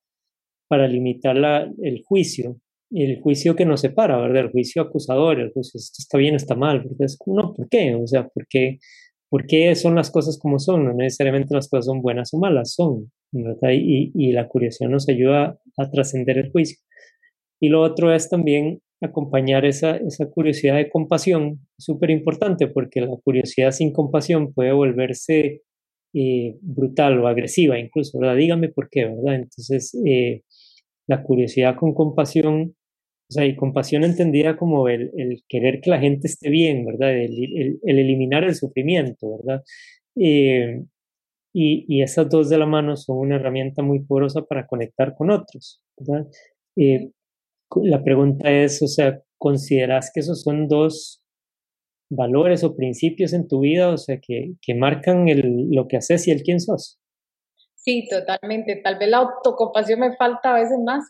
para 0.68 0.88
limitar 0.88 1.36
la, 1.36 1.70
el 1.82 2.02
juicio, 2.04 2.56
el 2.90 3.20
juicio 3.20 3.54
que 3.56 3.66
nos 3.66 3.80
separa, 3.80 4.18
¿verdad? 4.18 4.44
El 4.44 4.50
juicio 4.50 4.82
acusador, 4.82 5.40
el 5.40 5.52
juicio, 5.52 5.78
esto 5.78 5.96
está 5.98 6.18
bien, 6.18 6.34
está 6.34 6.54
mal, 6.54 6.80
¿verdad? 6.80 7.02
Es, 7.02 7.18
no, 7.26 7.54
¿por 7.54 7.68
qué? 7.68 7.94
O 7.94 8.06
sea, 8.06 8.28
¿por 8.28 8.46
qué, 8.48 8.78
¿por 9.28 9.46
qué 9.46 9.74
son 9.74 9.94
las 9.94 10.10
cosas 10.10 10.38
como 10.38 10.58
son? 10.58 10.84
No 10.84 10.94
necesariamente 10.94 11.54
las 11.54 11.68
cosas 11.68 11.86
son 11.86 12.00
buenas 12.00 12.32
o 12.32 12.38
malas, 12.38 12.74
son, 12.74 13.10
¿verdad? 13.32 13.70
Y, 13.72 14.12
y 14.14 14.32
la 14.32 14.48
curiosidad 14.48 14.88
nos 14.88 15.08
ayuda 15.08 15.58
a 15.76 15.90
trascender 15.90 16.38
el 16.38 16.50
juicio. 16.50 16.78
Y 17.60 17.68
lo 17.68 17.82
otro 17.82 18.14
es 18.14 18.28
también 18.28 18.80
acompañar 19.00 19.64
esa, 19.64 19.96
esa 19.96 20.26
curiosidad 20.30 20.76
de 20.76 20.88
compasión, 20.88 21.60
súper 21.78 22.10
importante, 22.10 22.66
porque 22.68 23.00
la 23.00 23.16
curiosidad 23.22 23.72
sin 23.72 23.92
compasión 23.92 24.52
puede 24.52 24.72
volverse 24.72 25.62
eh, 26.14 26.56
brutal 26.62 27.18
o 27.20 27.28
agresiva 27.28 27.78
incluso, 27.78 28.18
¿verdad? 28.18 28.36
Dígame 28.36 28.70
por 28.70 28.88
qué, 28.90 29.04
¿verdad? 29.04 29.34
Entonces, 29.34 29.94
eh, 30.06 30.42
la 31.06 31.22
curiosidad 31.22 31.76
con 31.76 31.94
compasión, 31.94 32.74
o 33.28 33.32
sea, 33.32 33.44
y 33.44 33.56
compasión 33.56 34.04
entendida 34.04 34.56
como 34.56 34.88
el, 34.88 35.10
querer 35.48 35.80
que 35.80 35.90
la 35.90 36.00
gente 36.00 36.26
esté 36.28 36.48
bien, 36.50 36.86
¿verdad? 36.86 37.14
El, 37.16 37.78
el, 37.82 37.98
eliminar 37.98 38.44
el 38.44 38.54
sufrimiento, 38.54 39.38
¿verdad? 39.38 39.62
Eh, 40.16 40.84
y, 41.54 41.84
y, 41.88 42.02
esas 42.02 42.28
dos 42.28 42.48
de 42.50 42.58
la 42.58 42.66
mano 42.66 42.96
son 42.96 43.18
una 43.18 43.36
herramienta 43.36 43.82
muy 43.82 44.00
poderosa 44.00 44.42
para 44.42 44.66
conectar 44.66 45.14
con 45.14 45.30
otros, 45.30 45.82
¿verdad? 45.98 46.26
La 47.82 48.02
pregunta 48.02 48.50
es, 48.50 48.82
o 48.82 48.88
sea, 48.88 49.22
¿consideras 49.38 50.10
que 50.12 50.20
esos 50.20 50.42
son 50.42 50.68
dos 50.68 51.22
valores 52.08 52.62
o 52.64 52.76
principios 52.76 53.32
en 53.32 53.48
tu 53.48 53.60
vida, 53.60 53.90
o 53.90 53.98
sea, 53.98 54.20
que, 54.20 54.54
que 54.62 54.74
marcan 54.74 55.28
el, 55.28 55.70
lo 55.70 55.88
que 55.88 55.96
haces 55.96 56.26
y 56.28 56.30
el 56.30 56.42
quién 56.42 56.60
sos? 56.60 56.98
Sí, 57.74 58.06
totalmente. 58.08 58.76
Tal 58.82 58.98
vez 58.98 59.08
la 59.08 59.18
autocompasión 59.18 60.00
me 60.00 60.16
falta 60.16 60.54
a 60.54 60.60
veces 60.60 60.78
más, 60.84 61.04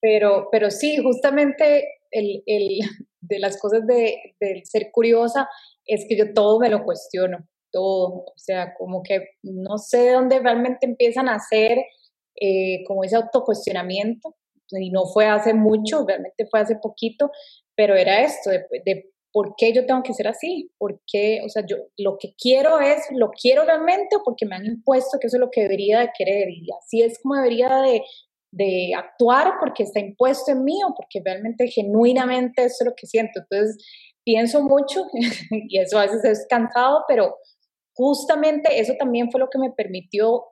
pero, 0.00 0.48
pero 0.50 0.70
sí, 0.70 0.98
justamente 0.98 1.86
el, 2.10 2.42
el, 2.46 2.78
de 3.20 3.38
las 3.38 3.58
cosas 3.58 3.86
de, 3.86 4.34
ser 4.64 4.90
curiosa 4.92 5.48
es 5.86 6.04
que 6.08 6.16
yo 6.16 6.32
todo 6.32 6.60
me 6.60 6.68
lo 6.68 6.84
cuestiono, 6.84 7.38
todo, 7.70 8.24
o 8.26 8.34
sea, 8.36 8.74
como 8.74 9.02
que 9.02 9.30
no 9.42 9.78
sé 9.78 9.98
de 9.98 10.12
dónde 10.12 10.38
realmente 10.38 10.86
empiezan 10.86 11.28
a 11.28 11.36
hacer 11.36 11.78
eh, 12.40 12.84
como 12.86 13.04
ese 13.04 13.16
autocuestionamiento 13.16 14.36
y 14.70 14.90
no 14.90 15.04
fue 15.06 15.26
hace 15.26 15.54
mucho, 15.54 16.04
realmente 16.06 16.46
fue 16.50 16.60
hace 16.60 16.76
poquito, 16.76 17.30
pero 17.76 17.94
era 17.94 18.22
esto, 18.22 18.50
de, 18.50 19.10
por 19.32 19.54
qué 19.56 19.72
yo 19.72 19.86
tengo 19.86 20.02
que 20.02 20.12
ser 20.12 20.28
así, 20.28 20.70
por 20.78 21.00
qué, 21.06 21.40
o 21.44 21.48
sea, 21.48 21.64
yo 21.66 21.76
lo 21.96 22.18
que 22.18 22.34
quiero 22.36 22.80
es, 22.80 23.06
lo 23.12 23.30
quiero 23.30 23.64
realmente 23.64 24.16
porque 24.24 24.44
me 24.44 24.56
han 24.56 24.66
impuesto 24.66 25.18
que 25.18 25.26
eso 25.26 25.36
es 25.36 25.40
lo 25.40 25.50
que 25.50 25.62
debería 25.62 26.00
de 26.00 26.10
querer 26.16 26.50
y 26.50 26.66
así 26.78 27.02
es 27.02 27.18
como 27.22 27.36
debería 27.36 27.68
de, 27.80 28.02
de 28.52 28.92
actuar 28.94 29.54
porque 29.58 29.84
está 29.84 30.00
impuesto 30.00 30.52
en 30.52 30.64
mí 30.64 30.78
porque 30.94 31.22
realmente 31.24 31.66
genuinamente 31.68 32.64
eso 32.64 32.76
es 32.80 32.86
lo 32.86 32.94
que 32.94 33.06
siento. 33.06 33.40
Entonces, 33.40 33.78
pienso 34.24 34.62
mucho 34.62 35.06
y 35.50 35.78
eso 35.78 35.98
a 35.98 36.02
veces 36.02 36.24
es 36.24 36.46
cansado, 36.48 37.04
pero 37.08 37.36
justamente 37.94 38.80
eso 38.80 38.94
también 38.98 39.30
fue 39.30 39.40
lo 39.40 39.48
que 39.50 39.58
me 39.58 39.70
permitió 39.70 40.44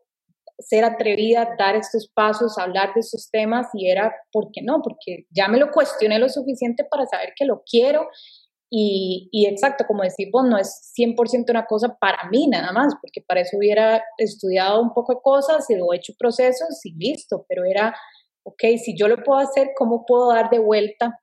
ser 0.60 0.84
atrevida, 0.84 1.54
dar 1.58 1.76
estos 1.76 2.08
pasos, 2.14 2.58
hablar 2.58 2.94
de 2.94 3.00
estos 3.00 3.30
temas 3.30 3.66
y 3.74 3.90
era, 3.90 4.14
¿por 4.32 4.50
qué 4.52 4.62
no? 4.62 4.80
Porque 4.82 5.26
ya 5.30 5.48
me 5.48 5.58
lo 5.58 5.70
cuestioné 5.70 6.18
lo 6.18 6.28
suficiente 6.28 6.84
para 6.84 7.06
saber 7.06 7.32
que 7.36 7.44
lo 7.44 7.62
quiero 7.64 8.08
y, 8.72 9.46
exacto, 9.48 9.84
como 9.84 10.04
decís 10.04 10.28
vos, 10.30 10.44
no 10.48 10.56
es 10.56 10.92
100% 10.96 11.50
una 11.50 11.66
cosa 11.66 11.96
para 12.00 12.28
mí 12.30 12.46
nada 12.46 12.72
más, 12.72 12.94
porque 13.02 13.20
para 13.20 13.40
eso 13.40 13.56
hubiera 13.56 14.00
estudiado 14.16 14.80
un 14.80 14.94
poco 14.94 15.14
de 15.14 15.20
cosas 15.20 15.68
y 15.68 15.74
he 15.74 15.96
hecho 15.96 16.12
procesos 16.16 16.78
y 16.84 16.94
listo, 16.94 17.44
pero 17.48 17.64
era, 17.64 17.92
ok, 18.44 18.62
si 18.82 18.96
yo 18.96 19.08
lo 19.08 19.24
puedo 19.24 19.40
hacer, 19.40 19.70
¿cómo 19.76 20.04
puedo 20.06 20.32
dar 20.32 20.50
de 20.50 20.60
vuelta? 20.60 21.20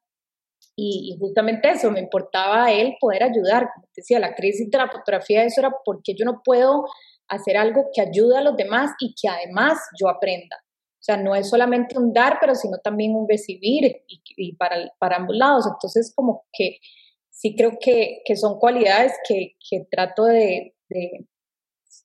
Y, 0.75 1.13
y, 1.13 1.17
justamente 1.19 1.69
eso, 1.69 1.89
me 1.89 2.01
importaba 2.01 2.65
a 2.65 2.73
él 2.73 2.97
poder 2.99 3.23
ayudar. 3.23 3.69
Como 3.73 3.87
te 3.87 4.01
decía, 4.01 4.19
la 4.19 4.35
crisis 4.35 4.69
de 4.69 4.77
la 4.77 4.89
fotografía, 4.91 5.43
eso 5.43 5.61
era 5.61 5.71
porque 5.85 6.13
yo 6.15 6.25
no 6.25 6.41
puedo 6.43 6.85
hacer 7.27 7.57
algo 7.57 7.89
que 7.93 8.01
ayude 8.01 8.37
a 8.37 8.41
los 8.41 8.55
demás 8.55 8.91
y 8.99 9.13
que 9.19 9.27
además 9.27 9.77
yo 9.99 10.09
aprenda. 10.09 10.55
O 10.99 11.03
sea, 11.07 11.17
no 11.17 11.35
es 11.35 11.49
solamente 11.49 11.97
un 11.97 12.11
dar, 12.11 12.37
pero 12.39 12.55
sino 12.55 12.79
también 12.79 13.15
un 13.15 13.27
recibir 13.29 14.03
y, 14.07 14.55
para, 14.55 14.91
para 14.99 15.17
ambos 15.17 15.35
lados. 15.35 15.65
Entonces, 15.71 16.11
como 16.13 16.45
que 16.51 16.79
sí 17.29 17.55
creo 17.55 17.77
que, 17.79 18.21
que 18.25 18.35
son 18.35 18.59
cualidades 18.59 19.13
que, 19.27 19.55
que 19.69 19.85
trato 19.89 20.25
de, 20.25 20.73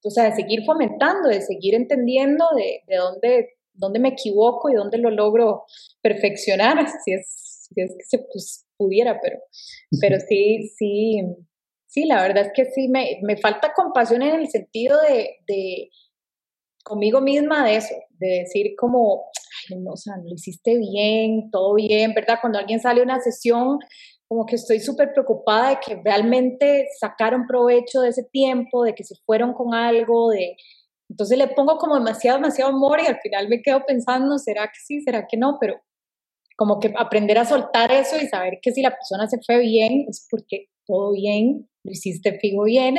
o 0.04 0.10
sea, 0.10 0.24
de 0.24 0.36
seguir 0.36 0.64
fomentando, 0.64 1.28
de 1.28 1.40
seguir 1.40 1.74
entendiendo 1.74 2.44
de, 2.54 2.82
de 2.86 2.96
dónde, 2.96 3.48
dónde 3.72 3.98
me 3.98 4.10
equivoco 4.10 4.68
y 4.68 4.74
dónde 4.74 4.98
lo 4.98 5.10
logro 5.10 5.64
perfeccionar, 6.02 6.86
si 7.04 7.14
es, 7.14 7.68
si 7.74 7.80
es 7.80 7.94
que 7.96 8.04
se 8.04 8.26
pudiera, 8.76 9.20
pero, 9.20 9.38
pero 10.00 10.18
sí, 10.20 10.68
sí, 10.76 11.22
Sí, 11.92 12.06
la 12.06 12.22
verdad 12.22 12.46
es 12.46 12.52
que 12.54 12.64
sí, 12.72 12.88
me, 12.88 13.18
me 13.20 13.36
falta 13.36 13.74
compasión 13.74 14.22
en 14.22 14.40
el 14.40 14.48
sentido 14.48 14.98
de, 15.02 15.36
de, 15.46 15.90
conmigo 16.82 17.20
misma 17.20 17.66
de 17.66 17.76
eso, 17.76 17.94
de 18.12 18.28
decir 18.44 18.74
como, 18.78 19.24
ay, 19.68 19.76
no, 19.78 19.92
o 19.92 19.96
sea, 19.98 20.14
lo 20.16 20.32
hiciste 20.34 20.78
bien, 20.78 21.50
todo 21.50 21.74
bien, 21.74 22.14
¿verdad? 22.14 22.38
Cuando 22.40 22.58
alguien 22.58 22.80
sale 22.80 23.00
a 23.02 23.04
una 23.04 23.20
sesión, 23.20 23.78
como 24.26 24.46
que 24.46 24.56
estoy 24.56 24.80
súper 24.80 25.12
preocupada 25.12 25.68
de 25.68 25.80
que 25.84 26.00
realmente 26.02 26.88
sacaron 26.98 27.46
provecho 27.46 28.00
de 28.00 28.08
ese 28.08 28.24
tiempo, 28.24 28.84
de 28.84 28.94
que 28.94 29.04
se 29.04 29.16
fueron 29.26 29.52
con 29.52 29.74
algo, 29.74 30.30
de... 30.30 30.56
Entonces 31.10 31.36
le 31.36 31.48
pongo 31.48 31.76
como 31.76 31.96
demasiado, 31.96 32.38
demasiado 32.38 32.70
amor 32.70 33.00
y 33.02 33.06
al 33.06 33.20
final 33.20 33.50
me 33.50 33.60
quedo 33.60 33.84
pensando, 33.84 34.38
¿será 34.38 34.68
que 34.68 34.80
sí, 34.82 35.02
será 35.02 35.26
que 35.28 35.36
no? 35.36 35.58
Pero 35.60 35.78
como 36.56 36.80
que 36.80 36.90
aprender 36.96 37.36
a 37.36 37.44
soltar 37.44 37.92
eso 37.92 38.16
y 38.16 38.28
saber 38.28 38.60
que 38.62 38.72
si 38.72 38.80
la 38.80 38.92
persona 38.92 39.28
se 39.28 39.38
fue 39.44 39.58
bien 39.58 40.06
es 40.08 40.26
porque 40.30 40.68
todo 40.86 41.12
bien, 41.12 41.68
lo 41.84 41.92
hiciste 41.92 42.38
fijo 42.38 42.64
bien, 42.64 42.98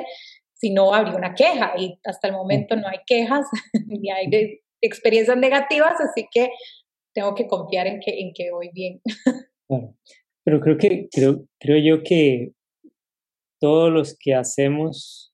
si 0.53 0.71
no 0.71 0.93
habría 0.93 1.15
una 1.15 1.35
queja 1.35 1.73
y 1.77 1.99
hasta 2.05 2.27
el 2.27 2.33
momento 2.33 2.75
no 2.75 2.87
hay 2.87 2.99
quejas 3.05 3.45
ni 3.87 4.09
hay 4.11 4.61
experiencias 4.81 5.37
negativas, 5.37 5.93
así 5.99 6.27
que 6.31 6.49
tengo 7.13 7.35
que 7.35 7.47
confiar 7.47 7.87
en 7.87 7.99
que, 7.99 8.19
en 8.19 8.33
que 8.33 8.51
voy 8.51 8.69
bien. 8.73 9.01
Claro. 9.67 9.95
Pero 10.45 10.59
creo 10.59 10.77
que, 10.77 11.07
creo, 11.11 11.45
creo 11.59 11.77
yo 11.77 12.03
que 12.03 12.51
todos 13.61 13.91
los 13.91 14.17
que 14.19 14.35
hacemos 14.35 15.33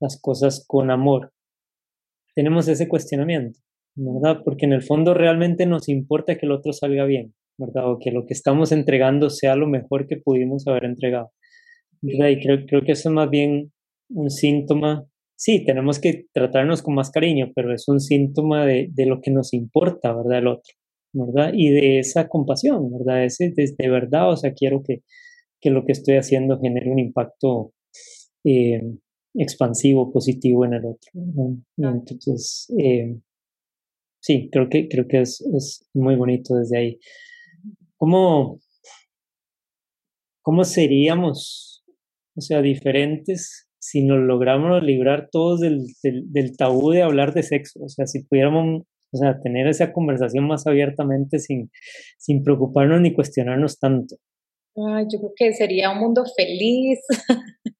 las 0.00 0.20
cosas 0.20 0.64
con 0.66 0.90
amor, 0.90 1.32
tenemos 2.34 2.66
ese 2.66 2.88
cuestionamiento, 2.88 3.60
¿verdad? 3.94 4.42
Porque 4.44 4.66
en 4.66 4.72
el 4.72 4.82
fondo 4.82 5.14
realmente 5.14 5.66
nos 5.66 5.88
importa 5.88 6.36
que 6.36 6.46
el 6.46 6.52
otro 6.52 6.72
salga 6.72 7.04
bien, 7.04 7.34
¿verdad? 7.58 7.90
O 7.90 7.98
que 7.98 8.10
lo 8.10 8.26
que 8.26 8.34
estamos 8.34 8.72
entregando 8.72 9.30
sea 9.30 9.54
lo 9.54 9.68
mejor 9.68 10.08
que 10.08 10.16
pudimos 10.16 10.66
haber 10.66 10.84
entregado. 10.84 11.30
Y 12.06 12.40
creo, 12.40 12.66
creo 12.66 12.82
que 12.82 12.92
eso 12.92 13.08
es 13.08 13.14
más 13.14 13.30
bien 13.30 13.72
un 14.10 14.30
síntoma. 14.30 15.06
Sí, 15.36 15.64
tenemos 15.64 15.98
que 15.98 16.26
tratarnos 16.32 16.82
con 16.82 16.94
más 16.94 17.10
cariño, 17.10 17.50
pero 17.54 17.74
es 17.74 17.88
un 17.88 18.00
síntoma 18.00 18.66
de, 18.66 18.88
de 18.92 19.06
lo 19.06 19.20
que 19.20 19.30
nos 19.30 19.52
importa, 19.52 20.12
¿verdad? 20.14 20.38
El 20.38 20.46
otro, 20.48 20.74
¿verdad? 21.12 21.52
Y 21.54 21.70
de 21.70 21.98
esa 22.00 22.28
compasión, 22.28 22.92
¿verdad? 22.92 23.24
Ese, 23.24 23.50
de, 23.50 23.74
de 23.76 23.88
verdad, 23.88 24.30
o 24.30 24.36
sea, 24.36 24.52
quiero 24.54 24.82
que, 24.82 25.02
que 25.60 25.70
lo 25.70 25.84
que 25.84 25.92
estoy 25.92 26.16
haciendo 26.16 26.60
genere 26.60 26.90
un 26.90 26.98
impacto 26.98 27.72
eh, 28.44 28.82
expansivo, 29.34 30.12
positivo 30.12 30.64
en 30.64 30.74
el 30.74 30.84
otro. 30.84 31.10
Entonces, 31.78 32.72
eh, 32.78 33.16
sí, 34.20 34.48
creo 34.52 34.68
que, 34.68 34.88
creo 34.88 35.08
que 35.08 35.22
es, 35.22 35.40
es 35.40 35.88
muy 35.94 36.16
bonito 36.16 36.54
desde 36.56 36.78
ahí. 36.78 36.98
¿Cómo, 37.96 38.60
¿Cómo 40.42 40.64
seríamos, 40.64 41.73
o 42.36 42.40
sea, 42.40 42.62
diferentes 42.62 43.68
si 43.84 44.02
nos 44.02 44.18
logramos 44.18 44.82
librar 44.82 45.28
todos 45.30 45.60
del, 45.60 45.84
del, 46.02 46.56
tabú 46.56 46.90
de 46.90 47.02
hablar 47.02 47.34
de 47.34 47.42
sexo? 47.42 47.80
O 47.84 47.88
sea, 47.90 48.06
si 48.06 48.24
pudiéramos, 48.24 48.82
o 49.12 49.16
sea, 49.16 49.38
tener 49.40 49.66
esa 49.66 49.92
conversación 49.92 50.46
más 50.46 50.66
abiertamente 50.66 51.38
sin, 51.38 51.70
sin 52.16 52.42
preocuparnos 52.42 53.02
ni 53.02 53.12
cuestionarnos 53.12 53.78
tanto. 53.78 54.16
yo 54.74 55.18
creo 55.18 55.32
que 55.36 55.52
sería 55.52 55.90
un 55.90 55.98
mundo 55.98 56.24
feliz. 56.34 57.00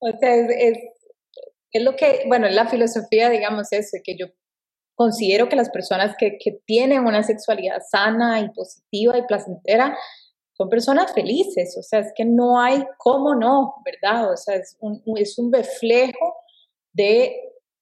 o 0.00 0.10
sea, 0.20 0.34
es, 0.34 0.78
es, 1.72 1.82
lo 1.82 1.96
que, 1.96 2.24
bueno, 2.28 2.46
es 2.46 2.54
la 2.54 2.68
filosofía, 2.68 3.30
digamos, 3.30 3.72
eso, 3.72 3.96
que 4.04 4.18
yo 4.18 4.26
considero 4.94 5.48
que 5.48 5.56
las 5.56 5.70
personas 5.70 6.14
que, 6.18 6.36
que 6.38 6.58
tienen 6.66 7.06
una 7.06 7.22
sexualidad 7.22 7.80
sana 7.90 8.40
y 8.40 8.50
positiva 8.50 9.16
y 9.16 9.26
placentera 9.26 9.96
son 10.56 10.68
personas 10.68 11.12
felices, 11.12 11.76
o 11.78 11.82
sea, 11.82 12.00
es 12.00 12.12
que 12.14 12.24
no 12.24 12.58
hay 12.60 12.84
cómo 12.98 13.34
no, 13.34 13.74
¿verdad? 13.84 14.32
O 14.32 14.36
sea, 14.36 14.56
es 14.56 14.76
un, 14.80 15.02
es 15.16 15.38
un 15.38 15.52
reflejo 15.52 16.34
de 16.92 17.34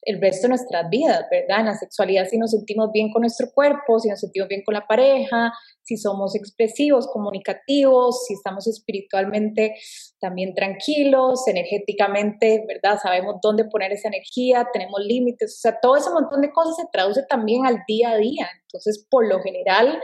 el 0.06 0.20
resto 0.20 0.42
de 0.42 0.50
nuestras 0.50 0.90
vidas, 0.90 1.24
¿verdad? 1.30 1.60
En 1.60 1.66
la 1.66 1.74
sexualidad 1.74 2.26
si 2.28 2.36
nos 2.36 2.50
sentimos 2.50 2.90
bien 2.92 3.10
con 3.10 3.22
nuestro 3.22 3.50
cuerpo, 3.54 3.98
si 3.98 4.08
nos 4.08 4.20
sentimos 4.20 4.48
bien 4.48 4.62
con 4.64 4.74
la 4.74 4.86
pareja, 4.86 5.52
si 5.82 5.96
somos 5.96 6.34
expresivos, 6.34 7.06
comunicativos, 7.06 8.24
si 8.26 8.34
estamos 8.34 8.66
espiritualmente 8.66 9.74
también 10.20 10.54
tranquilos, 10.54 11.46
energéticamente, 11.46 12.64
¿verdad? 12.66 12.98
Sabemos 13.02 13.36
dónde 13.42 13.64
poner 13.64 13.92
esa 13.92 14.08
energía, 14.08 14.68
tenemos 14.72 15.00
límites, 15.04 15.54
o 15.54 15.60
sea, 15.60 15.78
todo 15.80 15.96
ese 15.96 16.10
montón 16.10 16.40
de 16.40 16.52
cosas 16.52 16.76
se 16.76 16.84
traduce 16.92 17.22
también 17.28 17.66
al 17.66 17.78
día 17.86 18.10
a 18.10 18.16
día. 18.16 18.48
Entonces, 18.62 19.06
por 19.08 19.26
lo 19.26 19.40
general, 19.40 20.00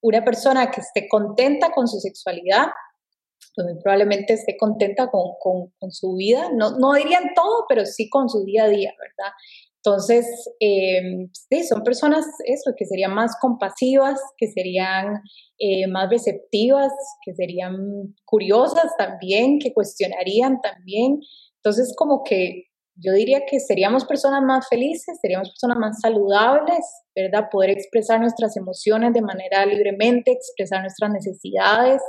una 0.00 0.24
persona 0.24 0.70
que 0.70 0.80
esté 0.80 1.08
contenta 1.08 1.70
con 1.70 1.88
su 1.88 1.98
sexualidad, 1.98 2.66
pues 3.54 3.66
probablemente 3.82 4.34
esté 4.34 4.56
contenta 4.56 5.10
con, 5.10 5.32
con, 5.40 5.90
su 5.90 6.14
vida, 6.14 6.50
no, 6.54 6.78
no 6.78 6.92
dirían 6.94 7.32
todo, 7.34 7.64
pero 7.68 7.86
sí 7.86 8.08
con 8.08 8.28
su 8.28 8.44
día 8.44 8.64
a 8.64 8.68
día, 8.68 8.92
¿verdad? 8.98 9.32
Entonces, 9.84 10.26
eh, 10.60 11.28
sí, 11.32 11.64
son 11.64 11.82
personas, 11.82 12.26
eso, 12.44 12.72
que 12.76 12.84
serían 12.84 13.14
más 13.14 13.36
compasivas, 13.40 14.20
que 14.36 14.48
serían 14.48 15.22
eh, 15.58 15.86
más 15.86 16.10
receptivas, 16.10 16.92
que 17.24 17.34
serían 17.34 18.14
curiosas 18.24 18.92
también, 18.98 19.58
que 19.58 19.72
cuestionarían 19.72 20.60
también. 20.60 21.20
Entonces, 21.56 21.94
como 21.96 22.22
que 22.22 22.67
yo 23.00 23.12
diría 23.12 23.46
que 23.48 23.60
seríamos 23.60 24.04
personas 24.04 24.42
más 24.42 24.68
felices, 24.68 25.18
seríamos 25.20 25.50
personas 25.50 25.78
más 25.78 26.00
saludables, 26.00 26.84
¿verdad? 27.14 27.48
Poder 27.50 27.70
expresar 27.70 28.20
nuestras 28.20 28.56
emociones 28.56 29.12
de 29.12 29.22
manera 29.22 29.64
libremente, 29.66 30.32
expresar 30.32 30.80
nuestras 30.80 31.10
necesidades, 31.12 32.02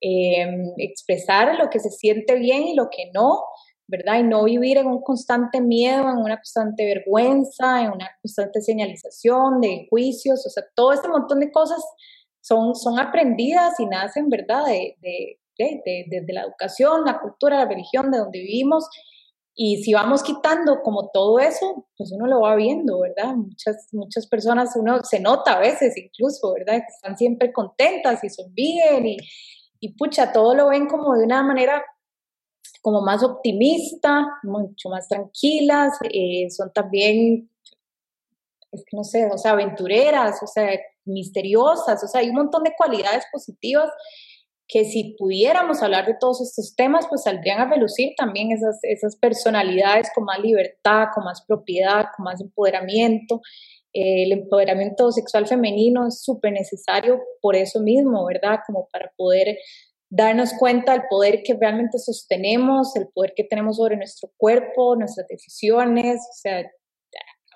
em, 0.00 0.72
expresar 0.78 1.56
lo 1.56 1.70
que 1.70 1.78
se 1.78 1.90
siente 1.90 2.34
bien 2.36 2.64
y 2.64 2.74
lo 2.74 2.88
que 2.90 3.10
no, 3.14 3.40
¿verdad? 3.86 4.18
Y 4.18 4.24
no 4.24 4.44
vivir 4.44 4.78
en 4.78 4.88
un 4.88 5.00
constante 5.00 5.60
miedo, 5.60 6.02
en 6.10 6.18
una 6.18 6.36
constante 6.36 6.84
vergüenza, 6.84 7.82
en 7.82 7.92
una 7.92 8.10
constante 8.20 8.60
señalización 8.60 9.60
de 9.60 9.86
juicios, 9.88 10.44
o 10.44 10.50
sea, 10.50 10.64
todo 10.74 10.92
este 10.92 11.08
montón 11.08 11.38
de 11.38 11.52
cosas 11.52 11.84
son, 12.40 12.74
son 12.74 12.98
aprendidas 12.98 13.78
y 13.78 13.86
nacen, 13.86 14.28
¿verdad? 14.28 14.66
De, 14.66 14.96
de, 15.00 15.38
de, 15.56 16.20
de 16.22 16.32
la 16.32 16.42
educación, 16.42 17.04
la 17.04 17.20
cultura, 17.20 17.58
la 17.58 17.68
religión, 17.68 18.10
de 18.10 18.18
donde 18.18 18.40
vivimos 18.40 18.88
y 19.58 19.82
si 19.82 19.94
vamos 19.94 20.22
quitando 20.22 20.82
como 20.82 21.08
todo 21.08 21.38
eso, 21.38 21.86
pues 21.96 22.12
uno 22.12 22.26
lo 22.26 22.42
va 22.42 22.54
viendo, 22.56 23.00
¿verdad? 23.00 23.34
Muchas, 23.34 23.88
muchas 23.92 24.26
personas, 24.26 24.76
uno 24.76 25.02
se 25.02 25.18
nota 25.18 25.54
a 25.54 25.60
veces 25.60 25.96
incluso, 25.96 26.52
¿verdad? 26.52 26.82
Están 26.86 27.16
siempre 27.16 27.54
contentas 27.54 28.22
y 28.22 28.28
sonríen 28.28 29.06
y, 29.06 29.16
y 29.80 29.94
pucha, 29.94 30.30
todo 30.30 30.54
lo 30.54 30.68
ven 30.68 30.86
como 30.86 31.14
de 31.14 31.24
una 31.24 31.42
manera 31.42 31.82
como 32.82 33.00
más 33.00 33.22
optimista, 33.22 34.26
mucho 34.42 34.90
más 34.90 35.08
tranquilas, 35.08 35.98
eh, 36.12 36.50
son 36.50 36.70
también, 36.74 37.50
no 38.92 39.04
sé, 39.04 39.26
o 39.32 39.38
sea, 39.38 39.52
aventureras, 39.52 40.42
o 40.42 40.46
sea, 40.46 40.68
misteriosas, 41.06 42.04
o 42.04 42.08
sea, 42.08 42.20
hay 42.20 42.28
un 42.28 42.36
montón 42.36 42.62
de 42.62 42.74
cualidades 42.76 43.24
positivas 43.32 43.90
que 44.68 44.84
si 44.84 45.14
pudiéramos 45.18 45.82
hablar 45.82 46.06
de 46.06 46.16
todos 46.18 46.40
estos 46.40 46.74
temas, 46.74 47.06
pues 47.08 47.22
saldrían 47.22 47.60
a 47.60 47.70
relucir 47.70 48.14
también 48.16 48.50
esas, 48.50 48.78
esas 48.82 49.16
personalidades 49.16 50.10
con 50.14 50.24
más 50.24 50.40
libertad, 50.40 51.06
con 51.14 51.24
más 51.24 51.44
propiedad, 51.46 52.06
con 52.16 52.24
más 52.24 52.40
empoderamiento. 52.40 53.40
Eh, 53.92 54.24
el 54.24 54.32
empoderamiento 54.32 55.12
sexual 55.12 55.46
femenino 55.46 56.08
es 56.08 56.22
súper 56.22 56.52
necesario 56.52 57.20
por 57.40 57.54
eso 57.54 57.80
mismo, 57.80 58.26
¿verdad? 58.26 58.58
Como 58.66 58.88
para 58.92 59.12
poder 59.16 59.56
darnos 60.08 60.52
cuenta 60.58 60.92
del 60.92 61.02
poder 61.08 61.42
que 61.44 61.54
realmente 61.54 61.98
sostenemos, 61.98 62.94
el 62.96 63.08
poder 63.08 63.34
que 63.36 63.44
tenemos 63.44 63.76
sobre 63.76 63.96
nuestro 63.96 64.32
cuerpo, 64.36 64.96
nuestras 64.96 65.26
decisiones, 65.28 66.16
o 66.16 66.34
sea, 66.34 66.70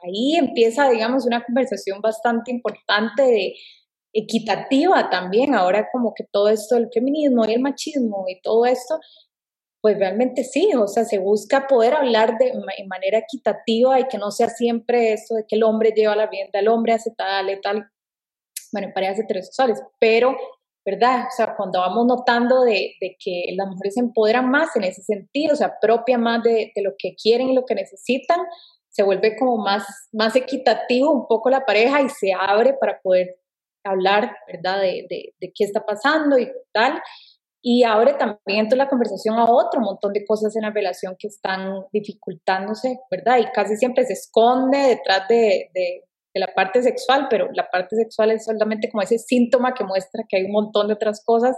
ahí 0.03 0.37
empieza, 0.37 0.89
digamos, 0.89 1.27
una 1.27 1.45
conversación 1.45 2.01
bastante 2.01 2.51
importante 2.51 3.23
de 3.23 3.55
equitativa 4.13 5.09
también, 5.11 5.55
ahora 5.55 5.89
como 5.93 6.15
que 6.15 6.25
todo 6.31 6.49
esto 6.49 6.75
del 6.75 6.91
feminismo 6.93 7.45
y 7.45 7.53
el 7.53 7.61
machismo 7.61 8.25
y 8.29 8.41
todo 8.41 8.67
esto, 8.67 8.99
pues 9.81 9.99
realmente 9.99 10.45
sí, 10.45 10.71
o 10.75 10.87
sea, 10.87 11.05
se 11.05 11.19
busca 11.19 11.67
poder 11.67 11.95
hablar 11.95 12.37
de, 12.39 12.53
manera 12.87 13.19
equitativa 13.19 13.99
y 13.99 14.09
que 14.09 14.19
no 14.19 14.31
sea 14.31 14.49
siempre 14.51 15.13
eso 15.13 15.35
de 15.35 15.45
que 15.47 15.57
el 15.57 15.63
hombre 15.63 15.93
lleva 15.95 16.17
la 16.17 16.27
rienda, 16.27 16.59
el 16.59 16.69
hombre 16.69 16.93
hace 16.93 17.13
tal 17.17 17.51
y 17.51 17.61
tal, 17.61 17.89
bueno, 18.73 18.89
en 18.89 18.95
parejas 18.95 19.21
heterosexuales, 19.21 19.83
pero, 19.99 20.37
¿verdad? 20.85 21.25
O 21.29 21.35
sea, 21.35 21.55
cuando 21.57 21.81
vamos 21.81 22.07
notando 22.07 22.63
de, 22.63 22.95
de, 23.01 23.17
que 23.19 23.45
las 23.57 23.69
mujeres 23.69 23.95
se 23.95 24.01
empoderan 24.01 24.51
más 24.51 24.77
en 24.77 24.85
ese 24.85 25.03
sentido, 25.03 25.55
o 25.55 25.57
sea, 25.57 25.79
propia 25.81 26.19
más 26.19 26.43
de, 26.43 26.73
de 26.75 26.83
lo 26.83 26.93
que 26.99 27.15
quieren 27.15 27.49
y 27.49 27.55
lo 27.55 27.65
que 27.65 27.75
necesitan, 27.75 28.41
se 28.91 29.03
vuelve 29.03 29.37
como 29.37 29.57
más, 29.57 29.85
más 30.13 30.37
equitativo 30.37 31.11
un 31.11 31.27
poco 31.27 31.49
la 31.49 31.65
pareja 31.65 32.03
y 32.03 32.09
se 32.11 32.33
abre 32.33 32.75
para 32.75 33.01
poder 33.01 33.40
hablar, 33.85 34.37
¿verdad?, 34.47 34.81
de, 34.81 35.07
de, 35.09 35.53
qué 35.55 35.65
está 35.65 35.85
pasando 35.85 36.39
y 36.39 36.51
tal. 36.73 37.01
Y 37.63 37.85
abre 37.85 38.15
también 38.15 38.61
entonces 38.61 38.79
la 38.79 38.89
conversación 38.89 39.39
a 39.39 39.45
otro 39.45 39.81
montón 39.81 40.13
de 40.13 40.25
cosas 40.25 40.57
en 40.57 40.63
la 40.63 40.71
relación 40.71 41.15
que 41.19 41.29
están 41.29 41.85
dificultándose, 41.93 43.01
¿verdad? 43.11 43.39
Y 43.39 43.45
casi 43.53 43.77
siempre 43.77 44.05
se 44.05 44.15
esconde 44.15 44.79
detrás 44.79 45.29
de, 45.29 45.71
de, 45.75 46.05
de, 46.35 46.41
la 46.41 46.49
parte 46.55 46.83
sexual, 46.83 47.27
pero 47.29 47.49
la 47.53 47.69
parte 47.71 47.97
sexual 47.97 48.31
es 48.31 48.47
solamente 48.47 48.91
como 48.91 49.03
ese 49.03 49.19
síntoma 49.19 49.75
que 49.75 49.85
muestra 49.85 50.25
que 50.27 50.39
hay 50.39 50.45
un 50.45 50.53
montón 50.53 50.89
de 50.89 50.95
otras 50.95 51.23
cosas 51.23 51.55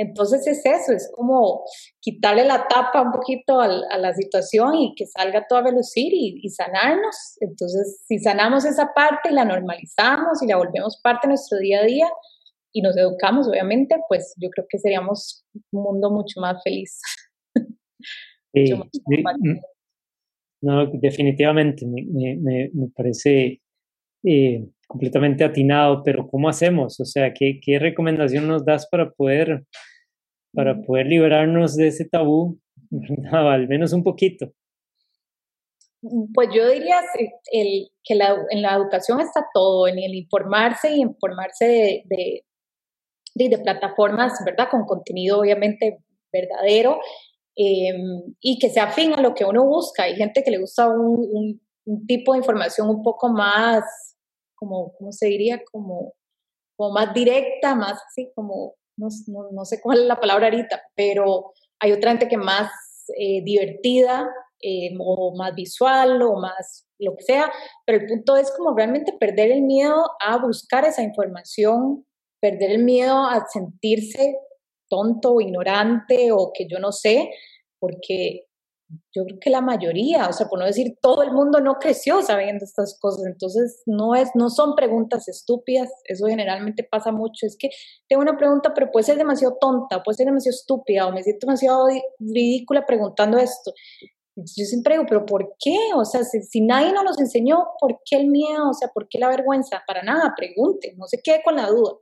entonces 0.00 0.46
es 0.46 0.64
eso, 0.64 0.92
es 0.92 1.12
como 1.14 1.62
quitarle 2.00 2.44
la 2.44 2.66
tapa 2.66 3.02
un 3.02 3.12
poquito 3.12 3.60
a, 3.60 3.68
la 3.68 4.14
situación 4.14 4.74
y 4.76 4.94
que 4.96 5.06
salga 5.06 5.44
todo 5.46 5.58
a 5.58 5.64
relucir 5.64 6.10
y, 6.14 6.48
sanarnos. 6.48 7.36
Entonces, 7.40 8.02
si 8.08 8.18
sanamos 8.18 8.64
esa 8.64 8.94
parte 8.94 9.28
y 9.30 9.34
la 9.34 9.44
normalizamos 9.44 10.42
y 10.42 10.46
la 10.46 10.56
volvemos 10.56 10.98
parte 11.02 11.26
de 11.26 11.32
nuestro 11.32 11.58
día 11.58 11.80
a 11.80 11.84
día 11.84 12.08
y 12.72 12.80
nos 12.80 12.96
educamos, 12.96 13.46
obviamente, 13.46 13.96
pues 14.08 14.34
yo 14.38 14.48
creo 14.48 14.66
que 14.70 14.78
seríamos 14.78 15.44
un 15.70 15.82
mundo 15.82 16.10
mucho 16.10 16.40
más 16.40 16.62
feliz. 16.62 16.98
Sí, 18.52 18.72
no, 20.62 20.86
definitivamente, 20.94 21.86
me, 21.86 22.04
me, 22.10 22.70
me 22.72 22.88
parece 22.96 23.60
eh, 24.24 24.66
completamente 24.88 25.44
atinado, 25.44 26.02
pero 26.02 26.26
¿cómo 26.26 26.48
hacemos? 26.48 26.98
O 26.98 27.04
sea, 27.04 27.32
¿qué, 27.32 27.60
qué 27.62 27.78
recomendación 27.78 28.48
nos 28.48 28.64
das 28.64 28.88
para 28.90 29.10
poder 29.12 29.64
para 30.52 30.80
poder 30.82 31.06
liberarnos 31.06 31.76
de 31.76 31.88
ese 31.88 32.08
tabú, 32.08 32.58
al 33.32 33.68
menos 33.68 33.92
un 33.92 34.02
poquito. 34.02 34.52
Pues 36.34 36.48
yo 36.54 36.66
diría 36.70 37.00
el, 37.52 37.90
que 38.02 38.14
la, 38.14 38.34
en 38.48 38.62
la 38.62 38.74
educación 38.74 39.20
está 39.20 39.46
todo, 39.52 39.86
en 39.86 39.98
el 39.98 40.14
informarse 40.14 40.92
y 40.92 41.02
informarse 41.02 41.66
de, 41.66 42.02
de, 43.34 43.48
de, 43.50 43.58
plataformas, 43.58 44.32
¿verdad? 44.46 44.68
Con 44.70 44.86
contenido 44.86 45.40
obviamente 45.40 45.98
verdadero 46.32 47.00
em, 47.54 48.34
y 48.40 48.58
que 48.58 48.70
sea 48.70 48.84
afín 48.84 49.12
a 49.12 49.20
lo 49.20 49.34
que 49.34 49.44
uno 49.44 49.66
busca. 49.66 50.04
Hay 50.04 50.16
gente 50.16 50.42
que 50.42 50.50
le 50.50 50.58
gusta 50.58 50.88
un, 50.88 51.60
un, 51.84 52.06
tipo 52.06 52.32
de 52.32 52.38
información 52.38 52.88
un 52.88 53.02
poco 53.02 53.28
más, 53.28 53.84
como, 54.54 54.94
¿cómo 54.96 55.12
se 55.12 55.26
diría? 55.26 55.60
Como, 55.70 56.14
como 56.76 56.92
más 56.94 57.12
directa, 57.12 57.74
más 57.74 58.00
así 58.08 58.30
como 58.34 58.76
no, 59.00 59.64
sé 59.64 59.80
cuál 59.80 60.00
es 60.00 60.06
la 60.06 60.20
palabra 60.20 60.46
ahorita, 60.46 60.82
pero 60.94 61.52
hay 61.80 61.92
otra 61.92 62.10
gente 62.10 62.28
que 62.28 62.36
más 62.36 62.70
eh, 63.18 63.42
divertida 63.42 64.28
eh, 64.62 64.90
o 64.98 65.34
más 65.36 65.54
visual 65.54 66.22
o 66.22 66.36
más 66.36 66.86
lo 66.98 67.16
que 67.16 67.22
sea, 67.22 67.50
pero 67.86 67.98
el 67.98 68.06
punto 68.06 68.36
es 68.36 68.50
como 68.56 68.76
realmente 68.76 69.14
perder 69.18 69.50
el 69.50 69.62
miedo 69.62 70.04
a 70.20 70.36
buscar 70.38 70.84
esa 70.84 71.02
información, 71.02 72.06
perder 72.40 72.72
el 72.72 72.84
miedo 72.84 73.24
a 73.24 73.46
sentirse 73.48 74.36
tonto 74.88 75.34
o 75.34 75.40
ignorante 75.40 76.30
o 76.32 76.52
que 76.52 76.66
yo 76.68 76.78
no 76.78 76.92
sé, 76.92 77.30
porque 77.78 78.46
yo 79.12 79.24
creo 79.24 79.38
que 79.40 79.50
la 79.50 79.60
mayoría, 79.60 80.28
o 80.28 80.32
sea, 80.32 80.48
por 80.48 80.58
no 80.58 80.64
decir 80.64 80.98
todo 81.00 81.22
el 81.22 81.32
mundo 81.32 81.60
no 81.60 81.74
creció 81.74 82.22
sabiendo 82.22 82.64
estas 82.64 82.98
cosas, 83.00 83.26
entonces 83.26 83.82
no 83.86 84.14
es, 84.14 84.30
no 84.34 84.50
son 84.50 84.74
preguntas 84.74 85.28
estúpidas, 85.28 85.90
eso 86.04 86.26
generalmente 86.26 86.84
pasa 86.84 87.12
mucho, 87.12 87.46
es 87.46 87.56
que 87.56 87.70
tengo 88.08 88.22
una 88.22 88.36
pregunta, 88.36 88.72
pero 88.74 88.90
puede 88.90 89.04
ser 89.04 89.16
demasiado 89.16 89.56
tonta, 89.60 90.02
puede 90.02 90.16
ser 90.16 90.26
demasiado 90.26 90.54
estúpida, 90.54 91.06
o 91.06 91.12
me 91.12 91.22
siento 91.22 91.46
demasiado 91.46 91.86
ridícula 92.18 92.84
preguntando 92.86 93.38
esto. 93.38 93.72
Yo 94.36 94.64
siempre 94.64 94.94
digo, 94.94 95.06
pero 95.08 95.26
¿por 95.26 95.54
qué? 95.58 95.76
O 95.94 96.04
sea, 96.04 96.24
si, 96.24 96.42
si 96.42 96.60
nadie 96.60 96.92
nos 96.92 97.04
los 97.04 97.20
enseñó, 97.20 97.66
¿por 97.78 98.00
qué 98.04 98.16
el 98.16 98.28
miedo? 98.28 98.70
O 98.70 98.74
sea, 98.74 98.88
¿por 98.88 99.08
qué 99.08 99.18
la 99.18 99.28
vergüenza? 99.28 99.82
Para 99.86 100.02
nada, 100.02 100.34
pregunte, 100.36 100.94
no 100.96 101.06
se 101.06 101.20
quede 101.20 101.42
con 101.44 101.56
la 101.56 101.66
duda. 101.66 101.92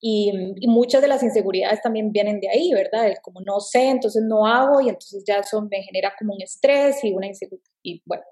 Y, 0.00 0.32
muchas 0.68 1.02
de 1.02 1.08
las 1.08 1.22
inseguridades 1.22 1.82
también 1.82 2.12
vienen 2.12 2.40
de 2.40 2.48
ahí, 2.48 2.72
¿verdad? 2.72 3.12
como 3.22 3.40
no 3.40 3.60
sé, 3.60 3.88
entonces 3.88 4.22
no 4.22 4.46
hago 4.46 4.80
y 4.80 4.88
entonces 4.88 5.24
ya 5.26 5.38
eso 5.38 5.60
me 5.62 5.82
genera 5.82 6.12
como 6.18 6.34
un 6.34 6.42
estrés 6.42 7.02
y 7.02 7.12
una 7.12 7.26
inseguridad. 7.26 7.70
Y 7.82 8.02
bueno, 8.06 8.22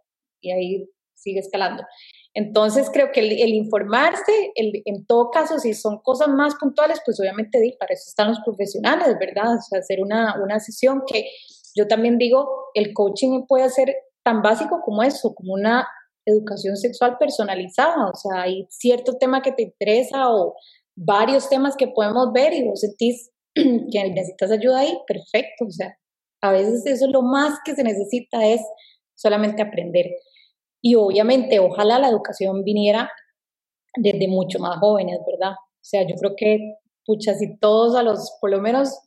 y 0.41 0.53
ahí 0.53 0.91
sigue 1.15 1.41
escalando. 1.41 1.83
Entonces 2.35 2.91
creo 2.93 3.11
que 3.13 3.21
el, 3.21 3.55
informarse, 3.55 4.53
el, 4.55 4.83
en 4.85 5.07
todo 5.07 5.31
caso, 5.31 5.59
si 5.59 5.75
son 5.75 5.99
cosas 6.03 6.29
más 6.29 6.55
puntuales, 6.57 7.01
pues 7.05 7.19
obviamente 7.19 7.77
para 7.81 7.95
eso 7.95 8.05
están 8.09 8.29
los 8.29 8.41
profesionales, 8.45 9.17
¿verdad? 9.19 9.57
O 9.57 9.63
sea, 9.63 9.81
hacer 9.81 10.01
una, 10.01 10.41
una 10.43 10.61
sesión 10.61 11.03
que 11.07 11.31
yo 11.75 11.89
también 11.89 12.19
digo, 12.19 12.49
el 12.75 12.93
coaching 12.93 13.47
puede 13.47 13.69
ser 13.71 13.95
tan 14.23 14.43
básico 14.43 14.81
como 14.85 15.03
eso, 15.03 15.35
como 15.35 15.55
una 15.55 15.89
educación 16.27 16.77
sexual 16.77 17.17
personalizada, 17.19 18.09
o 18.09 18.15
sea, 18.17 18.43
hay 18.43 18.67
cierto 18.69 19.17
tema 19.17 19.43
que 19.43 19.53
te 19.53 19.63
interesa 19.63 20.29
o 20.29 20.57
varios 20.97 21.49
temas 21.49 21.77
que 21.77 21.89
podemos 21.89 22.33
ver 22.33 22.53
y 22.55 22.65
vos 22.65 22.81
sentís 22.81 23.31
que 23.55 24.11
necesitas 24.11 24.51
ayuda 24.51 24.81
ahí, 24.81 24.99
perfecto. 25.07 25.67
O 25.67 25.71
sea, 25.71 25.97
a 26.41 26.53
veces 26.53 26.85
eso 26.87 27.07
es 27.07 27.13
lo 27.13 27.23
más 27.23 27.59
que 27.65 27.75
se 27.75 27.85
necesita 27.85 28.45
es 28.47 28.63
solamente 29.15 29.63
aprender. 29.63 30.07
Y 30.83 30.95
obviamente, 30.95 31.59
ojalá 31.59 31.99
la 31.99 32.09
educación 32.09 32.65
viniera 32.65 33.11
desde 33.97 34.29
mucho 34.29 34.59
más 34.59 34.79
jóvenes, 34.79 35.19
¿verdad? 35.27 35.53
O 35.53 35.85
sea, 35.89 36.03
yo 36.03 36.15
creo 36.17 36.35
que, 36.37 36.59
pucha, 37.05 37.35
si 37.35 37.59
todos 37.59 37.97
a 37.97 38.03
los, 38.03 38.37
por 38.41 38.51
lo 38.51 38.61
menos 38.61 38.99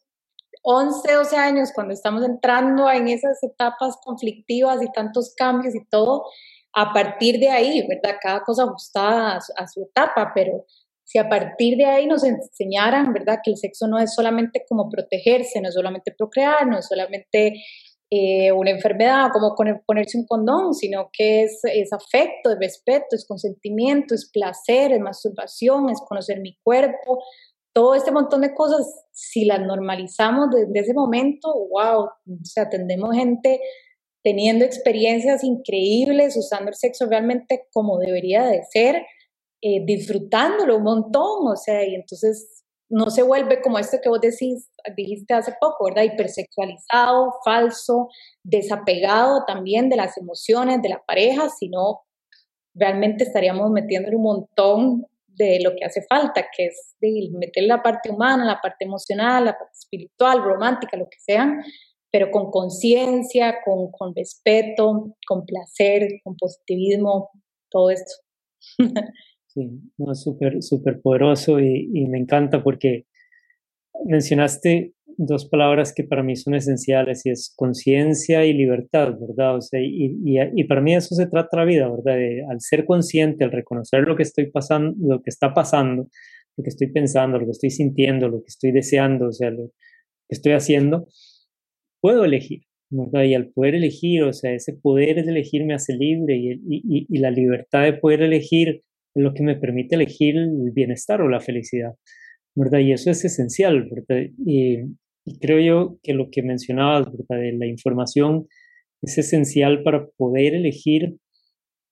11, 0.64 1.14
12 1.14 1.38
años, 1.38 1.72
cuando 1.74 1.94
estamos 1.94 2.24
entrando 2.24 2.90
en 2.90 3.08
esas 3.08 3.42
etapas 3.44 3.98
conflictivas 4.04 4.82
y 4.82 4.92
tantos 4.92 5.34
cambios 5.36 5.76
y 5.76 5.86
todo, 5.90 6.26
a 6.74 6.92
partir 6.94 7.40
de 7.40 7.50
ahí, 7.50 7.88
¿verdad? 7.88 8.18
Cada 8.22 8.42
cosa 8.44 8.64
ajustada 8.64 9.40
a 9.58 9.68
su 9.68 9.84
etapa, 9.84 10.32
pero 10.36 10.66
si 11.10 11.18
a 11.18 11.28
partir 11.28 11.76
de 11.76 11.86
ahí 11.86 12.06
nos 12.06 12.24
enseñaran, 12.24 13.12
¿verdad? 13.14 13.40
Que 13.44 13.50
el 13.50 13.58
sexo 13.58 13.88
no 13.88 13.98
es 13.98 14.14
solamente 14.14 14.64
como 14.70 14.90
protegerse, 14.90 15.60
no 15.60 15.70
es 15.70 15.74
solamente 15.74 16.14
procrear, 16.16 16.68
no 16.68 16.78
es 16.78 16.86
solamente 16.86 17.56
eh, 18.12 18.52
una 18.52 18.70
enfermedad, 18.70 19.32
como 19.34 19.56
ponerse 19.88 20.20
un 20.20 20.28
condón, 20.28 20.76
sino 20.76 21.10
que 21.12 21.42
es, 21.42 21.64
afecto, 21.92 22.52
es 22.52 22.60
respeto, 22.60 23.16
es 23.16 23.26
consentimiento, 23.28 24.14
es 24.14 24.30
placer, 24.32 24.92
es 24.92 25.00
masturbación, 25.00 25.90
es 25.90 26.00
conocer 26.08 26.42
mi 26.42 26.56
cuerpo, 26.62 27.24
todo 27.74 27.96
este 27.96 28.12
montón 28.12 28.42
de 28.42 28.54
cosas, 28.54 28.86
si 29.12 29.46
las 29.46 29.62
normalizamos 29.62 30.50
desde 30.52 30.80
ese 30.80 30.94
momento, 30.94 31.52
wow, 31.72 32.04
o 32.04 32.12
sea, 32.44 32.70
gente 32.70 33.60
teniendo 34.24 34.64
experiencias 34.64 35.44
increíbles, 35.44 36.38
usando 36.38 36.70
el 36.70 36.76
sexo 36.76 37.08
realmente 37.08 37.66
como 37.74 37.98
debería 37.98 38.44
de 38.46 38.62
ser, 38.72 39.02
eh, 39.62 39.84
disfrutándolo 39.86 40.78
un 40.78 40.84
montón, 40.84 41.48
o 41.48 41.56
sea, 41.56 41.86
y 41.86 41.96
entonces 41.96 42.64
no 42.90 43.10
se 43.12 43.22
vuelve 43.22 43.62
como 43.62 43.78
esto 43.78 43.98
que 44.02 44.10
vos 44.10 44.20
decís, 44.20 44.70
dijiste 44.96 45.34
hace 45.34 45.54
poco, 45.60 45.86
¿verdad? 45.86 46.04
Hipersexualizado, 46.04 47.34
falso, 47.46 48.08
desapegado 48.44 49.44
también 49.46 49.90
de 49.90 49.96
las 49.96 50.18
emociones 50.18 50.82
de 50.82 50.90
la 50.90 51.04
pareja, 51.06 51.50
sino 51.50 52.02
realmente 52.74 53.26
estaríamos 53.26 53.70
metiéndole 53.72 54.16
un 54.16 54.24
montón 54.24 55.06
de 55.28 55.60
lo 55.64 55.72
que 55.76 55.86
hace 55.86 56.02
falta, 56.10 56.48
que 56.56 56.66
es 56.66 56.96
de 57.00 57.30
meter 57.34 57.64
la 57.64 57.82
parte 57.82 58.10
humana, 58.10 58.44
la 58.46 58.60
parte 58.60 58.86
emocional, 58.86 59.46
la 59.46 59.58
parte 59.58 59.78
espiritual, 59.78 60.44
romántica, 60.44 60.98
lo 60.98 61.06
que 61.06 61.20
sea, 61.20 61.54
pero 62.12 62.32
con 62.32 62.50
conciencia, 62.50 63.58
con, 63.64 63.92
con 63.92 64.16
respeto, 64.16 65.16
con 65.28 65.46
placer, 65.46 66.08
con 66.24 66.36
positivismo, 66.36 67.30
todo 67.70 67.92
esto. 67.92 68.14
Sí, 69.60 69.82
no, 69.98 70.16
súper, 70.16 70.64
súper 70.64 71.02
poderoso 71.02 71.60
y, 71.60 72.08
me 72.08 72.18
encanta 72.18 72.64
porque 72.64 73.06
mencionaste 74.06 74.94
dos 75.06 75.50
palabras 75.50 75.94
que 75.94 76.06
para 76.06 76.24
mí 76.24 76.38
son 76.38 76.56
esenciales 76.56 77.26
y 77.26 77.32
es 77.32 77.54
conciencia 77.58 78.46
y 78.46 78.54
libertad, 78.54 79.18
¿verdad? 79.20 79.58
O 79.58 79.62
sea, 79.62 79.82
y, 79.82 80.18
y, 80.24 80.38
y, 80.56 80.64
para 80.64 80.80
mí 80.80 80.96
eso 80.96 81.14
se 81.14 81.28
trata 81.28 81.58
la 81.58 81.66
vida, 81.66 81.90
¿verdad? 81.90 82.18
al 82.50 82.62
ser 82.62 82.86
consciente, 82.86 83.44
al 83.44 83.52
reconocer 83.52 84.04
lo 84.08 84.16
que 84.16 84.24
estoy 84.24 84.50
pasando, 84.50 84.96
lo 85.06 85.22
que 85.22 85.30
está 85.30 85.54
pasando, 85.54 86.08
lo 86.56 86.64
que 86.64 86.70
estoy 86.70 86.88
pensando, 86.88 87.38
lo 87.38 87.46
que 87.46 87.52
estoy 87.52 87.72
sintiendo, 87.72 88.30
lo 88.30 88.40
que 88.40 88.48
estoy 88.48 88.72
deseando, 88.72 89.28
o 89.28 89.34
sea, 89.34 89.50
lo 89.52 89.72
que 90.30 90.36
estoy 90.36 90.54
haciendo, 90.54 91.08
puedo 92.00 92.24
elegir, 92.24 92.62
¿verdad? 92.90 93.24
Y 93.24 93.36
al 93.36 93.50
poder 93.50 93.76
elegir, 93.76 94.24
o 94.24 94.32
sea, 94.32 94.54
ese 94.54 94.72
poder 94.72 95.26
de 95.26 95.32
elegir 95.32 95.66
me 95.66 95.74
hace 95.74 95.98
libre 95.98 96.38
y, 96.38 96.62
y 97.10 97.18
la 97.18 97.32
libertad 97.32 97.84
de 97.84 97.94
poder 97.94 98.22
elegir 98.22 98.84
lo 99.20 99.34
que 99.34 99.44
me 99.44 99.56
permite 99.56 99.96
elegir 99.96 100.38
el 100.38 100.72
bienestar 100.72 101.22
o 101.22 101.30
la 101.30 101.40
felicidad, 101.40 101.94
¿verdad? 102.56 102.80
Y 102.80 102.94
eso 102.94 103.12
es 103.12 103.24
esencial, 103.26 103.90
¿verdad? 103.90 104.30
Y, 104.46 104.84
creo 105.42 105.60
yo 105.60 106.00
que 106.02 106.14
lo 106.14 106.32
que 106.32 106.42
mencionabas, 106.42 107.06
¿verdad? 107.12 107.44
De 107.44 107.52
la 107.54 107.68
información 107.68 108.48
es 109.04 109.18
esencial 109.20 109.84
para 109.84 110.08
poder 110.18 110.56
elegir 110.56 111.18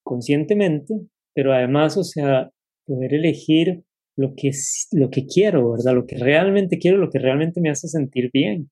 conscientemente, 0.03 0.95
pero 1.35 1.53
además, 1.53 1.97
o 1.97 2.03
sea, 2.03 2.49
poder 2.85 3.13
elegir 3.13 3.83
lo 4.15 4.33
que, 4.35 4.49
lo 4.91 5.11
que 5.11 5.27
quiero, 5.27 5.73
¿verdad? 5.73 5.93
Lo 5.93 6.07
que 6.07 6.17
realmente 6.17 6.79
quiero, 6.79 6.97
lo 6.97 7.11
que 7.11 7.19
realmente 7.19 7.61
me 7.61 7.69
hace 7.69 7.87
sentir 7.87 8.31
bien, 8.33 8.71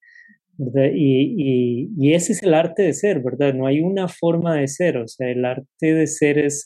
¿verdad? 0.57 0.89
Y, 0.95 1.35
y, 1.37 1.89
y 1.99 2.13
ese 2.13 2.33
es 2.33 2.41
el 2.41 2.55
arte 2.55 2.81
de 2.81 2.93
ser, 2.93 3.21
¿verdad? 3.21 3.53
No 3.53 3.67
hay 3.67 3.81
una 3.81 4.07
forma 4.07 4.55
de 4.55 4.67
ser, 4.67 4.97
o 4.97 5.07
sea, 5.07 5.29
el 5.29 5.45
arte 5.45 5.93
de 5.93 6.07
ser 6.07 6.39
es 6.39 6.65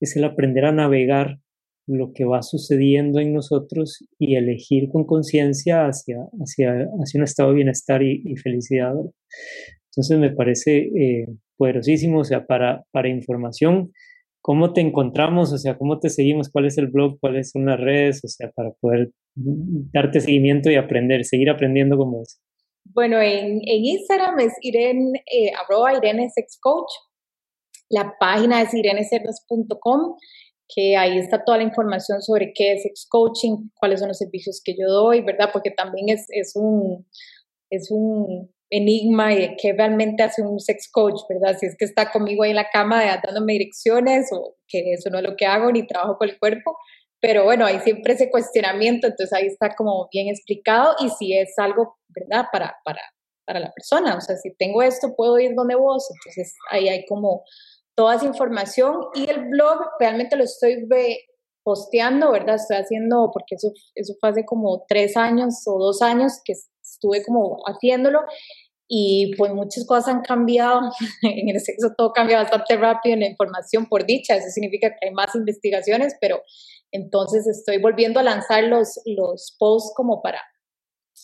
es 0.00 0.16
el 0.16 0.24
aprender 0.24 0.64
a 0.64 0.72
navegar 0.72 1.38
lo 1.86 2.12
que 2.12 2.24
va 2.24 2.42
sucediendo 2.42 3.20
en 3.20 3.32
nosotros 3.32 4.04
y 4.18 4.36
elegir 4.36 4.88
con 4.90 5.04
conciencia 5.04 5.86
hacia, 5.86 6.18
hacia, 6.40 6.88
hacia 7.02 7.18
un 7.18 7.24
estado 7.24 7.50
de 7.50 7.56
bienestar 7.56 8.02
y, 8.02 8.36
felicidad. 8.36 8.94
Entonces 9.90 10.18
me 10.18 10.30
parece 10.30 10.78
eh, 10.78 11.26
poderosísimo, 11.56 12.20
o 12.20 12.24
sea, 12.24 12.46
para, 12.46 12.84
para 12.92 13.08
información, 13.08 13.92
¿cómo 14.40 14.72
te 14.72 14.80
encontramos? 14.80 15.52
O 15.52 15.58
sea, 15.58 15.76
¿cómo 15.76 15.98
te 15.98 16.10
seguimos? 16.10 16.48
¿Cuál 16.48 16.66
es 16.66 16.78
el 16.78 16.86
blog? 16.86 17.18
¿Cuáles 17.18 17.50
son 17.50 17.66
las 17.66 17.80
redes? 17.80 18.24
O 18.24 18.28
sea, 18.28 18.50
para 18.54 18.70
poder 18.80 19.10
darte 19.34 20.20
seguimiento 20.20 20.70
y 20.70 20.76
aprender, 20.76 21.24
seguir 21.24 21.50
aprendiendo 21.50 21.96
como 21.96 22.18
vos. 22.18 22.40
Bueno, 22.84 23.20
en, 23.20 23.60
en 23.62 23.84
Instagram 23.84 24.38
es 24.40 24.52
Irene, 24.62 25.22
eh, 25.26 25.50
arroba 25.64 25.96
Irene 25.96 26.30
Sex 26.30 26.58
Coach 26.60 26.90
la 27.90 28.14
página 28.18 28.62
es 28.62 28.72
irenecerdas.com, 28.72 30.16
que 30.72 30.96
ahí 30.96 31.18
está 31.18 31.44
toda 31.44 31.58
la 31.58 31.64
información 31.64 32.22
sobre 32.22 32.52
qué 32.54 32.74
es 32.74 32.82
sex 32.84 33.06
coaching, 33.08 33.70
cuáles 33.74 34.00
son 34.00 34.08
los 34.08 34.18
servicios 34.18 34.62
que 34.64 34.76
yo 34.78 34.86
doy, 34.88 35.20
¿verdad? 35.22 35.50
Porque 35.52 35.70
también 35.72 36.08
es, 36.08 36.26
es 36.30 36.52
un, 36.54 37.06
es 37.70 37.90
un 37.90 38.50
enigma 38.70 39.30
de 39.30 39.56
qué 39.60 39.72
realmente 39.72 40.22
hace 40.22 40.42
un 40.42 40.60
sex 40.60 40.88
coach, 40.92 41.20
¿verdad? 41.28 41.58
Si 41.58 41.66
es 41.66 41.76
que 41.76 41.84
está 41.84 42.12
conmigo 42.12 42.44
ahí 42.44 42.50
en 42.50 42.56
la 42.56 42.70
cama 42.70 43.02
dándome 43.22 43.54
direcciones 43.54 44.30
o 44.32 44.56
que 44.68 44.92
eso 44.92 45.10
no 45.10 45.18
es 45.18 45.24
lo 45.24 45.36
que 45.36 45.46
hago 45.46 45.72
ni 45.72 45.86
trabajo 45.86 46.16
con 46.16 46.28
el 46.28 46.38
cuerpo, 46.38 46.76
pero 47.20 47.44
bueno, 47.44 47.66
hay 47.66 47.80
siempre 47.80 48.14
ese 48.14 48.30
cuestionamiento, 48.30 49.08
entonces 49.08 49.32
ahí 49.32 49.46
está 49.46 49.74
como 49.74 50.08
bien 50.12 50.28
explicado 50.28 50.94
y 51.00 51.08
si 51.10 51.36
es 51.36 51.52
algo, 51.58 51.98
¿verdad? 52.08 52.46
Para, 52.52 52.76
para, 52.84 53.00
para 53.44 53.60
la 53.60 53.72
persona, 53.72 54.16
o 54.16 54.20
sea, 54.20 54.36
si 54.36 54.54
tengo 54.56 54.82
esto, 54.82 55.14
puedo 55.16 55.38
ir 55.38 55.54
donde 55.54 55.74
vos, 55.74 56.08
entonces 56.10 56.54
ahí 56.70 56.88
hay 56.88 57.04
como 57.06 57.42
toda 57.94 58.16
esa 58.16 58.26
información 58.26 59.06
y 59.14 59.28
el 59.28 59.48
blog 59.48 59.78
realmente 59.98 60.36
lo 60.36 60.44
estoy 60.44 60.86
posteando, 61.62 62.32
¿verdad? 62.32 62.56
Estoy 62.56 62.78
haciendo, 62.78 63.30
porque 63.32 63.56
eso, 63.56 63.72
eso 63.94 64.14
fue 64.20 64.30
hace 64.30 64.44
como 64.44 64.84
tres 64.88 65.16
años 65.16 65.62
o 65.66 65.78
dos 65.78 66.02
años 66.02 66.40
que 66.44 66.54
estuve 66.82 67.24
como 67.24 67.58
haciéndolo 67.66 68.20
y 68.92 69.32
pues 69.36 69.52
muchas 69.52 69.86
cosas 69.86 70.08
han 70.08 70.22
cambiado, 70.22 70.80
en 71.22 71.48
el 71.48 71.60
sexo 71.60 71.92
todo 71.96 72.12
cambia 72.12 72.38
bastante 72.38 72.76
rápido 72.76 73.14
en 73.14 73.20
la 73.20 73.28
información 73.28 73.86
por 73.86 74.04
dicha, 74.04 74.34
eso 74.34 74.48
significa 74.50 74.90
que 74.90 75.06
hay 75.06 75.12
más 75.12 75.34
investigaciones, 75.36 76.16
pero 76.20 76.42
entonces 76.90 77.46
estoy 77.46 77.78
volviendo 77.78 78.18
a 78.18 78.24
lanzar 78.24 78.64
los, 78.64 79.00
los 79.04 79.54
posts 79.60 79.92
como 79.94 80.20
para 80.22 80.42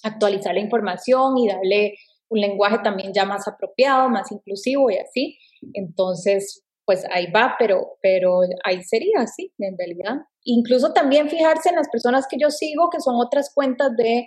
actualizar 0.05 0.55
la 0.55 0.61
información 0.61 1.39
y 1.39 1.49
darle 1.49 1.95
un 2.29 2.41
lenguaje 2.41 2.79
también 2.85 3.13
ya 3.13 3.25
más 3.25 3.49
apropiado, 3.49 4.09
más 4.09 4.31
inclusivo 4.31 4.91
y 4.91 4.99
así. 4.99 5.39
Entonces, 5.75 6.65
pues 6.85 7.05
ahí 7.11 7.31
va, 7.31 7.57
pero, 7.59 7.99
pero 8.01 8.41
ahí 8.65 8.83
sería, 8.83 9.21
así 9.21 9.53
en 9.59 9.77
realidad. 9.77 10.23
Incluso 10.45 10.93
también 10.93 11.29
fijarse 11.29 11.71
en 11.71 11.77
las 11.77 11.89
personas 11.89 12.27
que 12.31 12.37
yo 12.41 12.51
sigo, 12.51 12.91
que 12.91 13.01
son 13.01 13.17
otras 13.17 13.53
cuentas 13.53 13.97
de 13.97 14.27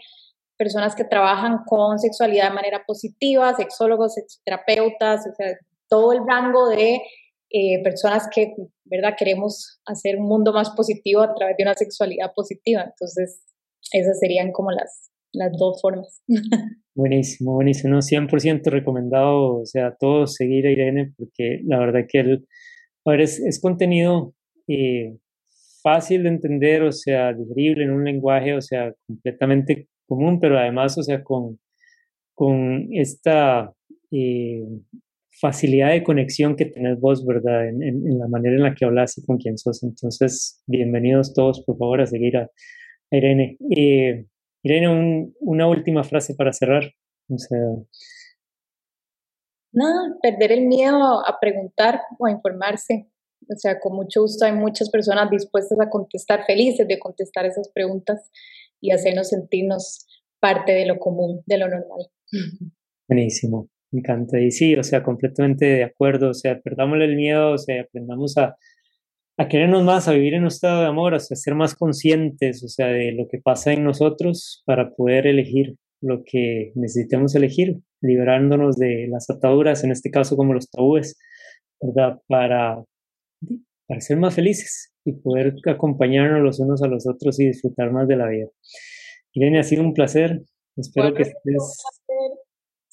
personas 0.57 0.93
que 0.93 1.05
trabajan 1.05 1.59
con 1.65 1.97
sexualidad 1.99 2.49
de 2.49 2.55
manera 2.55 2.83
positiva, 2.85 3.55
sexólogos, 3.55 4.15
terapeutas, 4.43 5.25
o 5.25 5.33
sea, 5.35 5.57
todo 5.87 6.11
el 6.11 6.19
rango 6.27 6.67
de 6.67 7.01
eh, 7.49 7.81
personas 7.81 8.27
que, 8.29 8.53
¿verdad? 8.83 9.15
Queremos 9.17 9.79
hacer 9.85 10.17
un 10.17 10.27
mundo 10.27 10.51
más 10.51 10.69
positivo 10.71 11.21
a 11.21 11.33
través 11.33 11.55
de 11.57 11.63
una 11.63 11.73
sexualidad 11.75 12.33
positiva. 12.35 12.83
Entonces, 12.83 13.41
esas 13.93 14.19
serían 14.19 14.51
como 14.51 14.71
las, 14.71 15.09
las 15.33 15.51
dos 15.57 15.81
formas. 15.81 16.21
Buenísimo, 16.95 17.53
buenísimo. 17.53 18.01
100% 18.01 18.69
recomendado, 18.71 19.61
o 19.61 19.65
sea, 19.65 19.95
todos 19.97 20.35
seguir 20.35 20.67
a 20.67 20.71
Irene 20.71 21.13
porque 21.17 21.61
la 21.63 21.79
verdad 21.79 22.01
que 22.09 22.19
él, 22.19 22.47
a 23.05 23.11
ver, 23.11 23.21
es, 23.21 23.39
es 23.39 23.61
contenido 23.61 24.33
eh, 24.67 25.15
fácil 25.81 26.23
de 26.23 26.29
entender, 26.29 26.83
o 26.83 26.91
sea, 26.91 27.33
digerible 27.33 27.85
en 27.85 27.91
un 27.91 28.03
lenguaje, 28.03 28.53
o 28.53 28.61
sea, 28.61 28.93
completamente 29.07 29.87
común, 30.07 30.41
pero 30.41 30.59
además, 30.59 30.97
o 30.97 31.03
sea, 31.03 31.23
con, 31.23 31.59
con 32.33 32.89
esta 32.91 33.71
eh, 34.11 34.65
facilidad 35.39 35.91
de 35.91 36.03
conexión 36.03 36.55
que 36.55 36.65
tenés 36.65 36.99
vos, 36.99 37.25
¿verdad? 37.25 37.69
En, 37.69 37.81
en, 37.81 38.19
la 38.19 38.27
manera 38.27 38.55
en 38.55 38.63
la 38.63 38.75
que 38.75 38.85
hablas 38.85 39.17
y 39.17 39.25
con 39.25 39.37
quién 39.37 39.57
sos. 39.57 39.83
Entonces, 39.83 40.61
bienvenidos 40.67 41.33
todos, 41.33 41.63
por 41.63 41.77
favor, 41.77 42.01
a 42.01 42.07
seguir 42.07 42.37
a, 42.37 42.49
Irene. 43.11 43.57
Eh, 43.75 44.25
Irene, 44.63 45.31
una 45.39 45.67
última 45.67 46.03
frase 46.03 46.35
para 46.35 46.53
cerrar. 46.53 46.83
O 47.29 47.37
sea, 47.37 47.57
Nada, 49.71 50.17
perder 50.21 50.51
el 50.51 50.65
miedo 50.65 51.27
a 51.27 51.37
preguntar 51.39 52.01
o 52.17 52.25
a 52.25 52.31
informarse. 52.31 53.07
O 53.47 53.55
sea, 53.55 53.79
con 53.79 53.95
mucho 53.95 54.21
gusto 54.21 54.45
hay 54.45 54.53
muchas 54.53 54.89
personas 54.89 55.29
dispuestas 55.29 55.79
a 55.79 55.89
contestar, 55.89 56.45
felices 56.45 56.87
de 56.87 56.99
contestar 56.99 57.45
esas 57.45 57.69
preguntas 57.69 58.31
y 58.81 58.91
hacernos 58.91 59.29
sentirnos 59.29 60.05
parte 60.39 60.71
de 60.71 60.85
lo 60.85 60.97
común, 60.99 61.41
de 61.45 61.57
lo 61.57 61.67
normal. 61.67 62.07
Buenísimo, 63.07 63.69
me 63.91 63.99
encanta. 63.99 64.39
Y 64.39 64.51
sí, 64.51 64.75
o 64.75 64.83
sea, 64.83 65.03
completamente 65.03 65.65
de 65.65 65.83
acuerdo. 65.83 66.29
O 66.29 66.33
sea, 66.33 66.59
perdámosle 66.59 67.05
el 67.05 67.15
miedo, 67.15 67.51
o 67.51 67.57
sea, 67.57 67.81
aprendamos 67.81 68.37
a, 68.37 68.55
a 69.39 69.47
querernos 69.47 69.85
más, 69.85 70.09
a 70.09 70.11
vivir 70.11 70.33
en 70.33 70.41
un 70.41 70.47
estado 70.49 70.81
de 70.81 70.87
amor, 70.87 71.13
o 71.13 71.19
sea, 71.19 71.37
ser 71.37 71.55
más 71.55 71.73
conscientes, 71.73 72.61
o 72.61 72.67
sea, 72.67 72.87
de 72.87 73.13
lo 73.13 73.25
que 73.29 73.39
pasa 73.39 73.71
en 73.71 73.85
nosotros 73.85 74.61
para 74.65 74.93
poder 74.93 75.27
elegir 75.27 75.77
lo 76.01 76.23
que 76.25 76.73
necesitemos 76.75 77.33
elegir, 77.35 77.77
liberándonos 78.01 78.75
de 78.75 79.07
las 79.09 79.29
ataduras, 79.29 79.85
en 79.85 79.91
este 79.91 80.11
caso 80.11 80.35
como 80.35 80.53
los 80.53 80.69
tabúes, 80.69 81.17
¿verdad? 81.81 82.19
Para, 82.27 82.83
para 83.87 84.01
ser 84.01 84.17
más 84.17 84.35
felices 84.35 84.91
y 85.05 85.13
poder 85.13 85.55
acompañarnos 85.67 86.41
los 86.41 86.59
unos 86.59 86.83
a 86.83 86.87
los 86.87 87.07
otros 87.07 87.39
y 87.39 87.47
disfrutar 87.47 87.93
más 87.93 88.09
de 88.09 88.17
la 88.17 88.27
vida. 88.27 88.47
Irene, 89.31 89.59
ha 89.59 89.63
sido 89.63 89.83
un 89.83 89.93
placer. 89.93 90.41
Espero 90.75 91.13
que 91.13 91.23
estés. 91.23 91.81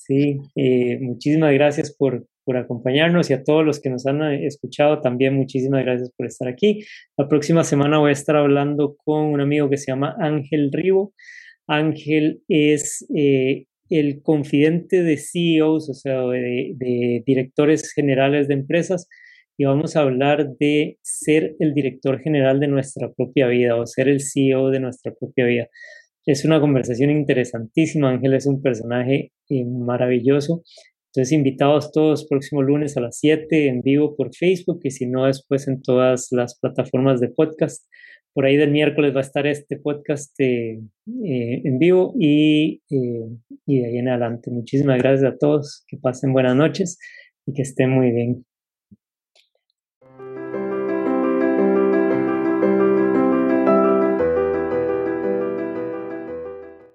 Sí, 0.07 0.39
eh, 0.55 0.99
muchísimas 1.01 1.53
gracias 1.53 1.95
por, 1.97 2.27
por 2.45 2.57
acompañarnos 2.57 3.29
y 3.29 3.33
a 3.33 3.43
todos 3.43 3.65
los 3.65 3.81
que 3.81 3.91
nos 3.91 4.07
han 4.07 4.23
escuchado 4.23 5.01
también 5.01 5.35
muchísimas 5.35 5.85
gracias 5.85 6.13
por 6.17 6.27
estar 6.27 6.47
aquí. 6.47 6.85
La 7.17 7.27
próxima 7.29 7.65
semana 7.65 7.99
voy 7.99 8.11
a 8.11 8.13
estar 8.13 8.37
hablando 8.37 8.97
con 9.05 9.25
un 9.27 9.41
amigo 9.41 9.69
que 9.69 9.79
se 9.79 9.91
llama 9.91 10.15
Ángel 10.21 10.71
Rivo. 10.73 11.13
Ángel 11.67 12.43
es 12.47 13.05
eh, 13.17 13.67
el 13.91 14.23
confidente 14.23 15.03
de 15.03 15.17
CEOs, 15.17 15.91
o 15.91 15.95
sea, 15.95 16.21
de 16.23 17.23
directores 17.27 17.93
generales 17.93 18.47
de 18.47 18.55
empresas 18.55 19.09
y 19.59 19.65
vamos 19.65 19.97
a 19.97 20.03
hablar 20.03 20.57
de 20.59 20.99
ser 21.03 21.57
el 21.59 21.73
director 21.75 22.21
general 22.21 22.61
de 22.61 22.69
nuestra 22.69 23.13
propia 23.13 23.47
vida 23.47 23.77
o 23.77 23.87
ser 23.87 24.09
el 24.09 24.21
CEO 24.21 24.71
de 24.71 24.81
nuestra 24.81 25.13
propia 25.15 25.47
vida. 25.47 25.69
Es 26.27 26.45
una 26.45 26.61
conversación 26.61 27.11
interesantísima. 27.11 28.11
Ángel 28.11 28.35
es 28.35 28.47
un 28.47 28.61
personaje 28.61 29.33
eh, 29.49 29.65
maravilloso. 29.65 30.65
Entonces, 31.13 31.33
invitados 31.33 31.93
todos 31.93 32.27
próximo 32.29 32.63
lunes 32.63 32.97
a 32.97 33.01
las 33.01 33.19
7 33.21 33.69
en 33.69 33.81
vivo 33.81 34.17
por 34.17 34.35
Facebook 34.35 34.81
y 34.83 34.91
si 34.91 35.07
no, 35.07 35.27
después 35.27 35.69
en 35.69 35.81
todas 35.81 36.29
las 36.33 36.59
plataformas 36.59 37.21
de 37.21 37.29
podcast. 37.29 37.87
Por 38.35 38.45
ahí 38.45 38.57
del 38.57 38.73
miércoles 38.73 39.15
va 39.15 39.21
a 39.21 39.23
estar 39.23 39.47
este 39.47 39.79
podcast 39.79 40.39
eh, 40.41 40.81
eh, 41.25 41.63
en 41.65 41.79
vivo 41.79 42.13
y, 42.19 42.83
y 42.89 43.79
de 43.79 43.87
ahí 43.87 43.99
en 43.99 44.09
adelante. 44.09 44.51
Muchísimas 44.51 44.99
gracias 44.99 45.33
a 45.33 45.39
todos. 45.39 45.85
Que 45.87 45.97
pasen 45.97 46.33
buenas 46.33 46.57
noches 46.57 46.99
y 47.47 47.55
que 47.55 47.63
estén 47.63 47.91
muy 47.91 48.11
bien. 48.11 48.45